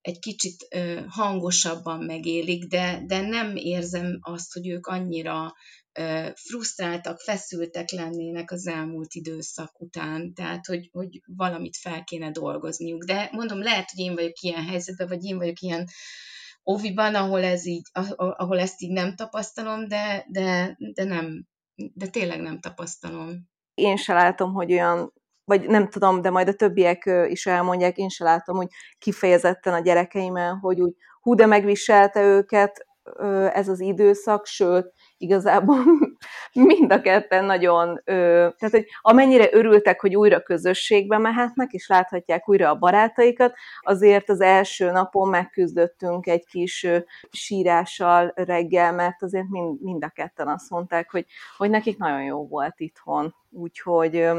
egy 0.00 0.18
kicsit 0.18 0.68
hangosabban 1.08 2.04
megélik, 2.04 2.64
de, 2.64 3.02
de 3.06 3.20
nem 3.20 3.56
érzem 3.56 4.18
azt, 4.20 4.52
hogy 4.52 4.68
ők 4.68 4.86
annyira 4.86 5.54
frusztráltak, 6.34 7.20
feszültek 7.20 7.90
lennének 7.90 8.50
az 8.50 8.66
elmúlt 8.66 9.14
időszak 9.14 9.80
után, 9.80 10.34
tehát 10.34 10.66
hogy, 10.66 10.88
hogy 10.92 11.20
valamit 11.36 11.76
fel 11.76 12.04
kéne 12.04 12.30
dolgozniuk. 12.30 13.04
De 13.04 13.28
mondom, 13.32 13.62
lehet, 13.62 13.90
hogy 13.90 14.04
én 14.04 14.14
vagyok 14.14 14.40
ilyen 14.40 14.64
helyzetben, 14.64 15.08
vagy 15.08 15.24
én 15.24 15.36
vagyok 15.36 15.60
ilyen 15.60 15.86
oviban, 16.62 17.14
ahol, 17.14 17.44
ez 17.44 17.66
így, 17.66 17.86
ahol 18.16 18.58
ezt 18.58 18.80
így 18.80 18.92
nem 18.92 19.16
tapasztalom, 19.16 19.88
de, 19.88 20.26
de, 20.28 20.76
de 20.94 21.04
nem, 21.04 21.46
de 21.74 22.06
tényleg 22.06 22.40
nem 22.40 22.60
tapasztalom. 22.60 23.48
Én 23.74 23.96
se 23.96 24.12
látom, 24.12 24.52
hogy 24.52 24.72
olyan 24.72 25.12
vagy 25.44 25.68
nem 25.68 25.88
tudom, 25.88 26.22
de 26.22 26.30
majd 26.30 26.48
a 26.48 26.54
többiek 26.54 27.10
is 27.28 27.46
elmondják, 27.46 27.96
én 27.96 28.08
se 28.08 28.24
látom, 28.24 28.56
hogy 28.56 28.68
kifejezetten 28.98 29.74
a 29.74 29.80
gyerekeimen, 29.80 30.58
hogy 30.58 30.80
úgy 30.80 30.94
hú, 31.20 31.34
de 31.34 31.46
megviselte 31.46 32.22
őket 32.22 32.86
ez 33.52 33.68
az 33.68 33.80
időszak, 33.80 34.46
sőt, 34.46 34.92
igazából 35.18 35.78
mind 36.52 36.92
a 36.92 37.00
ketten 37.00 37.44
nagyon, 37.44 38.00
ö, 38.04 38.12
tehát 38.58 38.74
hogy 38.74 38.86
amennyire 39.00 39.48
örültek, 39.52 40.00
hogy 40.00 40.16
újra 40.16 40.40
közösségbe 40.40 41.18
mehetnek, 41.18 41.72
és 41.72 41.88
láthatják 41.88 42.48
újra 42.48 42.70
a 42.70 42.78
barátaikat, 42.78 43.54
azért 43.80 44.28
az 44.28 44.40
első 44.40 44.90
napon 44.90 45.28
megküzdöttünk 45.28 46.26
egy 46.26 46.46
kis 46.46 46.84
ö, 46.84 46.98
sírással 47.30 48.32
reggel, 48.34 48.92
mert 48.92 49.22
azért 49.22 49.48
mind, 49.48 49.82
mind 49.82 50.04
a 50.04 50.08
ketten 50.08 50.48
azt 50.48 50.70
mondták, 50.70 51.10
hogy, 51.10 51.26
hogy 51.56 51.70
nekik 51.70 51.98
nagyon 51.98 52.22
jó 52.22 52.46
volt 52.46 52.80
itthon. 52.80 53.34
Úgyhogy, 53.50 54.30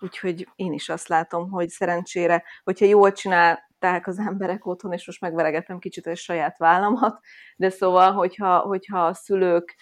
úgyhogy 0.00 0.48
én 0.56 0.72
is 0.72 0.88
azt 0.88 1.08
látom, 1.08 1.50
hogy 1.50 1.68
szerencsére, 1.68 2.44
hogyha 2.64 2.86
jól 2.86 3.12
csinálták 3.12 4.06
az 4.06 4.18
emberek 4.18 4.66
otthon, 4.66 4.92
és 4.92 5.06
most 5.06 5.20
megveregetem 5.20 5.78
kicsit 5.78 6.06
a 6.06 6.14
saját 6.14 6.58
vállamat, 6.58 7.20
de 7.56 7.70
szóval, 7.70 8.12
hogyha, 8.12 8.58
hogyha 8.58 9.06
a 9.06 9.14
szülők 9.14 9.76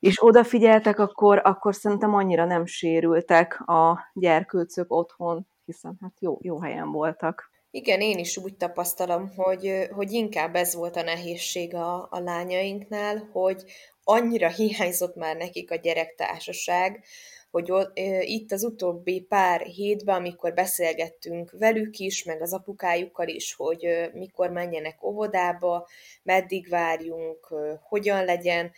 és 0.00 0.22
odafigyeltek, 0.22 0.98
akkor, 0.98 1.40
akkor 1.44 1.74
szerintem 1.74 2.14
annyira 2.14 2.44
nem 2.44 2.66
sérültek 2.66 3.68
a 3.68 4.10
gyerkőcök 4.14 4.92
otthon, 4.92 5.46
hiszen 5.64 5.98
hát 6.00 6.12
jó, 6.20 6.38
jó 6.40 6.60
helyen 6.60 6.90
voltak. 6.92 7.50
Igen, 7.70 8.00
én 8.00 8.18
is 8.18 8.36
úgy 8.36 8.56
tapasztalom, 8.56 9.32
hogy, 9.36 9.88
hogy 9.90 10.12
inkább 10.12 10.54
ez 10.54 10.74
volt 10.74 10.96
a 10.96 11.02
nehézség 11.02 11.74
a, 11.74 12.08
a 12.10 12.18
lányainknál, 12.18 13.28
hogy 13.32 13.64
annyira 14.04 14.48
hiányzott 14.48 15.16
már 15.16 15.36
nekik 15.36 15.70
a 15.70 15.76
gyerektársaság, 15.76 17.04
hogy 17.50 17.72
itt 18.20 18.52
az 18.52 18.64
utóbbi 18.64 19.20
pár 19.20 19.60
hétben, 19.60 20.16
amikor 20.16 20.54
beszélgettünk 20.54 21.50
velük 21.58 21.96
is, 21.96 22.24
meg 22.24 22.42
az 22.42 22.52
apukájukkal 22.52 23.28
is, 23.28 23.54
hogy 23.54 24.10
mikor 24.12 24.50
menjenek 24.50 25.02
óvodába, 25.04 25.88
meddig 26.22 26.68
várjunk, 26.68 27.54
hogyan 27.82 28.24
legyen, 28.24 28.72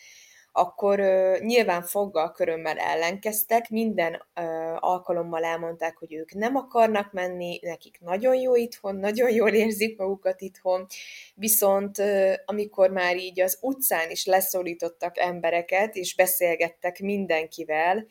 akkor 0.53 1.01
uh, 1.01 1.41
nyilván 1.41 1.83
foggal 1.83 2.33
körömmel 2.33 2.79
ellenkeztek, 2.79 3.71
minden 3.71 4.13
uh, 4.13 4.77
alkalommal 4.79 5.45
elmondták, 5.45 5.97
hogy 5.97 6.15
ők 6.15 6.35
nem 6.35 6.57
akarnak 6.57 7.13
menni, 7.13 7.59
nekik 7.63 7.99
nagyon 8.01 8.35
jó 8.35 8.57
itthon, 8.57 8.97
nagyon 8.97 9.31
jól 9.31 9.51
érzik 9.51 9.99
magukat 9.99 10.41
itthon, 10.41 10.87
viszont 11.35 11.99
uh, 11.99 12.33
amikor 12.45 12.91
már 12.91 13.17
így 13.17 13.41
az 13.41 13.59
utcán 13.61 14.11
is 14.11 14.25
leszólítottak 14.25 15.19
embereket, 15.19 15.95
és 15.95 16.15
beszélgettek 16.15 17.01
mindenkivel, 17.01 18.07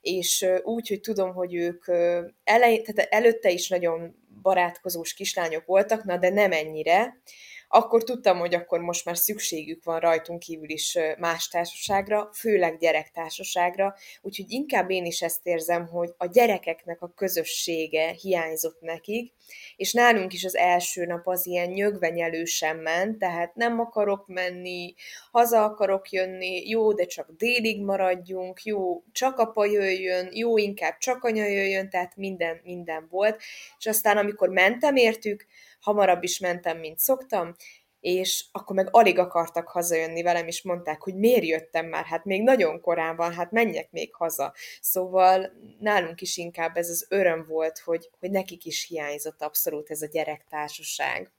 és 0.00 0.42
uh, 0.46 0.58
úgy, 0.62 0.88
hogy 0.88 1.00
tudom, 1.00 1.32
hogy 1.32 1.54
ők 1.54 1.88
uh, 1.88 2.18
elej, 2.44 2.82
tehát 2.82 3.12
előtte 3.12 3.50
is 3.50 3.68
nagyon 3.68 4.26
barátkozós 4.42 5.14
kislányok 5.14 5.66
voltak, 5.66 6.04
na 6.04 6.16
de 6.16 6.30
nem 6.30 6.52
ennyire, 6.52 7.20
akkor 7.68 8.04
tudtam, 8.04 8.38
hogy 8.38 8.54
akkor 8.54 8.80
most 8.80 9.04
már 9.04 9.16
szükségük 9.16 9.84
van 9.84 10.00
rajtunk 10.00 10.38
kívül 10.38 10.70
is 10.70 10.98
más 11.18 11.48
társaságra, 11.48 12.30
főleg 12.32 12.78
gyerektársaságra, 12.78 13.94
úgyhogy 14.22 14.50
inkább 14.50 14.90
én 14.90 15.04
is 15.04 15.22
ezt 15.22 15.46
érzem, 15.46 15.86
hogy 15.86 16.14
a 16.16 16.26
gyerekeknek 16.26 17.02
a 17.02 17.12
közössége 17.16 18.10
hiányzott 18.10 18.80
nekik, 18.80 19.32
és 19.76 19.92
nálunk 19.92 20.32
is 20.32 20.44
az 20.44 20.56
első 20.56 21.04
nap 21.04 21.26
az 21.26 21.46
ilyen 21.46 21.68
nyögvenyelősen 21.68 22.76
ment, 22.76 23.18
tehát 23.18 23.54
nem 23.54 23.80
akarok 23.80 24.26
menni, 24.26 24.94
haza 25.30 25.64
akarok 25.64 26.10
jönni, 26.10 26.68
jó, 26.68 26.92
de 26.92 27.04
csak 27.04 27.30
délig 27.36 27.84
maradjunk, 27.84 28.62
jó, 28.62 29.02
csak 29.12 29.38
apa 29.38 29.64
jöjjön, 29.64 30.28
jó, 30.32 30.58
inkább 30.58 30.98
csak 30.98 31.24
anya 31.24 31.44
jöjjön, 31.44 31.90
tehát 31.90 32.16
minden, 32.16 32.60
minden 32.64 33.06
volt, 33.10 33.42
és 33.78 33.86
aztán 33.86 34.16
amikor 34.16 34.48
mentem 34.48 34.96
értük, 34.96 35.46
hamarabb 35.80 36.22
is 36.22 36.38
mentem, 36.38 36.78
mint 36.78 36.98
szoktam, 36.98 37.54
és 38.00 38.44
akkor 38.52 38.76
meg 38.76 38.88
alig 38.90 39.18
akartak 39.18 39.68
hazajönni 39.68 40.22
velem, 40.22 40.46
és 40.46 40.62
mondták, 40.62 41.02
hogy 41.02 41.14
miért 41.14 41.44
jöttem 41.44 41.86
már, 41.86 42.04
hát 42.04 42.24
még 42.24 42.42
nagyon 42.42 42.80
korán 42.80 43.16
van, 43.16 43.32
hát 43.32 43.50
menjek 43.50 43.90
még 43.90 44.14
haza. 44.14 44.54
Szóval 44.80 45.52
nálunk 45.78 46.20
is 46.20 46.36
inkább 46.36 46.76
ez 46.76 46.88
az 46.88 47.06
öröm 47.08 47.44
volt, 47.48 47.78
hogy, 47.78 48.10
hogy 48.18 48.30
nekik 48.30 48.64
is 48.64 48.86
hiányzott 48.86 49.42
abszolút 49.42 49.90
ez 49.90 50.02
a 50.02 50.06
gyerektársaság. 50.06 51.32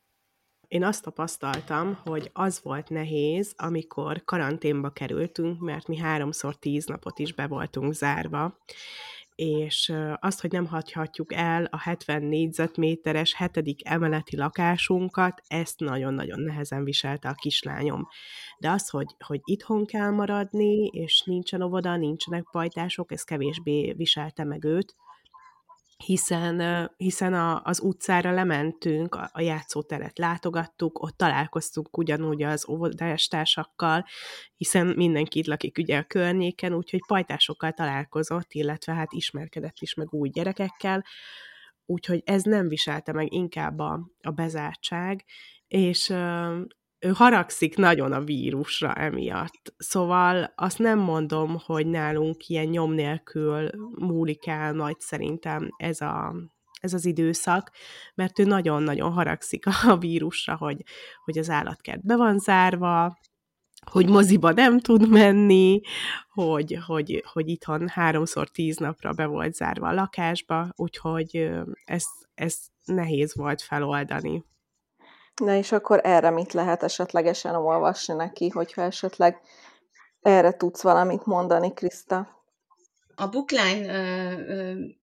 Én 0.68 0.84
azt 0.84 1.04
tapasztaltam, 1.04 2.00
hogy 2.04 2.30
az 2.34 2.60
volt 2.64 2.90
nehéz, 2.90 3.54
amikor 3.58 4.24
karanténba 4.26 4.90
kerültünk, 4.90 5.60
mert 5.60 5.88
mi 5.88 5.98
háromszor 5.98 6.56
tíz 6.56 6.86
napot 6.86 7.20
is 7.20 7.34
be 7.34 7.48
voltunk 7.48 7.94
zárva, 7.94 8.58
és 9.40 9.94
azt, 10.20 10.42
hogy 10.42 10.52
nem 10.52 10.66
hagyhatjuk 10.66 11.34
el 11.34 11.66
a 11.66 11.80
70 11.80 12.24
négyzetméteres 12.24 13.34
hetedik 13.34 13.88
emeleti 13.90 14.38
lakásunkat, 14.38 15.42
ezt 15.48 15.80
nagyon-nagyon 15.80 16.40
nehezen 16.40 16.84
viselte 16.84 17.30
a 17.30 17.34
kislányom. 17.34 18.08
De 18.58 18.70
az, 18.70 18.90
hogy, 18.90 19.16
hogy 19.26 19.40
itthon 19.44 19.86
kell 19.86 20.10
maradni, 20.10 20.86
és 20.86 21.24
nincsen 21.26 21.62
óvoda, 21.62 21.96
nincsenek 21.96 22.44
pajtások, 22.52 23.12
ez 23.12 23.24
kevésbé 23.24 23.94
viselte 23.94 24.44
meg 24.44 24.64
őt, 24.64 24.96
hiszen, 26.06 26.90
hiszen 26.98 27.34
a, 27.34 27.62
az 27.64 27.82
utcára 27.82 28.32
lementünk, 28.32 29.16
a, 29.16 29.30
a 29.34 29.42
játszóteret 29.42 30.18
látogattuk, 30.18 31.02
ott 31.02 31.18
találkoztunk 31.18 31.98
ugyanúgy 31.98 32.44
az 32.44 32.70
óvodástársakkal, 32.70 34.06
hiszen 34.56 34.88
mindenki 34.88 35.40
itt 35.40 35.46
lakik 35.46 35.78
ugye 35.78 35.98
a 35.98 36.04
környéken, 36.04 36.74
úgyhogy 36.74 37.02
pajtásokkal 37.08 37.72
találkozott, 37.72 38.54
illetve 38.54 38.94
hát 38.94 39.14
ismerkedett 39.14 39.76
is 39.80 39.94
meg 39.94 40.14
új 40.14 40.30
gyerekekkel, 40.30 41.04
úgyhogy 41.86 42.22
ez 42.26 42.44
nem 42.44 42.68
viselte 42.68 43.14
meg 43.14 43.34
inkább 43.34 43.80
a, 43.80 44.10
a 44.22 44.32
bezártság, 44.32 45.26
és 45.68 46.14
ő 47.00 47.10
haragszik 47.10 47.78
nagyon 47.78 48.12
a 48.12 48.24
vírusra 48.24 48.94
emiatt. 48.94 49.74
Szóval 49.78 50.54
azt 50.56 50.80
nem 50.80 51.00
mondom, 51.00 51.58
hogy 51.66 51.88
nálunk 51.88 52.48
ilyen 52.48 52.68
nyom 52.68 52.94
nélkül 52.94 53.70
múlik 53.96 54.48
el 54.48 54.72
nagy 54.72 55.00
szerintem 55.00 55.70
ez, 55.78 56.02
a, 56.02 56.36
ez 56.80 56.94
az 56.94 57.06
időszak, 57.06 57.72
mert 58.16 58.40
ő 58.40 58.44
nagyon-nagyon 58.44 59.12
haragszik 59.12 59.66
a 59.66 59.98
vírusra, 60.00 60.56
hogy, 60.56 60.84
hogy 61.24 61.38
az 61.38 61.50
állatkert 61.50 62.06
be 62.06 62.16
van 62.16 62.40
zárva, 62.40 63.18
hogy 63.92 64.10
moziba 64.10 64.52
nem 64.52 64.80
tud 64.80 65.10
menni, 65.10 65.82
hogy, 66.30 66.78
hogy, 66.86 67.24
hogy 67.34 67.50
itthon 67.50 67.88
háromszor 67.88 68.50
tíz 68.50 68.78
napra 68.78 69.14
be 69.14 69.26
volt 69.26 69.54
zárva 69.54 69.88
a 69.88 69.94
lakásba, 69.94 70.70
úgyhogy 70.76 71.50
ezt, 71.86 72.30
ezt 72.34 72.62
nehéz 72.86 73.36
volt 73.36 73.62
feloldani. 73.62 74.44
Na 75.40 75.54
és 75.54 75.72
akkor 75.72 76.00
erre 76.04 76.30
mit 76.30 76.54
lehet 76.54 76.84
esetlegesen 76.84 77.56
olvasni 77.56 78.14
neki, 78.14 78.50
hogyha 78.50 78.82
esetleg 78.82 79.42
erre 80.22 80.52
tudsz 80.52 80.82
valamit 80.82 81.26
mondani, 81.26 81.74
Kriszta? 81.74 82.28
A 83.16 83.28
bookline 83.28 83.92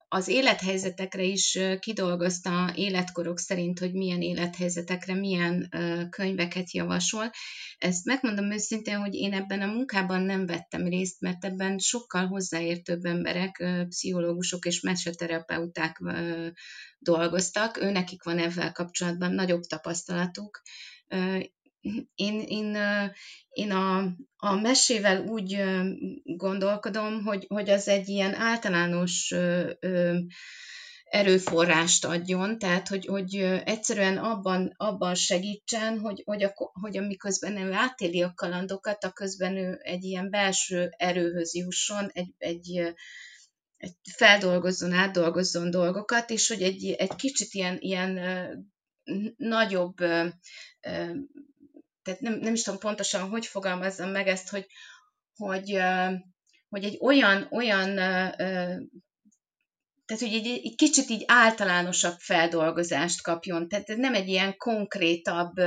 az 0.08 0.28
élethelyzetekre 0.28 1.22
is 1.22 1.58
kidolgozta 1.78 2.72
életkorok 2.74 3.38
szerint, 3.38 3.78
hogy 3.78 3.92
milyen 3.92 4.22
élethelyzetekre 4.22 5.14
milyen 5.14 5.68
könyveket 6.10 6.72
javasol. 6.72 7.30
Ezt 7.78 8.04
megmondom 8.04 8.52
őszintén, 8.52 8.98
hogy 8.98 9.14
én 9.14 9.32
ebben 9.32 9.60
a 9.60 9.66
munkában 9.66 10.22
nem 10.22 10.46
vettem 10.46 10.86
részt, 10.86 11.20
mert 11.20 11.44
ebben 11.44 11.78
sokkal 11.78 12.26
hozzáértőbb 12.26 13.04
emberek, 13.04 13.64
pszichológusok 13.88 14.66
és 14.66 14.80
meseterapeuták 14.80 16.00
dolgoztak. 16.98 17.82
Ő 17.82 17.90
nekik 17.90 18.22
van 18.22 18.38
ezzel 18.38 18.72
kapcsolatban 18.72 19.32
nagyobb 19.32 19.62
tapasztalatuk. 19.62 20.62
Én, 22.14 22.40
én, 22.46 22.76
én 23.48 23.70
a, 23.70 23.98
a 24.36 24.54
mesével 24.54 25.22
úgy 25.26 25.62
gondolkodom, 26.24 27.24
hogy, 27.24 27.46
hogy 27.48 27.70
az 27.70 27.88
egy 27.88 28.08
ilyen 28.08 28.34
általános 28.34 29.34
erőforrást 31.04 32.04
adjon, 32.04 32.58
tehát 32.58 32.88
hogy, 32.88 33.06
hogy 33.06 33.34
egyszerűen 33.64 34.18
abban, 34.18 34.74
abban 34.76 35.14
segítsen, 35.14 35.98
hogy, 35.98 36.22
hogy, 36.24 36.42
a, 36.42 36.52
hogy 36.80 36.96
amiközben 36.96 37.56
ő 37.56 37.72
átéli 37.72 38.22
a 38.22 38.32
kalandokat, 38.34 39.04
a 39.04 39.12
közben 39.12 39.56
ő 39.56 39.80
egy 39.82 40.04
ilyen 40.04 40.30
belső 40.30 40.94
erőhöz 40.96 41.54
jusson, 41.54 42.10
egy, 42.12 42.34
egy, 42.38 42.94
egy 43.76 43.94
feldolgozzon, 44.16 44.92
átdolgozzon 44.92 45.70
dolgokat, 45.70 46.30
és 46.30 46.48
hogy 46.48 46.62
egy, 46.62 46.90
egy 46.90 47.14
kicsit 47.14 47.52
ilyen, 47.52 47.76
ilyen 47.80 48.20
nagyobb 49.36 49.96
tehát 52.06 52.20
nem, 52.20 52.38
nem 52.38 52.54
is 52.54 52.62
tudom 52.62 52.80
pontosan, 52.80 53.28
hogy 53.28 53.46
fogalmazzam 53.46 54.10
meg 54.10 54.28
ezt, 54.28 54.48
hogy, 54.48 54.66
hogy, 55.36 55.78
hogy 56.68 56.84
egy 56.84 56.98
olyan, 57.00 57.48
olyan 57.50 57.94
tehát, 60.06 60.22
hogy 60.22 60.34
egy, 60.34 60.46
egy 60.46 60.74
kicsit 60.76 61.10
így 61.10 61.24
általánosabb 61.26 62.18
feldolgozást 62.18 63.22
kapjon, 63.22 63.68
tehát 63.68 63.86
nem 63.86 64.14
egy 64.14 64.28
ilyen 64.28 64.56
konkrétabb 64.56 65.58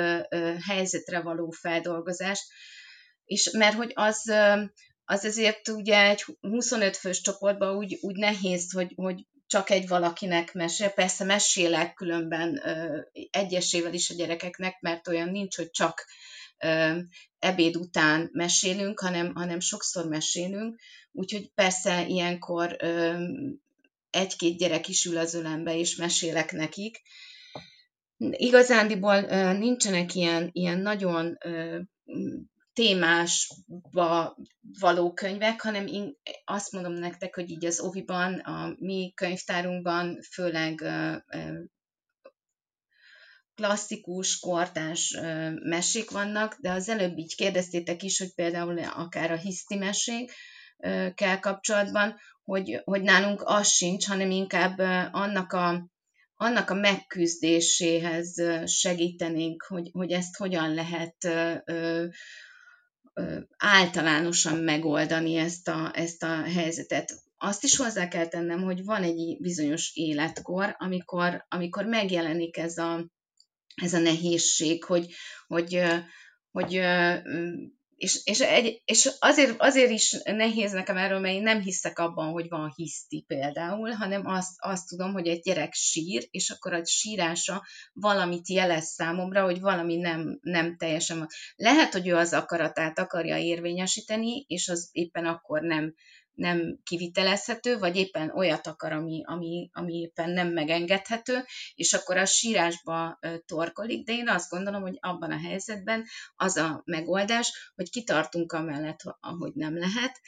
helyzetre 0.68 1.22
való 1.22 1.50
feldolgozást, 1.50 2.44
és 3.26 3.52
mert 3.52 3.76
hogy 3.76 3.92
az, 3.96 4.32
az 5.06 5.26
ezért 5.26 5.68
ugye 5.68 6.10
egy 6.10 6.26
25 6.42 6.98
fős 6.98 7.22
csoportban 7.22 7.76
úgy, 7.76 7.98
úgy 8.02 8.16
nehéz, 8.16 8.72
hogy, 8.72 8.94
hogy 8.96 9.26
csak 9.48 9.70
egy 9.70 9.88
valakinek 9.88 10.54
mesél. 10.54 10.90
Persze 10.90 11.24
mesélek 11.24 11.94
különben 11.94 12.62
egyesével 13.32 13.94
is 13.94 14.10
a 14.10 14.16
gyerekeknek, 14.16 14.80
mert 14.80 15.08
olyan 15.08 15.30
nincs, 15.30 15.56
hogy 15.56 15.70
csak 15.70 16.06
ebéd 17.40 17.76
után 17.76 18.30
mesélünk, 18.32 19.00
hanem, 19.00 19.34
hanem 19.34 19.60
sokszor 19.60 20.08
mesélünk, 20.08 20.80
úgyhogy 21.12 21.52
persze 21.54 22.08
ilyenkor 22.08 22.78
egy-két 24.10 24.58
gyerek 24.58 24.88
is 24.88 25.06
ül 25.06 25.18
az 25.18 25.34
ölembe, 25.34 25.78
és 25.78 25.96
mesélek 25.96 26.52
nekik. 26.52 27.02
Igazándiból 28.18 29.22
nincsenek 29.52 30.16
ilyen, 30.16 30.50
ilyen 30.52 30.80
nagyon 30.80 31.38
témásba 32.74 34.38
való 34.80 35.14
könyvek, 35.14 35.62
hanem 35.62 35.88
én 35.88 36.18
azt 36.46 36.72
mondom 36.72 36.94
nektek, 36.94 37.36
hogy 37.36 37.50
így 37.50 37.66
az 37.66 37.80
Oviban, 37.80 38.34
a 38.34 38.76
mi 38.80 39.12
könyvtárunkban 39.16 40.20
főleg 40.32 40.84
klasszikus, 43.60 44.40
kortás 44.40 45.18
mesék 45.64 46.12
vannak, 46.12 46.58
de 46.62 46.72
az 46.72 46.90
előbb 46.90 47.18
így 47.18 47.36
kérdeztétek 47.36 48.04
is, 48.04 48.20
hogy 48.20 48.34
például 48.34 48.80
akár 48.80 49.32
a 49.32 49.36
hiszti 49.38 49.76
mesék 49.76 50.32
kapcsolatban, 51.40 52.16
hogy, 52.44 52.82
hogy 52.84 53.02
nálunk 53.02 53.42
az 53.46 53.68
sincs, 53.68 54.08
hanem 54.08 54.32
inkább 54.32 54.80
annak 55.12 55.54
a, 55.54 55.90
annak 56.36 56.70
a 56.70 56.74
megküzdéséhez 56.74 58.42
segítenénk, 58.66 59.66
hogy, 59.68 59.90
hogy 59.94 60.12
ezt 60.12 60.38
hogyan 60.38 60.74
lehet 60.74 61.28
általánosan 63.58 64.58
megoldani 64.58 65.36
ezt 65.36 65.68
a, 65.68 65.92
ezt 65.94 66.24
a 66.24 66.42
helyzetet. 66.42 67.14
Azt 67.38 67.64
is 67.64 67.76
hozzá 67.76 68.08
kell 68.08 68.28
tennem, 68.28 68.64
hogy 68.64 68.84
van 68.84 69.04
egy 69.04 69.38
bizonyos 69.40 69.92
életkor, 69.94 70.76
amikor, 70.78 71.46
amikor 71.50 71.86
megjelenik 71.86 72.58
ez 72.58 72.78
a, 72.78 73.10
ez 73.82 73.94
a 73.94 74.00
nehézség, 74.00 74.84
hogy, 74.84 75.14
hogy, 75.48 75.82
hogy 76.52 76.82
és, 78.00 78.22
és, 78.24 78.40
egy, 78.40 78.82
és 78.86 79.10
azért, 79.20 79.62
azért 79.62 79.92
is 79.92 80.16
nehéz 80.24 80.72
nekem 80.72 80.98
erről, 80.98 81.20
mert 81.20 81.36
én 81.36 81.42
nem 81.42 81.62
hiszek 81.62 82.00
abban, 82.00 82.32
hogy 82.32 82.48
van 82.50 82.74
hiszti 82.76 83.24
például, 83.28 83.92
hanem 83.92 84.26
azt, 84.26 84.52
azt 84.58 84.88
tudom, 84.88 85.14
hogy 85.14 85.28
egy 85.28 85.42
gyerek 85.42 85.74
sír, 85.74 86.28
és 86.32 86.50
akkor 86.50 86.74
a 86.74 86.86
sírása 86.86 87.66
valamit 87.94 88.50
jelez 88.50 88.86
számomra, 88.86 89.44
hogy 89.44 89.60
valami 89.60 89.96
nem, 89.96 90.40
nem 90.42 90.78
teljesen 90.78 91.18
van. 91.18 91.28
Lehet, 91.56 91.94
hogy 91.94 92.08
ő 92.08 92.16
az 92.16 92.34
akaratát 92.34 93.00
akarja 93.00 93.38
érvényesíteni, 93.38 94.46
és 94.48 94.68
az 94.70 94.90
éppen 94.92 95.26
akkor 95.26 95.62
nem, 95.62 95.94
nem 96.40 96.80
kivitelezhető, 96.84 97.78
vagy 97.78 97.96
éppen 97.96 98.30
olyat 98.30 98.68
akar, 98.68 98.92
ami, 98.92 99.22
ami, 99.26 99.70
ami 99.74 99.94
éppen 99.94 100.30
nem 100.30 100.48
megengedhető, 100.48 101.46
és 101.76 101.94
akkor 101.94 102.18
a 102.18 102.26
sírásba 102.26 103.20
torkolik, 103.46 104.06
de 104.06 104.14
én 104.14 104.28
azt 104.28 104.50
gondolom, 104.50 104.82
hogy 104.82 104.98
abban 105.00 105.32
a 105.32 105.40
helyzetben 105.40 106.06
az 106.36 106.58
a 106.58 106.82
megoldás, 106.86 107.72
hogy 107.76 107.90
kitartunk 107.90 108.52
amellett, 108.52 109.00
ahogy 109.20 109.54
nem 109.54 109.78
lehet, 109.78 110.22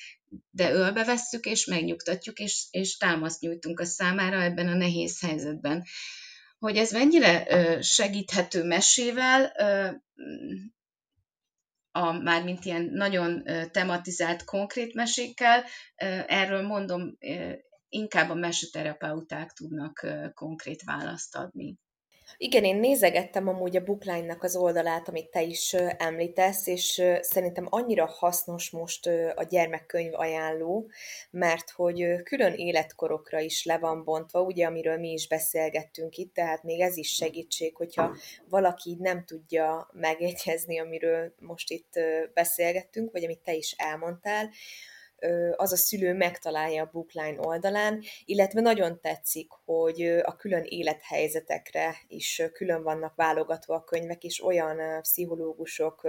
de 0.49 0.71
ölbe 0.71 1.03
vesszük, 1.03 1.45
és 1.45 1.65
megnyugtatjuk, 1.65 2.39
és, 2.39 2.67
és 2.71 2.97
támaszt 2.97 3.41
nyújtunk 3.41 3.79
a 3.79 3.85
számára 3.85 4.41
ebben 4.41 4.67
a 4.67 4.75
nehéz 4.75 5.21
helyzetben. 5.21 5.83
Hogy 6.59 6.77
ez 6.77 6.91
mennyire 6.91 7.47
segíthető 7.81 8.63
mesével, 8.63 9.53
a 11.91 12.11
mármint 12.11 12.65
ilyen 12.65 12.83
nagyon 12.83 13.43
tematizált 13.71 14.43
konkrét 14.43 14.93
mesékkel. 14.93 15.63
Erről 16.27 16.61
mondom, 16.61 17.17
inkább 17.89 18.29
a 18.29 18.33
meseterapeuták 18.33 19.51
tudnak 19.51 20.07
konkrét 20.33 20.83
választ 20.83 21.35
adni. 21.35 21.77
Igen, 22.37 22.63
én 22.63 22.75
nézegettem 22.75 23.47
amúgy 23.47 23.75
a 23.75 23.83
Bookline-nak 23.83 24.43
az 24.43 24.55
oldalát, 24.55 25.07
amit 25.07 25.29
te 25.29 25.41
is 25.41 25.73
említesz, 25.97 26.67
és 26.67 27.03
szerintem 27.21 27.67
annyira 27.69 28.05
hasznos 28.05 28.69
most 28.69 29.07
a 29.35 29.43
gyermekkönyv 29.49 30.13
ajánló, 30.13 30.89
mert 31.29 31.69
hogy 31.69 32.23
külön 32.23 32.53
életkorokra 32.53 33.39
is 33.39 33.65
le 33.65 33.77
van 33.77 34.03
bontva, 34.03 34.41
ugye, 34.41 34.65
amiről 34.65 34.97
mi 34.97 35.11
is 35.11 35.27
beszélgettünk 35.27 36.17
itt, 36.17 36.33
tehát 36.33 36.63
még 36.63 36.79
ez 36.79 36.97
is 36.97 37.09
segítség, 37.09 37.75
hogyha 37.75 38.15
valaki 38.49 38.97
nem 38.99 39.25
tudja 39.25 39.89
megjegyezni, 39.93 40.79
amiről 40.79 41.33
most 41.39 41.71
itt 41.71 41.99
beszélgettünk, 42.33 43.11
vagy 43.11 43.23
amit 43.23 43.39
te 43.43 43.53
is 43.53 43.71
elmondtál, 43.77 44.49
az 45.55 45.71
a 45.71 45.75
szülő 45.75 46.13
megtalálja 46.13 46.83
a 46.83 46.89
Bookline 46.91 47.39
oldalán, 47.39 48.03
illetve 48.25 48.61
nagyon 48.61 48.99
tetszik, 49.01 49.51
hogy 49.65 50.01
a 50.23 50.35
külön 50.35 50.63
élethelyzetekre 50.63 51.95
is 52.07 52.41
külön 52.53 52.83
vannak 52.83 53.15
válogatva 53.15 53.75
a 53.75 53.83
könyvek, 53.83 54.23
és 54.23 54.43
olyan 54.43 55.01
pszichológusok, 55.01 56.07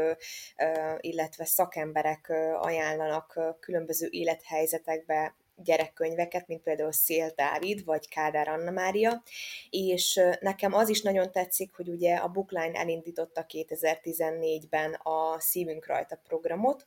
illetve 1.00 1.44
szakemberek 1.44 2.32
ajánlanak 2.60 3.40
különböző 3.60 4.08
élethelyzetekbe 4.10 5.34
gyerekkönyveket, 5.56 6.46
mint 6.46 6.62
például 6.62 6.92
Szél 6.92 7.32
Dávid, 7.36 7.84
vagy 7.84 8.08
Kádár 8.08 8.48
Anna 8.48 8.70
Mária, 8.70 9.22
és 9.70 10.20
nekem 10.40 10.74
az 10.74 10.88
is 10.88 11.02
nagyon 11.02 11.32
tetszik, 11.32 11.74
hogy 11.74 11.88
ugye 11.88 12.14
a 12.14 12.28
Bookline 12.28 12.78
elindította 12.78 13.46
2014-ben 13.48 14.92
a 14.92 15.40
Szívünk 15.40 15.86
rajta 15.86 16.20
programot, 16.28 16.86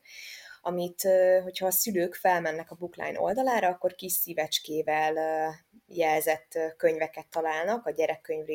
amit, 0.68 1.02
hogyha 1.44 1.66
a 1.66 1.72
szülők 1.72 2.16
felmennek 2.16 2.72
a 2.72 2.76
Bookline 2.76 3.20
oldalára, 3.20 3.68
akkor 3.68 3.96
kis 3.96 4.12
szívecskével 4.12 5.16
jelzett 5.88 6.60
könyveket 6.78 7.28
találnak 7.30 7.86
a 7.86 7.92
gyerekkönyv 7.92 8.46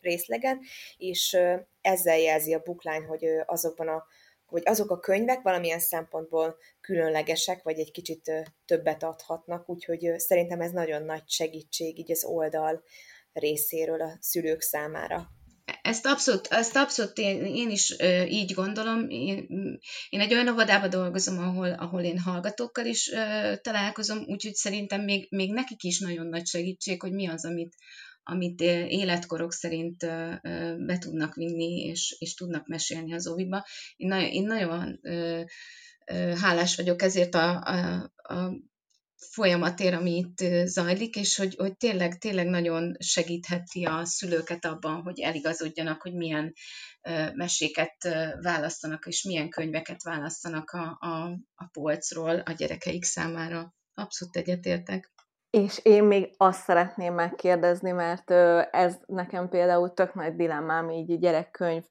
részlegen, 0.00 0.60
és 0.96 1.38
ezzel 1.80 2.18
jelzi 2.18 2.54
a 2.54 2.62
Bookline, 2.64 3.04
hogy 3.06 3.24
azokban 3.46 3.88
a 3.88 4.04
hogy 4.46 4.62
azok 4.64 4.90
a 4.90 5.00
könyvek 5.00 5.42
valamilyen 5.42 5.78
szempontból 5.78 6.56
különlegesek, 6.80 7.62
vagy 7.62 7.78
egy 7.78 7.90
kicsit 7.90 8.32
többet 8.66 9.02
adhatnak, 9.02 9.68
úgyhogy 9.68 10.14
szerintem 10.16 10.60
ez 10.60 10.70
nagyon 10.70 11.02
nagy 11.02 11.22
segítség 11.26 11.98
így 11.98 12.10
az 12.10 12.24
oldal 12.24 12.82
részéről 13.32 14.00
a 14.00 14.16
szülők 14.20 14.60
számára. 14.60 15.28
Ezt 15.84 16.06
abszolút, 16.06 16.46
ezt 16.46 16.76
abszolút 16.76 17.18
én, 17.18 17.44
én 17.44 17.70
is 17.70 17.94
ö, 17.98 18.22
így 18.22 18.52
gondolom. 18.52 19.08
Én, 19.08 19.46
én 20.08 20.20
egy 20.20 20.32
olyan 20.34 20.48
óvodában 20.48 20.90
dolgozom, 20.90 21.38
ahol, 21.38 21.72
ahol 21.72 22.02
én 22.02 22.18
hallgatókkal 22.18 22.86
is 22.86 23.12
ö, 23.12 23.52
találkozom, 23.62 24.18
úgyhogy 24.26 24.54
szerintem 24.54 25.00
még, 25.00 25.26
még 25.30 25.52
nekik 25.52 25.82
is 25.82 25.98
nagyon 25.98 26.26
nagy 26.26 26.46
segítség, 26.46 27.00
hogy 27.00 27.12
mi 27.12 27.28
az, 27.28 27.44
amit, 27.44 27.74
amit 28.22 28.60
életkorok 28.88 29.52
szerint 29.52 30.06
be 30.86 30.98
tudnak 30.98 31.34
vinni, 31.34 31.84
és, 31.84 32.16
és 32.18 32.34
tudnak 32.34 32.66
mesélni 32.66 33.14
az 33.14 33.28
óviba. 33.28 33.66
Én, 33.96 34.08
nagyon, 34.08 34.28
én 34.28 34.44
nagyon 34.44 35.00
hálás 36.40 36.76
vagyok 36.76 37.02
ezért 37.02 37.34
a, 37.34 37.62
a, 37.64 38.12
a 38.34 38.52
folyamatért, 39.30 39.94
ami 39.94 40.16
itt 40.16 40.66
zajlik, 40.66 41.16
és 41.16 41.36
hogy, 41.36 41.54
hogy 41.56 41.76
tényleg, 41.76 42.18
tényleg 42.18 42.46
nagyon 42.46 42.96
segítheti 42.98 43.84
a 43.84 44.04
szülőket 44.04 44.64
abban, 44.64 45.02
hogy 45.02 45.20
eligazodjanak, 45.20 46.02
hogy 46.02 46.14
milyen 46.14 46.52
meséket 47.34 47.96
választanak, 48.40 49.06
és 49.06 49.22
milyen 49.22 49.48
könyveket 49.48 50.02
választanak 50.02 50.70
a, 50.70 50.96
a, 51.00 51.38
a 51.54 51.68
polcról 51.72 52.38
a 52.38 52.52
gyerekeik 52.52 53.04
számára. 53.04 53.74
Abszolút 53.94 54.36
egyetértek. 54.36 55.12
És 55.50 55.80
én 55.82 56.04
még 56.04 56.34
azt 56.36 56.62
szeretném 56.62 57.14
megkérdezni, 57.14 57.90
mert 57.90 58.30
ez 58.70 58.94
nekem 59.06 59.48
például 59.48 59.94
tök 59.94 60.14
nagy 60.14 60.34
dilemmám 60.34 60.90
így 60.90 61.18
gyerekkönyv 61.18 61.82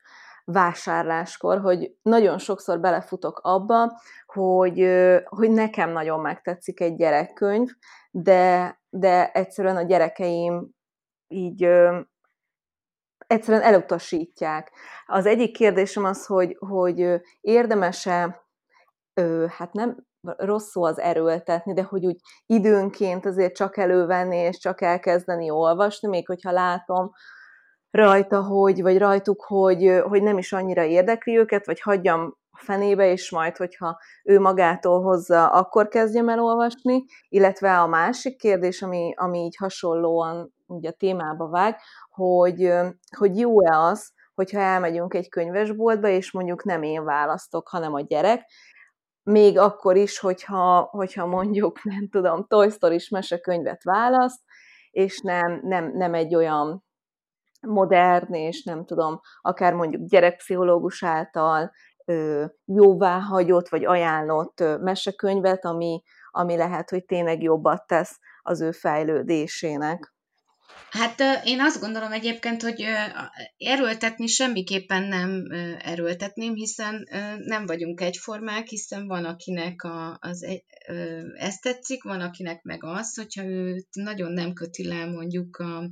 vásárláskor, 0.45 1.59
hogy 1.59 1.95
nagyon 2.01 2.37
sokszor 2.37 2.79
belefutok 2.79 3.39
abba, 3.43 4.01
hogy, 4.25 4.87
hogy 5.25 5.51
nekem 5.51 5.89
nagyon 5.89 6.19
megtetszik 6.19 6.79
egy 6.79 6.95
gyerekkönyv, 6.95 7.69
de, 8.11 8.79
de 8.89 9.31
egyszerűen 9.31 9.77
a 9.77 9.81
gyerekeim 9.81 10.69
így 11.27 11.67
egyszerűen 13.27 13.63
elutasítják. 13.63 14.71
Az 15.05 15.25
egyik 15.25 15.53
kérdésem 15.53 16.03
az, 16.03 16.25
hogy, 16.25 16.57
hogy 16.59 17.21
érdemese, 17.41 18.45
hát 19.47 19.73
nem 19.73 20.05
rossz 20.21 20.75
az 20.75 20.99
erőltetni, 20.99 21.73
de 21.73 21.83
hogy 21.83 22.05
úgy 22.05 22.19
időnként 22.45 23.25
azért 23.25 23.55
csak 23.55 23.77
elővenni 23.77 24.37
és 24.37 24.57
csak 24.57 24.81
elkezdeni 24.81 25.49
olvasni, 25.49 26.07
még 26.07 26.27
hogyha 26.27 26.51
látom, 26.51 27.11
rajta, 27.93 28.41
hogy, 28.41 28.81
vagy 28.81 28.97
rajtuk, 28.97 29.43
hogy, 29.43 30.01
hogy 30.03 30.23
nem 30.23 30.37
is 30.37 30.53
annyira 30.53 30.83
érdekli 30.83 31.37
őket, 31.37 31.65
vagy 31.65 31.81
hagyjam 31.81 32.37
a 32.51 32.59
fenébe, 32.63 33.11
és 33.11 33.31
majd, 33.31 33.57
hogyha 33.57 33.99
ő 34.23 34.39
magától 34.39 35.01
hozza, 35.01 35.47
akkor 35.47 35.87
kezdjem 35.87 36.29
el 36.29 36.39
olvasni, 36.39 37.03
illetve 37.29 37.79
a 37.79 37.87
másik 37.87 38.37
kérdés, 38.37 38.81
ami, 38.81 39.13
ami 39.15 39.39
így 39.39 39.55
hasonlóan 39.55 40.53
ugye 40.65 40.89
a 40.89 40.93
témába 40.97 41.47
vág, 41.47 41.77
hogy, 42.09 42.73
hogy 43.17 43.39
jó-e 43.39 43.77
az, 43.77 44.11
hogyha 44.33 44.59
elmegyünk 44.59 45.13
egy 45.13 45.29
könyvesboltba, 45.29 46.07
és 46.07 46.31
mondjuk 46.31 46.63
nem 46.63 46.83
én 46.83 47.03
választok, 47.03 47.67
hanem 47.67 47.93
a 47.93 48.01
gyerek, 48.01 48.45
még 49.23 49.57
akkor 49.57 49.95
is, 49.95 50.19
hogyha, 50.19 50.81
hogyha 50.91 51.25
mondjuk, 51.25 51.83
nem 51.83 52.09
tudom, 52.09 52.45
Toy 52.47 52.69
Story-s 52.69 53.09
mesekönyvet 53.09 53.83
választ, 53.83 54.39
és 54.91 55.19
nem, 55.21 55.59
nem, 55.63 55.91
nem 55.97 56.13
egy 56.13 56.35
olyan 56.35 56.83
modern, 57.67 58.33
és 58.33 58.63
nem 58.63 58.85
tudom, 58.85 59.19
akár 59.41 59.73
mondjuk 59.73 60.07
gyerekpszichológus 60.07 61.03
által 61.03 61.71
jóváhagyott 62.65 63.69
vagy 63.69 63.85
ajánlott 63.85 64.63
mesekönyvet, 64.81 65.65
ami, 65.65 66.03
ami 66.31 66.55
lehet, 66.55 66.89
hogy 66.89 67.05
tényleg 67.05 67.41
jobbat 67.41 67.87
tesz 67.87 68.19
az 68.41 68.61
ő 68.61 68.71
fejlődésének. 68.71 70.13
Hát 70.89 71.21
én 71.43 71.61
azt 71.61 71.79
gondolom 71.79 72.11
egyébként, 72.11 72.61
hogy 72.61 72.85
erőltetni 73.57 74.27
semmiképpen 74.27 75.03
nem 75.03 75.47
erőltetném, 75.79 76.53
hiszen 76.53 77.07
nem 77.37 77.65
vagyunk 77.65 78.01
egyformák, 78.01 78.67
hiszen 78.67 79.07
van, 79.07 79.25
akinek 79.25 79.83
a, 79.83 80.17
az, 80.21 80.45
ezt 81.37 81.61
tetszik, 81.61 82.03
van, 82.03 82.21
akinek 82.21 82.61
meg 82.63 82.83
az, 82.83 83.15
hogyha 83.15 83.43
őt 83.43 83.87
nagyon 83.91 84.31
nem 84.31 84.53
köti 84.53 84.87
le 84.87 85.05
mondjuk 85.05 85.57
a, 85.57 85.89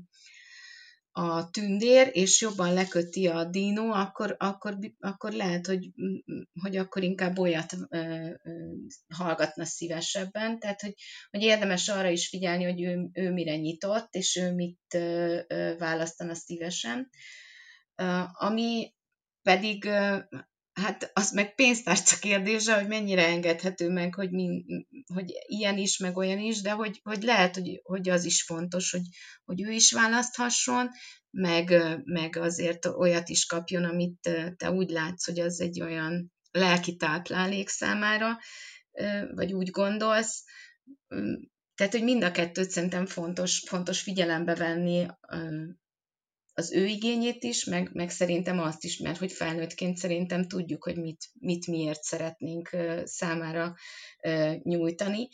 a 1.12 1.50
tündér, 1.50 2.10
és 2.12 2.42
jobban 2.42 2.74
leköti 2.74 3.28
a 3.28 3.46
dino, 3.46 3.92
akkor, 3.92 4.36
akkor, 4.40 4.78
akkor 5.00 5.32
lehet, 5.32 5.68
hogy, 5.68 5.90
hogy 6.62 6.78
akkor 6.78 7.04
inkább 7.04 7.38
olyat 7.40 7.74
ö, 7.90 7.98
ö, 8.44 8.72
hallgatna 9.14 9.66
szívesebben. 9.66 10.60
Tehát, 10.60 10.82
hogy, 10.82 10.94
hogy 11.30 11.42
érdemes 11.42 11.90
arra 11.90 12.10
is 12.10 12.28
figyelni, 12.28 12.64
hogy 12.64 12.82
ő, 12.82 13.10
ő 13.14 13.32
mire 13.32 13.56
nyitott, 13.56 14.14
és 14.14 14.36
ő 14.36 14.54
mit 14.54 14.80
ö, 14.94 15.40
ö, 15.48 15.76
választana 15.78 16.34
szívesen. 16.34 17.10
Ö, 17.96 18.22
ami 18.32 18.94
pedig 19.42 19.90
Hát 20.74 21.12
az 21.14 21.32
meg 21.32 21.56
pénztárca 21.56 22.18
kérdése, 22.20 22.76
hogy 22.80 22.88
mennyire 22.88 23.28
engedhető 23.28 23.90
meg, 23.90 24.14
hogy, 24.14 24.32
mi, 24.32 24.66
hogy 25.14 25.32
ilyen 25.46 25.78
is, 25.78 25.98
meg 25.98 26.18
olyan 26.18 26.40
is, 26.40 26.62
de 26.62 26.72
hogy, 26.72 27.00
hogy 27.04 27.24
lehet, 27.24 27.56
hogy, 27.56 27.80
hogy 27.84 28.10
az 28.10 28.26
is 28.26 28.44
fontos, 28.44 28.92
hogy, 28.92 29.02
hogy 29.46 29.62
ő 29.62 29.72
is 29.72 29.92
választhasson, 29.92 30.90
meg, 31.30 31.74
meg 32.04 32.36
azért 32.36 32.86
olyat 32.86 33.30
is 33.30 33.46
kapjon, 33.46 33.84
amit 33.84 34.30
te 34.58 34.72
úgy 34.72 34.90
látsz, 34.90 35.26
hogy 35.26 35.40
az 35.40 35.62
egy 35.62 35.82
olyan 35.82 36.32
lelki 36.52 36.96
táplálék 36.96 37.70
számára, 37.70 38.38
vagy 39.32 39.54
úgy 39.54 39.70
gondolsz. 39.70 40.44
Tehát, 41.76 41.92
hogy 41.92 42.04
mind 42.04 42.24
a 42.24 42.32
kettőt 42.32 42.70
szerintem 42.70 43.06
fontos, 43.06 43.64
fontos 43.68 44.02
figyelembe 44.02 44.56
venni 44.56 45.08
az 46.62 46.72
ő 46.72 46.86
igényét 46.86 47.44
is, 47.44 47.66
meg, 47.66 47.90
meg 47.94 48.10
szerintem 48.10 48.60
azt 48.60 48.84
is, 48.84 48.98
mert 48.98 49.18
hogy 49.18 49.32
felnőttként 49.32 49.98
szerintem 49.98 50.48
tudjuk, 50.48 50.84
hogy 50.84 50.98
mit, 50.98 51.30
mit 51.40 51.68
miért 51.68 52.04
szeretnénk 52.04 52.70
számára 53.04 53.76
nyújtani. 54.64 55.28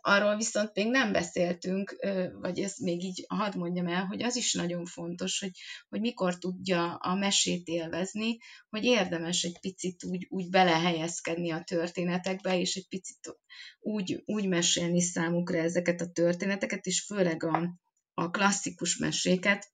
Arról 0.00 0.36
viszont 0.36 0.74
még 0.74 0.90
nem 0.90 1.12
beszéltünk, 1.12 1.96
vagy 2.40 2.58
ezt 2.58 2.78
még 2.78 3.02
így 3.02 3.24
hadd 3.28 3.58
mondjam 3.58 3.86
el, 3.86 4.04
hogy 4.04 4.22
az 4.22 4.36
is 4.36 4.52
nagyon 4.52 4.84
fontos, 4.84 5.40
hogy, 5.40 5.50
hogy 5.88 6.00
mikor 6.00 6.38
tudja 6.38 6.94
a 6.94 7.14
mesét 7.14 7.66
élvezni, 7.66 8.38
hogy 8.68 8.84
érdemes 8.84 9.42
egy 9.42 9.60
picit 9.60 10.04
úgy, 10.04 10.26
úgy 10.30 10.50
belehelyezkedni 10.50 11.50
a 11.50 11.62
történetekbe, 11.62 12.58
és 12.58 12.74
egy 12.74 12.88
picit 12.88 13.36
úgy, 13.80 14.22
úgy 14.24 14.48
mesélni 14.48 15.00
számukra 15.00 15.58
ezeket 15.58 16.00
a 16.00 16.10
történeteket, 16.10 16.86
és 16.86 17.00
főleg 17.00 17.42
a, 17.42 17.78
a 18.14 18.30
klasszikus 18.30 18.96
meséket, 18.96 19.73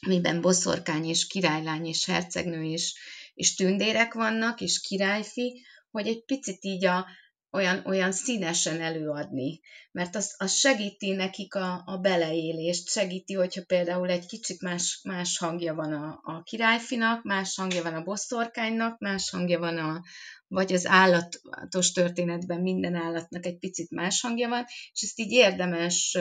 amiben 0.00 0.40
boszorkány 0.40 1.04
és 1.04 1.26
királylány 1.26 1.86
és 1.86 2.06
hercegnő 2.06 2.64
és, 2.64 2.94
és 3.34 3.54
tündérek 3.54 4.14
vannak, 4.14 4.60
és 4.60 4.80
királyfi, 4.80 5.64
hogy 5.90 6.06
egy 6.06 6.24
picit 6.24 6.64
így 6.64 6.84
a, 6.84 7.06
olyan, 7.54 7.82
olyan 7.86 8.12
színesen 8.12 8.80
előadni, 8.80 9.60
mert 9.92 10.16
az, 10.16 10.34
az 10.38 10.52
segíti 10.52 11.10
nekik 11.10 11.54
a, 11.54 11.82
a 11.86 11.96
beleélést, 11.96 12.88
segíti, 12.88 13.34
hogyha 13.34 13.64
például 13.66 14.10
egy 14.10 14.26
kicsit 14.26 14.60
más, 14.60 15.00
más 15.02 15.38
hangja 15.38 15.74
van 15.74 15.92
a, 15.92 16.20
a 16.22 16.42
királyfinak, 16.42 17.22
más 17.22 17.56
hangja 17.56 17.82
van 17.82 17.94
a 17.94 18.02
boszorkánynak, 18.02 18.98
más 18.98 19.30
hangja 19.30 19.58
van 19.58 19.78
a, 19.78 20.02
vagy 20.46 20.72
az 20.72 20.86
állatos 20.86 21.92
történetben 21.92 22.60
minden 22.60 22.94
állatnak 22.94 23.46
egy 23.46 23.58
picit 23.58 23.90
más 23.90 24.20
hangja 24.20 24.48
van, 24.48 24.64
és 24.92 25.02
ezt 25.02 25.18
így 25.18 25.30
érdemes 25.30 26.18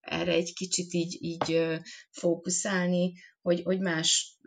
erre 0.00 0.32
egy 0.32 0.52
kicsit 0.54 0.92
így, 0.92 1.16
így 1.20 1.80
fókuszálni, 2.10 3.12
hogy, 3.40 3.62
hogy 3.62 3.80
más 3.80 4.38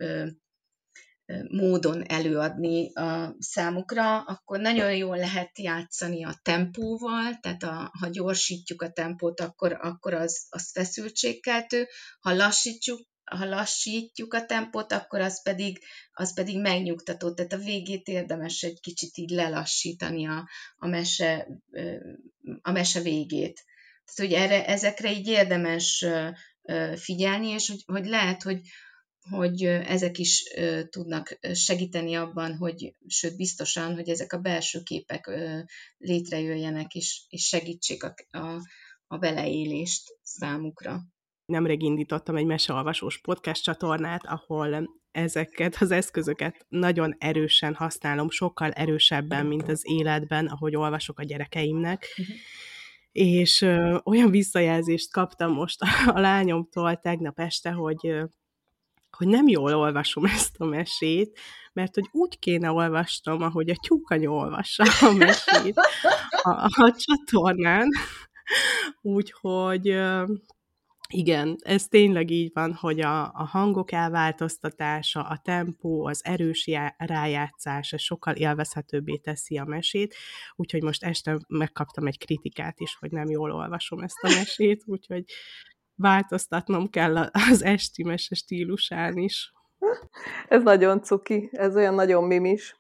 módon 1.48 2.04
előadni 2.08 2.94
a 2.94 3.36
számukra, 3.40 4.22
akkor 4.22 4.60
nagyon 4.60 4.96
jól 4.96 5.18
lehet 5.18 5.60
játszani 5.60 6.24
a 6.24 6.40
tempóval, 6.42 7.40
tehát 7.42 7.64
a, 7.64 7.92
ha 8.00 8.08
gyorsítjuk 8.10 8.82
a 8.82 8.92
tempót, 8.92 9.40
akkor, 9.40 9.78
akkor 9.82 10.14
az, 10.14 10.46
az 10.50 10.72
feszültségkeltő, 10.72 11.88
ha 12.20 12.34
lassítjuk, 12.34 13.10
ha 13.24 13.46
lassítjuk 13.46 14.34
a 14.34 14.46
tempót, 14.46 14.92
akkor 14.92 15.20
az 15.20 15.44
pedig, 15.44 15.80
az 16.12 16.34
pedig 16.34 16.60
megnyugtató, 16.60 17.34
tehát 17.34 17.54
a 17.54 17.58
végét 17.58 18.08
érdemes 18.08 18.62
egy 18.62 18.80
kicsit 18.80 19.18
így 19.18 19.30
lelassítani 19.30 20.28
a, 20.28 20.50
a, 20.78 20.88
mese, 20.88 21.48
a 22.62 22.72
mese 22.72 23.02
végét. 23.02 23.64
Tehát, 24.06 24.32
hogy 24.32 24.42
erre, 24.42 24.66
ezekre 24.66 25.12
így 25.12 25.28
érdemes 25.28 26.06
figyelni, 26.96 27.48
és 27.48 27.68
hogy, 27.68 27.84
hogy 27.86 28.06
lehet, 28.06 28.44
hogy, 28.44 28.60
hogy 29.30 29.64
ezek 29.64 30.18
is 30.18 30.44
tudnak 30.90 31.40
segíteni 31.54 32.16
abban, 32.16 32.58
hogy, 32.58 32.96
sőt 33.08 33.36
biztosan, 33.36 33.94
hogy 33.94 34.10
ezek 34.10 34.34
a 34.34 34.40
belső 34.40 34.82
képek 34.84 35.32
létrejöjjenek, 35.98 36.94
és, 36.94 37.22
és 37.30 37.48
segítsék 37.48 38.04
a, 38.04 38.14
a, 38.38 38.62
a 39.08 39.18
beleélést 39.18 40.18
számukra. 40.24 41.00
Nemrég 41.46 41.82
indítottam 41.82 42.36
egy 42.36 42.46
meseolvasós 42.46 43.20
podcast 43.20 43.64
csatornát, 43.64 44.26
ahol 44.26 45.00
ezeket 45.12 45.76
az 45.80 45.92
eszközöket 45.92 46.66
nagyon 46.70 47.16
erősen 47.20 47.76
használom, 47.76 48.30
sokkal 48.30 48.72
erősebben, 48.72 49.46
mint 49.46 49.68
az 49.68 49.82
életben, 49.84 50.48
ahogy 50.48 50.76
olvasok 50.76 51.20
a 51.20 51.24
gyerekeimnek. 51.24 52.14
Uh-huh 52.18 52.36
és 53.12 53.62
ö, 53.62 53.98
olyan 54.04 54.30
visszajelzést 54.30 55.12
kaptam 55.12 55.52
most 55.52 55.82
a, 55.82 55.88
a 56.16 56.20
lányomtól 56.20 56.96
tegnap 56.96 57.40
este, 57.40 57.72
hogy 57.72 58.08
ö, 58.08 58.24
hogy 59.18 59.28
nem 59.28 59.48
jól 59.48 59.76
olvasom 59.76 60.26
ezt 60.26 60.56
a 60.58 60.66
mesét, 60.66 61.40
mert 61.74 61.96
hogy 61.96 62.08
úgy 62.12 62.40
kéne 62.40 62.72
olvasnom, 62.72 63.42
ahogy 63.42 63.70
a 63.70 63.76
tyúkanyó 63.76 64.38
olvassa 64.38 64.84
a 65.02 65.12
mesét 65.12 65.76
a, 66.42 66.50
a 66.84 66.96
csatornán. 66.98 67.88
Úgyhogy 69.02 69.88
igen, 71.14 71.56
ez 71.60 71.88
tényleg 71.88 72.30
így 72.30 72.52
van, 72.54 72.74
hogy 72.74 73.00
a, 73.00 73.24
a 73.24 73.48
hangok 73.50 73.92
elváltoztatása, 73.92 75.22
a 75.22 75.38
tempó, 75.44 76.06
az 76.06 76.26
erős 76.26 76.68
já, 76.68 76.96
rájátszás, 76.98 77.94
ez 77.94 78.02
sokkal 78.02 78.36
élvezhetőbbé 78.36 79.18
teszi 79.18 79.58
a 79.58 79.66
mesét, 79.66 80.16
úgyhogy 80.56 80.84
most 80.84 81.04
este 81.04 81.40
megkaptam 81.48 82.08
egy 82.08 82.18
kritikát 82.18 82.80
is, 82.80 82.98
hogy 83.00 83.12
nem 83.12 83.30
jól 83.30 83.52
olvasom 83.52 84.00
ezt 84.00 84.20
a 84.22 84.30
mesét, 84.30 84.84
úgyhogy 84.94 85.24
változtatnom 85.96 86.90
kell 86.90 87.18
az 87.18 87.64
esti 87.64 88.04
mese 88.04 88.36
stílusán 88.36 89.18
is. 89.18 89.54
Ez 90.48 90.64
nagyon 90.64 91.02
cuki, 91.02 91.50
ez 91.52 91.76
olyan 91.76 91.94
nagyon 91.94 92.24
mimis. 92.24 92.76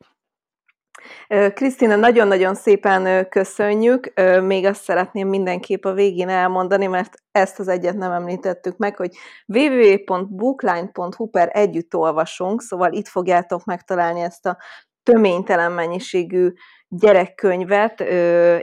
Krisztina, 1.53 1.95
nagyon-nagyon 1.95 2.55
szépen 2.55 3.29
köszönjük. 3.29 4.13
Még 4.41 4.65
azt 4.65 4.83
szeretném 4.83 5.27
mindenképp 5.27 5.85
a 5.85 5.93
végén 5.93 6.29
elmondani, 6.29 6.87
mert 6.87 7.13
ezt 7.31 7.59
az 7.59 7.67
egyet 7.67 7.97
nem 7.97 8.11
említettük 8.11 8.77
meg, 8.77 8.95
hogy 8.95 9.15
www.bookline.hu 9.45 11.29
per 11.29 11.49
együtt 11.53 11.95
olvasunk, 11.95 12.61
szóval 12.61 12.91
itt 12.93 13.07
fogjátok 13.07 13.65
megtalálni 13.65 14.21
ezt 14.21 14.45
a 14.45 14.57
töménytelen 15.03 15.71
mennyiségű 15.71 16.51
gyerekkönyvet 16.87 17.99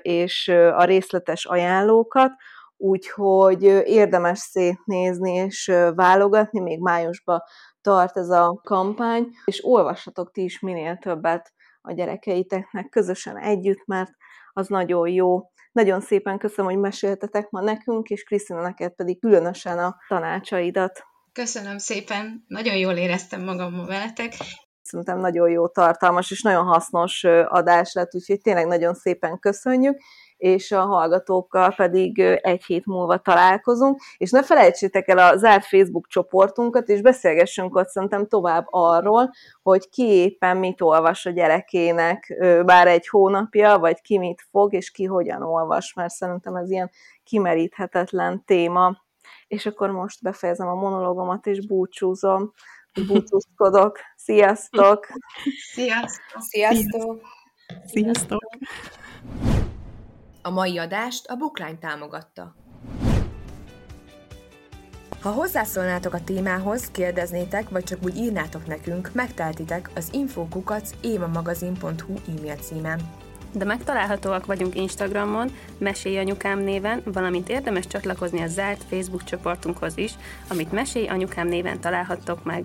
és 0.02 0.48
a 0.74 0.84
részletes 0.84 1.44
ajánlókat, 1.44 2.32
úgyhogy 2.76 3.62
érdemes 3.84 4.38
szétnézni 4.38 5.32
és 5.32 5.72
válogatni, 5.94 6.60
még 6.60 6.80
májusban 6.80 7.42
tart 7.80 8.16
ez 8.16 8.28
a 8.28 8.60
kampány, 8.64 9.28
és 9.44 9.64
olvassatok 9.64 10.30
ti 10.30 10.42
is 10.42 10.60
minél 10.60 10.96
többet 10.96 11.52
a 11.80 11.92
gyerekeiteknek 11.92 12.88
közösen 12.88 13.36
együtt, 13.36 13.86
mert 13.86 14.10
az 14.52 14.68
nagyon 14.68 15.08
jó. 15.08 15.40
Nagyon 15.72 16.00
szépen 16.00 16.38
köszönöm, 16.38 16.70
hogy 16.70 16.80
meséltetek 16.80 17.50
ma 17.50 17.60
nekünk, 17.60 18.08
és 18.08 18.22
Krisztina, 18.22 18.60
neked 18.60 18.92
pedig 18.92 19.20
különösen 19.20 19.78
a 19.78 19.96
tanácsaidat. 20.08 21.02
Köszönöm 21.32 21.78
szépen, 21.78 22.44
nagyon 22.46 22.76
jól 22.76 22.94
éreztem 22.94 23.44
magam 23.44 23.74
ma 23.74 23.84
veletek. 23.84 24.34
Szerintem 24.82 25.18
nagyon 25.18 25.50
jó, 25.50 25.68
tartalmas 25.68 26.30
és 26.30 26.42
nagyon 26.42 26.64
hasznos 26.64 27.24
adás 27.48 27.92
lett, 27.92 28.14
úgyhogy 28.14 28.40
tényleg 28.40 28.66
nagyon 28.66 28.94
szépen 28.94 29.38
köszönjük, 29.38 30.00
és 30.38 30.72
a 30.72 30.80
hallgatókkal 30.80 31.74
pedig 31.76 32.20
egy 32.20 32.64
hét 32.64 32.86
múlva 32.86 33.18
találkozunk, 33.18 34.00
és 34.16 34.30
ne 34.30 34.42
felejtsétek 34.42 35.08
el 35.08 35.18
a 35.18 35.36
zárt 35.36 35.64
Facebook 35.64 36.06
csoportunkat, 36.06 36.88
és 36.88 37.00
beszélgessünk 37.00 37.76
ott 37.76 37.88
szerintem 37.88 38.26
tovább 38.26 38.66
arról, 38.70 39.30
hogy 39.62 39.88
ki 39.88 40.02
éppen 40.02 40.56
mit 40.56 40.80
olvas 40.80 41.26
a 41.26 41.30
gyerekének 41.30 42.36
bár 42.64 42.86
egy 42.86 43.08
hónapja, 43.08 43.78
vagy 43.78 44.00
ki 44.00 44.18
mit 44.18 44.46
fog, 44.50 44.74
és 44.74 44.90
ki 44.90 45.04
hogyan 45.04 45.42
olvas, 45.42 45.92
mert 45.94 46.14
szerintem 46.14 46.54
ez 46.54 46.70
ilyen 46.70 46.90
kimeríthetetlen 47.24 48.44
téma. 48.44 49.06
És 49.46 49.66
akkor 49.66 49.90
most 49.90 50.22
befejezem 50.22 50.68
a 50.68 50.74
monologomat, 50.74 51.46
és 51.46 51.66
búcsúzom. 51.66 52.52
búcsúzkodok. 53.06 53.98
Sziasztok! 54.16 55.06
Sziasztok! 55.72 56.40
Sziasztok! 56.40 57.20
Sziasztok! 57.86 58.42
A 60.48 60.50
mai 60.50 60.78
adást 60.78 61.26
a 61.26 61.36
Bookline 61.36 61.78
támogatta. 61.80 62.54
Ha 65.22 65.30
hozzászólnátok 65.30 66.12
a 66.14 66.24
témához, 66.24 66.90
kérdeznétek, 66.90 67.68
vagy 67.68 67.84
csak 67.84 67.98
úgy 68.04 68.16
írnátok 68.16 68.66
nekünk, 68.66 69.10
megteltitek 69.12 69.90
az 69.94 70.08
infokukac 70.12 70.90
évamagazin.hu 71.00 72.14
e-mail 72.36 72.56
címen. 72.56 73.00
De 73.52 73.64
megtalálhatóak 73.64 74.46
vagyunk 74.46 74.74
Instagramon, 74.74 75.50
Mesélj 75.78 76.18
Anyukám 76.18 76.58
néven, 76.58 77.02
valamint 77.04 77.48
érdemes 77.48 77.86
csatlakozni 77.86 78.42
a 78.42 78.46
zárt 78.46 78.84
Facebook 78.84 79.24
csoportunkhoz 79.24 79.96
is, 79.96 80.14
amit 80.50 80.72
Mesélj 80.72 81.06
Anyukám 81.06 81.48
néven 81.48 81.80
találhattok 81.80 82.44
meg. 82.44 82.64